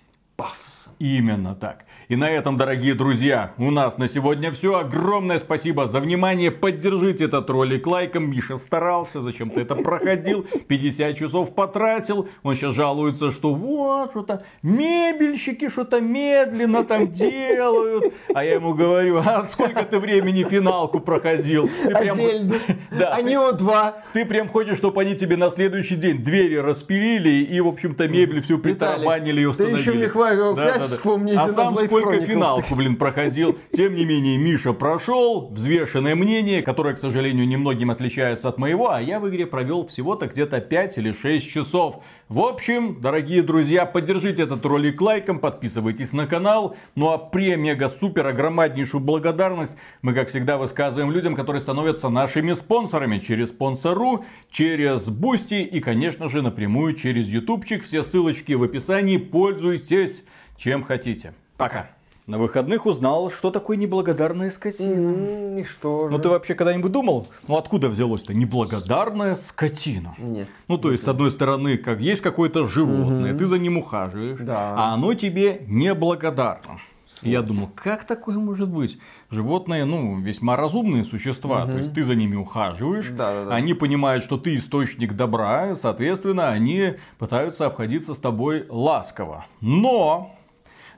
Именно 1.03 1.57
так. 1.57 1.84
И 2.07 2.14
на 2.14 2.30
этом, 2.30 2.57
дорогие 2.57 2.94
друзья, 2.94 3.55
у 3.59 3.72
нас 3.72 3.98
на 3.98 4.09
сегодня 4.09 4.53
все. 4.53 4.78
Огромное 4.78 5.40
спасибо 5.40 5.88
за 5.88 5.98
внимание. 5.98 6.53
Поддержите 6.53 7.24
этот 7.24 7.50
ролик 7.50 7.88
лайком. 7.88 8.30
Миша 8.30 8.57
старался, 8.57 9.20
зачем 9.20 9.50
ты 9.50 9.62
это 9.62 9.74
проходил. 9.74 10.46
50 10.68 11.18
часов 11.18 11.57
потратил. 11.57 12.28
Он 12.44 12.55
сейчас 12.55 12.76
жалуется, 12.76 13.32
что 13.32 13.53
вот, 13.53 14.11
что-то 14.11 14.44
мебельщики 14.62 15.68
что-то 15.68 16.00
медленно 16.00 16.84
там 16.84 17.11
делают. 17.11 18.14
А 18.32 18.44
я 18.44 18.55
ему 18.55 18.72
говорю, 18.72 19.18
а 19.24 19.44
сколько 19.48 19.82
ты 19.82 19.98
времени 19.98 20.44
финалку 20.44 21.00
проходил? 21.00 21.68
Ты 21.82 21.90
а 21.90 22.00
прям... 22.00 22.18
Да. 22.92 23.14
Они 23.14 23.36
о 23.36 23.53
два. 23.53 24.03
Ты 24.12 24.26
прям 24.26 24.48
хочешь, 24.48 24.76
чтобы 24.76 25.00
они 25.00 25.16
тебе 25.16 25.36
на 25.36 25.50
следующий 25.50 25.96
день 25.96 26.22
двери 26.22 26.57
распилили 26.57 27.42
и, 27.42 27.59
в 27.61 27.66
общем-то, 27.68 28.07
мебель 28.07 28.42
всю 28.42 28.59
притарабанили 28.59 29.40
и 29.40 29.44
установили. 29.46 29.82
Ты 29.82 29.90
еще 29.90 30.09
хвалил, 30.09 30.55
да, 30.55 30.78
да, 30.78 30.91
да. 30.93 30.97
вспомни, 30.97 31.32
а 31.32 31.49
сам 31.49 31.74
только 31.74 32.20
финалку, 32.20 32.74
блин, 32.74 32.97
проходил. 32.97 33.59
Тем 33.72 33.95
не 33.95 34.05
менее, 34.05 34.38
Миша 34.38 34.72
прошел, 34.72 35.49
взвешенное 35.51 36.14
мнение, 36.14 36.62
которое, 36.62 36.95
к 36.95 36.99
сожалению, 36.99 37.47
немногим 37.47 37.90
отличается 37.90 38.49
от 38.49 38.59
моего, 38.59 38.90
а 38.90 39.01
я 39.01 39.20
в 39.20 39.28
игре 39.28 39.47
провел 39.47 39.86
всего-то 39.86 40.26
где-то 40.26 40.61
5 40.61 40.99
или 40.99 41.12
6 41.12 41.51
часов. 41.51 42.03
В 42.28 42.40
общем, 42.40 43.01
дорогие 43.01 43.43
друзья, 43.43 43.84
поддержите 43.84 44.43
этот 44.45 44.64
ролик 44.64 45.01
лайком, 45.01 45.38
подписывайтесь 45.38 46.12
на 46.12 46.26
канал. 46.26 46.76
Ну 46.95 47.11
а 47.11 47.18
премега-супер 47.18 48.26
огромнейшую 48.26 49.03
благодарность 49.03 49.76
мы, 50.01 50.14
как 50.14 50.30
всегда, 50.30 50.57
высказываем 50.57 51.11
людям, 51.11 51.36
которые 51.36 51.61
становятся 51.61 52.09
нашими 52.09 52.55
спонсорами 52.55 53.18
через 53.18 53.51
Sponsr, 53.51 54.24
через 54.51 55.09
Boosty 55.09 55.62
и, 55.62 55.80
конечно 55.80 56.28
же, 56.28 56.43
напрямую 56.43 56.95
через 56.95 57.26
ютубчик. 57.26 57.84
Все 57.84 58.03
ссылочки 58.03 58.53
в 58.53 58.62
описании. 58.62 59.18
Пользуйтесь 59.18 60.24
чем 60.63 60.85
хотите. 60.85 61.35
Пока. 61.57 61.89
На 62.29 62.39
выходных 62.39 62.87
узнал, 62.87 63.33
что 63.33 63.51
такое 63.51 63.77
неблагодарная 63.77 64.53
скотина. 64.53 65.09
Mm, 65.09 65.61
и 65.61 65.65
что 65.65 66.07
же? 66.09 66.15
Ну 66.15 66.23
ты 66.23 66.29
вообще 66.29 66.55
когда-нибудь 66.55 66.93
думал, 66.93 67.27
ну 67.49 67.57
откуда 67.57 67.89
взялось-то 67.89 68.33
неблагодарная 68.33 69.35
скотина? 69.35 70.15
Нет. 70.19 70.47
Ну 70.69 70.79
то 70.79 70.93
есть, 70.93 71.03
с 71.03 71.09
одной 71.09 71.33
стороны, 71.33 71.79
как 71.79 72.01
есть 72.01 72.23
какое-то 72.23 72.69
животное, 72.69 73.33
mm-hmm. 73.33 73.39
ты 73.39 73.47
за 73.47 73.59
ним 73.59 73.79
ухаживаешь, 73.79 74.39
да. 74.39 74.75
а 74.77 74.95
оно 74.95 75.15
тебе 75.15 75.63
неблагодарно. 75.67 76.79
Я 77.21 77.43
думал, 77.43 77.69
как 77.75 78.05
такое 78.05 78.37
может 78.39 78.69
быть? 78.69 78.99
Животные, 79.31 79.85
ну, 79.85 80.19
весьма 80.19 80.57
разумные 80.57 81.05
существа. 81.05 81.65
Угу. 81.65 81.73
То 81.73 81.79
есть 81.79 81.93
ты 81.93 82.05
за 82.05 82.15
ними 82.15 82.37
ухаживаешь, 82.37 83.09
да, 83.09 83.33
да, 83.33 83.45
да. 83.51 83.55
они 83.55 83.75
понимают, 83.75 84.25
что 84.25 84.39
ты 84.39 84.57
источник 84.57 85.13
добра, 85.13 85.75
соответственно, 85.75 86.49
они 86.49 86.95
пытаются 87.19 87.67
обходиться 87.67 88.15
с 88.15 88.19
тобой 88.19 88.65
ласково. 88.71 89.45
Но 89.61 90.35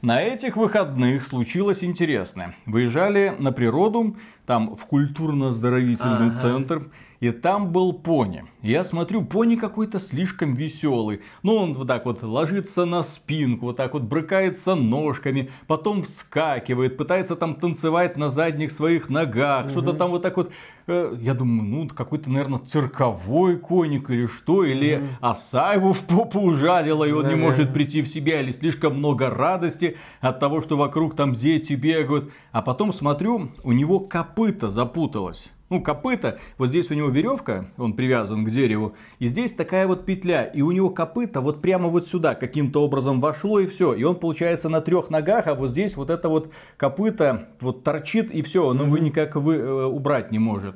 на 0.04 0.20
этих 0.20 0.56
выходных 0.56 1.26
случилось 1.26 1.82
интересное. 1.82 2.54
Выезжали 2.66 3.34
на 3.38 3.52
природу, 3.52 4.16
там 4.44 4.76
в 4.76 4.84
культурно-оздоровительный 4.84 6.26
ага. 6.26 6.30
центр, 6.30 6.90
и 7.20 7.30
там 7.30 7.72
был 7.72 7.94
пони. 7.94 8.44
Я 8.60 8.84
смотрю, 8.84 9.24
пони 9.24 9.56
какой-то 9.56 9.98
слишком 9.98 10.54
веселый. 10.54 11.22
Ну, 11.42 11.54
он 11.54 11.72
вот 11.72 11.88
так 11.88 12.04
вот 12.04 12.22
ложится 12.22 12.84
на 12.84 13.02
спинку, 13.02 13.66
вот 13.66 13.76
так 13.78 13.94
вот 13.94 14.02
брыкается 14.02 14.74
ножками, 14.74 15.50
потом 15.66 16.02
вскакивает, 16.02 16.98
пытается 16.98 17.34
там 17.34 17.54
танцевать 17.54 18.18
на 18.18 18.28
задних 18.28 18.72
своих 18.72 19.08
ногах, 19.08 19.64
угу. 19.64 19.70
что-то 19.70 19.94
там 19.94 20.10
вот 20.10 20.20
так 20.22 20.36
вот. 20.36 20.52
Э, 20.86 21.16
я 21.20 21.34
думаю, 21.34 21.62
ну, 21.62 21.88
какой-то, 21.88 22.30
наверное, 22.30 22.58
цирковой 22.58 23.56
коник 23.56 24.10
или 24.10 24.26
что, 24.26 24.64
или 24.64 24.96
угу. 24.96 25.06
оса 25.20 25.72
его 25.74 25.92
в 25.92 26.00
попу 26.00 26.40
ужалила, 26.40 27.04
и 27.04 27.12
он 27.12 27.24
да, 27.24 27.30
не 27.30 27.36
может 27.36 27.72
прийти 27.72 28.02
в 28.02 28.08
себя, 28.08 28.40
или 28.40 28.52
слишком 28.52 28.98
много 28.98 29.30
радости 29.30 29.96
от 30.20 30.40
того, 30.40 30.60
что 30.60 30.76
вокруг 30.76 31.16
там 31.16 31.32
дети 31.32 31.72
бегают. 31.72 32.30
А 32.52 32.60
потом 32.60 32.92
смотрю, 32.92 33.48
у 33.62 33.72
него 33.72 34.00
копыта 34.00 34.68
запуталось 34.68 35.50
ну, 35.70 35.80
копыта, 35.80 36.38
вот 36.58 36.68
здесь 36.68 36.90
у 36.90 36.94
него 36.94 37.08
веревка, 37.08 37.66
он 37.78 37.94
привязан 37.94 38.44
к 38.44 38.50
дереву, 38.50 38.94
и 39.18 39.26
здесь 39.26 39.54
такая 39.54 39.86
вот 39.86 40.04
петля, 40.04 40.44
и 40.44 40.62
у 40.62 40.70
него 40.70 40.90
копыта 40.90 41.40
вот 41.40 41.62
прямо 41.62 41.88
вот 41.88 42.06
сюда 42.06 42.34
каким-то 42.34 42.84
образом 42.84 43.20
вошло, 43.20 43.58
и 43.58 43.66
все, 43.66 43.94
и 43.94 44.04
он 44.04 44.16
получается 44.16 44.68
на 44.68 44.80
трех 44.80 45.10
ногах, 45.10 45.46
а 45.46 45.54
вот 45.54 45.70
здесь 45.70 45.96
вот 45.96 46.10
это 46.10 46.28
вот 46.28 46.52
копыта 46.76 47.48
вот 47.60 47.82
торчит, 47.82 48.30
и 48.30 48.42
все, 48.42 48.72
но 48.72 48.84
вы 48.84 49.00
никак 49.00 49.36
вы, 49.36 49.56
э, 49.56 49.84
убрать 49.84 50.30
не 50.30 50.38
может. 50.38 50.73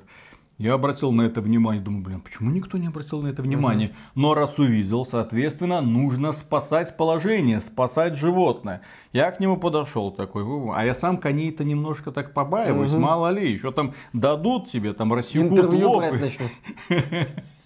Я 0.58 0.74
обратил 0.74 1.12
на 1.12 1.22
это 1.22 1.40
внимание, 1.40 1.80
думаю, 1.80 2.02
блин, 2.02 2.20
почему 2.20 2.50
никто 2.50 2.78
не 2.78 2.88
обратил 2.88 3.22
на 3.22 3.28
это 3.28 3.42
внимание? 3.42 3.90
Угу. 3.90 3.96
Но 4.16 4.34
раз 4.34 4.58
увидел, 4.58 5.04
соответственно, 5.04 5.80
нужно 5.80 6.32
спасать 6.32 6.96
положение, 6.96 7.60
спасать 7.60 8.16
животное. 8.16 8.82
Я 9.12 9.30
к 9.30 9.38
нему 9.38 9.56
подошел 9.56 10.10
такой, 10.10 10.44
а 10.74 10.84
я 10.84 10.94
сам 10.94 11.18
коней-то 11.18 11.62
немножко 11.62 12.10
так 12.10 12.34
побаиваюсь, 12.34 12.92
угу. 12.92 13.00
мало 13.00 13.28
ли, 13.28 13.52
еще 13.52 13.70
там 13.70 13.94
дадут 14.12 14.68
тебе, 14.68 14.92
там 14.94 15.12
рассекут 15.14 15.52
Интервью 15.52 15.90
лоб. 15.90 16.04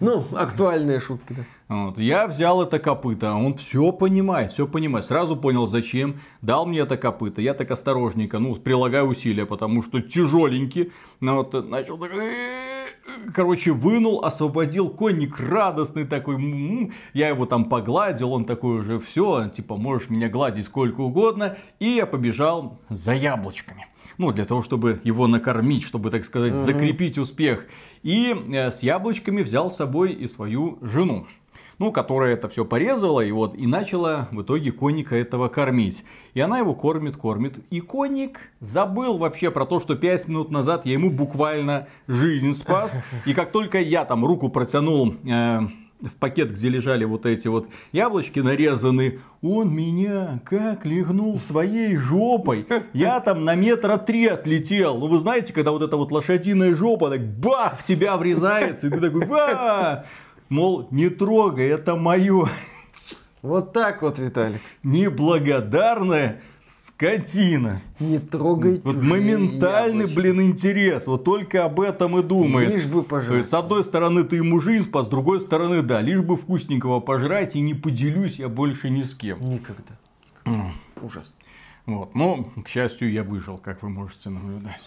Ну, 0.00 0.24
актуальные 0.32 1.00
шутки, 1.00 1.34
да. 1.34 1.44
Вот. 1.68 1.98
Я 1.98 2.26
взял 2.26 2.62
это 2.62 2.78
копыто, 2.78 3.32
он 3.34 3.54
все 3.54 3.92
понимает, 3.92 4.50
все 4.52 4.66
понимает. 4.66 5.06
Сразу 5.06 5.36
понял, 5.36 5.66
зачем. 5.66 6.20
Дал 6.42 6.66
мне 6.66 6.80
это 6.80 6.96
копыто. 6.96 7.40
Я 7.40 7.54
так 7.54 7.70
осторожненько, 7.70 8.38
ну, 8.38 8.54
прилагаю 8.54 9.06
усилия, 9.06 9.46
потому 9.46 9.82
что 9.82 10.00
тяжеленький. 10.00 10.92
Ну, 11.20 11.36
вот, 11.36 11.68
начал 11.68 11.98
так... 11.98 12.12
Короче, 13.34 13.72
вынул, 13.72 14.24
освободил 14.24 14.88
конник 14.88 15.38
радостный 15.38 16.06
такой. 16.06 16.90
Я 17.12 17.28
его 17.28 17.46
там 17.46 17.66
погладил, 17.66 18.32
он 18.32 18.44
такой 18.44 18.80
уже 18.80 18.98
все, 18.98 19.48
типа, 19.48 19.76
можешь 19.76 20.10
меня 20.10 20.28
гладить 20.28 20.66
сколько 20.66 21.00
угодно. 21.00 21.56
И 21.80 21.88
я 21.88 22.06
побежал 22.06 22.80
за 22.88 23.12
яблочками 23.12 23.86
ну, 24.18 24.32
для 24.32 24.44
того, 24.44 24.62
чтобы 24.62 25.00
его 25.04 25.26
накормить, 25.26 25.82
чтобы, 25.82 26.10
так 26.10 26.24
сказать, 26.24 26.52
угу. 26.52 26.60
закрепить 26.60 27.18
успех. 27.18 27.66
И 28.04 28.32
э, 28.32 28.70
с 28.70 28.84
яблочками 28.84 29.42
взял 29.42 29.70
с 29.70 29.76
собой 29.76 30.12
и 30.12 30.28
свою 30.28 30.78
жену 30.80 31.26
ну, 31.78 31.92
которая 31.92 32.34
это 32.34 32.48
все 32.48 32.64
порезала, 32.64 33.20
и 33.20 33.32
вот, 33.32 33.56
и 33.56 33.66
начала 33.66 34.28
в 34.30 34.42
итоге 34.42 34.72
конника 34.72 35.16
этого 35.16 35.48
кормить. 35.48 36.04
И 36.34 36.40
она 36.40 36.58
его 36.58 36.74
кормит, 36.74 37.16
кормит. 37.16 37.58
И 37.70 37.80
конник 37.80 38.40
забыл 38.60 39.18
вообще 39.18 39.50
про 39.50 39.66
то, 39.66 39.80
что 39.80 39.96
5 39.96 40.28
минут 40.28 40.50
назад 40.50 40.86
я 40.86 40.92
ему 40.92 41.10
буквально 41.10 41.88
жизнь 42.06 42.52
спас. 42.52 42.96
И 43.26 43.34
как 43.34 43.50
только 43.50 43.80
я 43.80 44.04
там 44.04 44.24
руку 44.24 44.48
протянул 44.48 45.14
э, 45.24 45.60
в 46.08 46.16
пакет, 46.16 46.52
где 46.52 46.68
лежали 46.68 47.04
вот 47.04 47.26
эти 47.26 47.48
вот 47.48 47.68
яблочки 47.92 48.40
нарезанные, 48.40 49.20
он 49.42 49.74
меня 49.74 50.40
как 50.44 50.84
легнул 50.84 51.38
своей 51.38 51.96
жопой. 51.96 52.66
Я 52.92 53.20
там 53.20 53.44
на 53.44 53.54
метра 53.54 53.98
три 53.98 54.26
отлетел. 54.26 54.98
Ну, 54.98 55.08
вы 55.08 55.18
знаете, 55.18 55.52
когда 55.52 55.70
вот 55.70 55.82
эта 55.82 55.96
вот 55.96 56.12
лошадиная 56.12 56.74
жопа 56.74 57.10
так 57.10 57.22
бах 57.22 57.78
в 57.78 57.84
тебя 57.84 58.16
врезается, 58.16 58.86
и 58.86 58.90
ты 58.90 59.00
такой 59.00 59.26
ба! 59.26 60.04
Мол, 60.48 60.88
не 60.90 61.08
трогай, 61.08 61.68
это 61.68 61.96
мое. 61.96 62.48
Вот 63.42 63.72
так 63.72 64.02
вот, 64.02 64.18
Виталик. 64.18 64.60
Неблагодарная 64.82 66.40
скотина. 66.94 67.80
Не 68.00 68.18
трогай 68.18 68.80
Вот 68.84 68.96
моментальный, 68.96 70.00
яблочки. 70.06 70.14
блин, 70.16 70.42
интерес. 70.42 71.06
Вот 71.06 71.24
только 71.24 71.64
об 71.64 71.80
этом 71.80 72.18
и 72.18 72.22
думает. 72.22 72.70
Лишь 72.70 72.86
бы 72.86 73.02
пожрать. 73.02 73.28
То 73.28 73.36
есть, 73.36 73.50
с 73.50 73.54
одной 73.54 73.84
стороны, 73.84 74.24
ты 74.24 74.36
ему 74.36 74.60
жизнь 74.60 74.84
спас, 74.84 75.06
с 75.06 75.08
другой 75.10 75.40
стороны, 75.40 75.82
да, 75.82 76.00
лишь 76.00 76.20
бы 76.20 76.36
вкусненького 76.36 77.00
пожрать, 77.00 77.56
и 77.56 77.60
не 77.60 77.74
поделюсь 77.74 78.38
я 78.38 78.48
больше 78.48 78.90
ни 78.90 79.02
с 79.02 79.14
кем. 79.14 79.40
Никогда. 79.40 79.94
Ужас. 81.02 81.34
Вот. 81.86 82.14
Но, 82.14 82.48
к 82.64 82.68
счастью, 82.68 83.12
я 83.12 83.24
выжил, 83.24 83.58
как 83.58 83.82
вы 83.82 83.90
можете 83.90 84.30
наблюдать. 84.30 84.80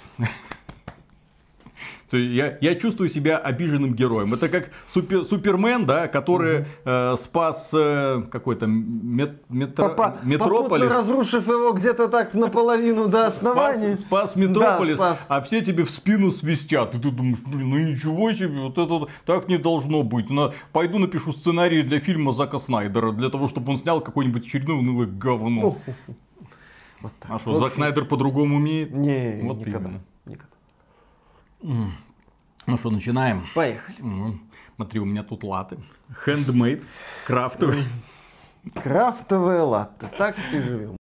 То 2.10 2.16
есть 2.16 2.34
я, 2.36 2.58
я 2.62 2.76
чувствую 2.76 3.10
себя 3.10 3.38
обиженным 3.38 3.93
героем. 3.93 4.34
Это 4.34 4.47
как 4.47 4.70
супер, 4.93 5.26
Супермен, 5.26 5.86
да, 5.86 6.08
который 6.08 6.66
э, 6.86 7.16
спас 7.20 7.70
э, 7.74 8.22
какой-то 8.32 8.66
мет, 8.66 9.41
метро, 9.49 9.89
Попа- 9.89 10.18
Метрополис. 10.24 10.89
разрушив 10.89 11.45
его 11.47 11.74
где-то 11.74 12.08
так 12.08 12.34
наполовину 12.34 13.10
до 13.10 13.26
основания. 13.26 13.97
Спас, 13.97 14.08
спас 14.32 14.36
Метрополис, 14.38 14.97
Да, 14.97 15.16
спас. 15.16 15.26
а 15.30 15.41
все 15.41 15.62
тебе 15.62 15.84
в 15.84 15.91
спину 15.91 16.32
свистят. 16.32 16.95
И 16.95 16.99
ты 16.99 17.12
думаешь, 17.12 17.39
блин, 17.45 17.70
ну 17.72 17.78
ничего 17.78 18.32
себе, 18.32 18.62
вот 18.62 18.78
это 18.78 19.08
так 19.26 19.49
не 19.49 19.58
должно 19.58 20.03
быть. 20.03 20.30
На- 20.30 20.53
пойду 20.72 20.99
напишу 20.99 21.34
сценарий 21.34 21.82
для 21.84 21.99
фильма 21.99 22.32
Зака 22.32 22.60
Снайдера, 22.60 23.12
для 23.12 23.30
того, 23.30 23.49
чтобы 23.49 23.72
он 23.74 23.78
снял 23.78 23.99
какое-нибудь 23.99 24.45
очередное 24.45 24.78
унылое 24.78 25.08
говно. 25.08 25.76
Вот 27.01 27.12
так. 27.20 27.32
А 27.32 27.38
что, 27.38 27.60
Зак 27.60 27.76
Снайдер 27.76 28.05
по-другому 28.05 28.55
умеет? 28.55 28.91
Не, 28.93 29.39
Вот 29.43 29.60
никогда. 29.60 29.89
именно. 29.89 30.01
Ну 31.68 32.78
что, 32.78 32.89
начинаем? 32.89 33.45
Поехали. 33.53 33.97
М, 33.99 34.41
Смотри, 34.76 34.99
у 34.99 35.05
меня 35.05 35.24
тут 35.24 35.43
латы. 35.43 35.78
Handmade, 36.26 36.84
крафтовые. 37.26 37.84
Крафтовые 38.76 39.61
латте. 39.61 40.07
Так 40.18 40.36
и 40.53 40.59
живем. 40.61 40.95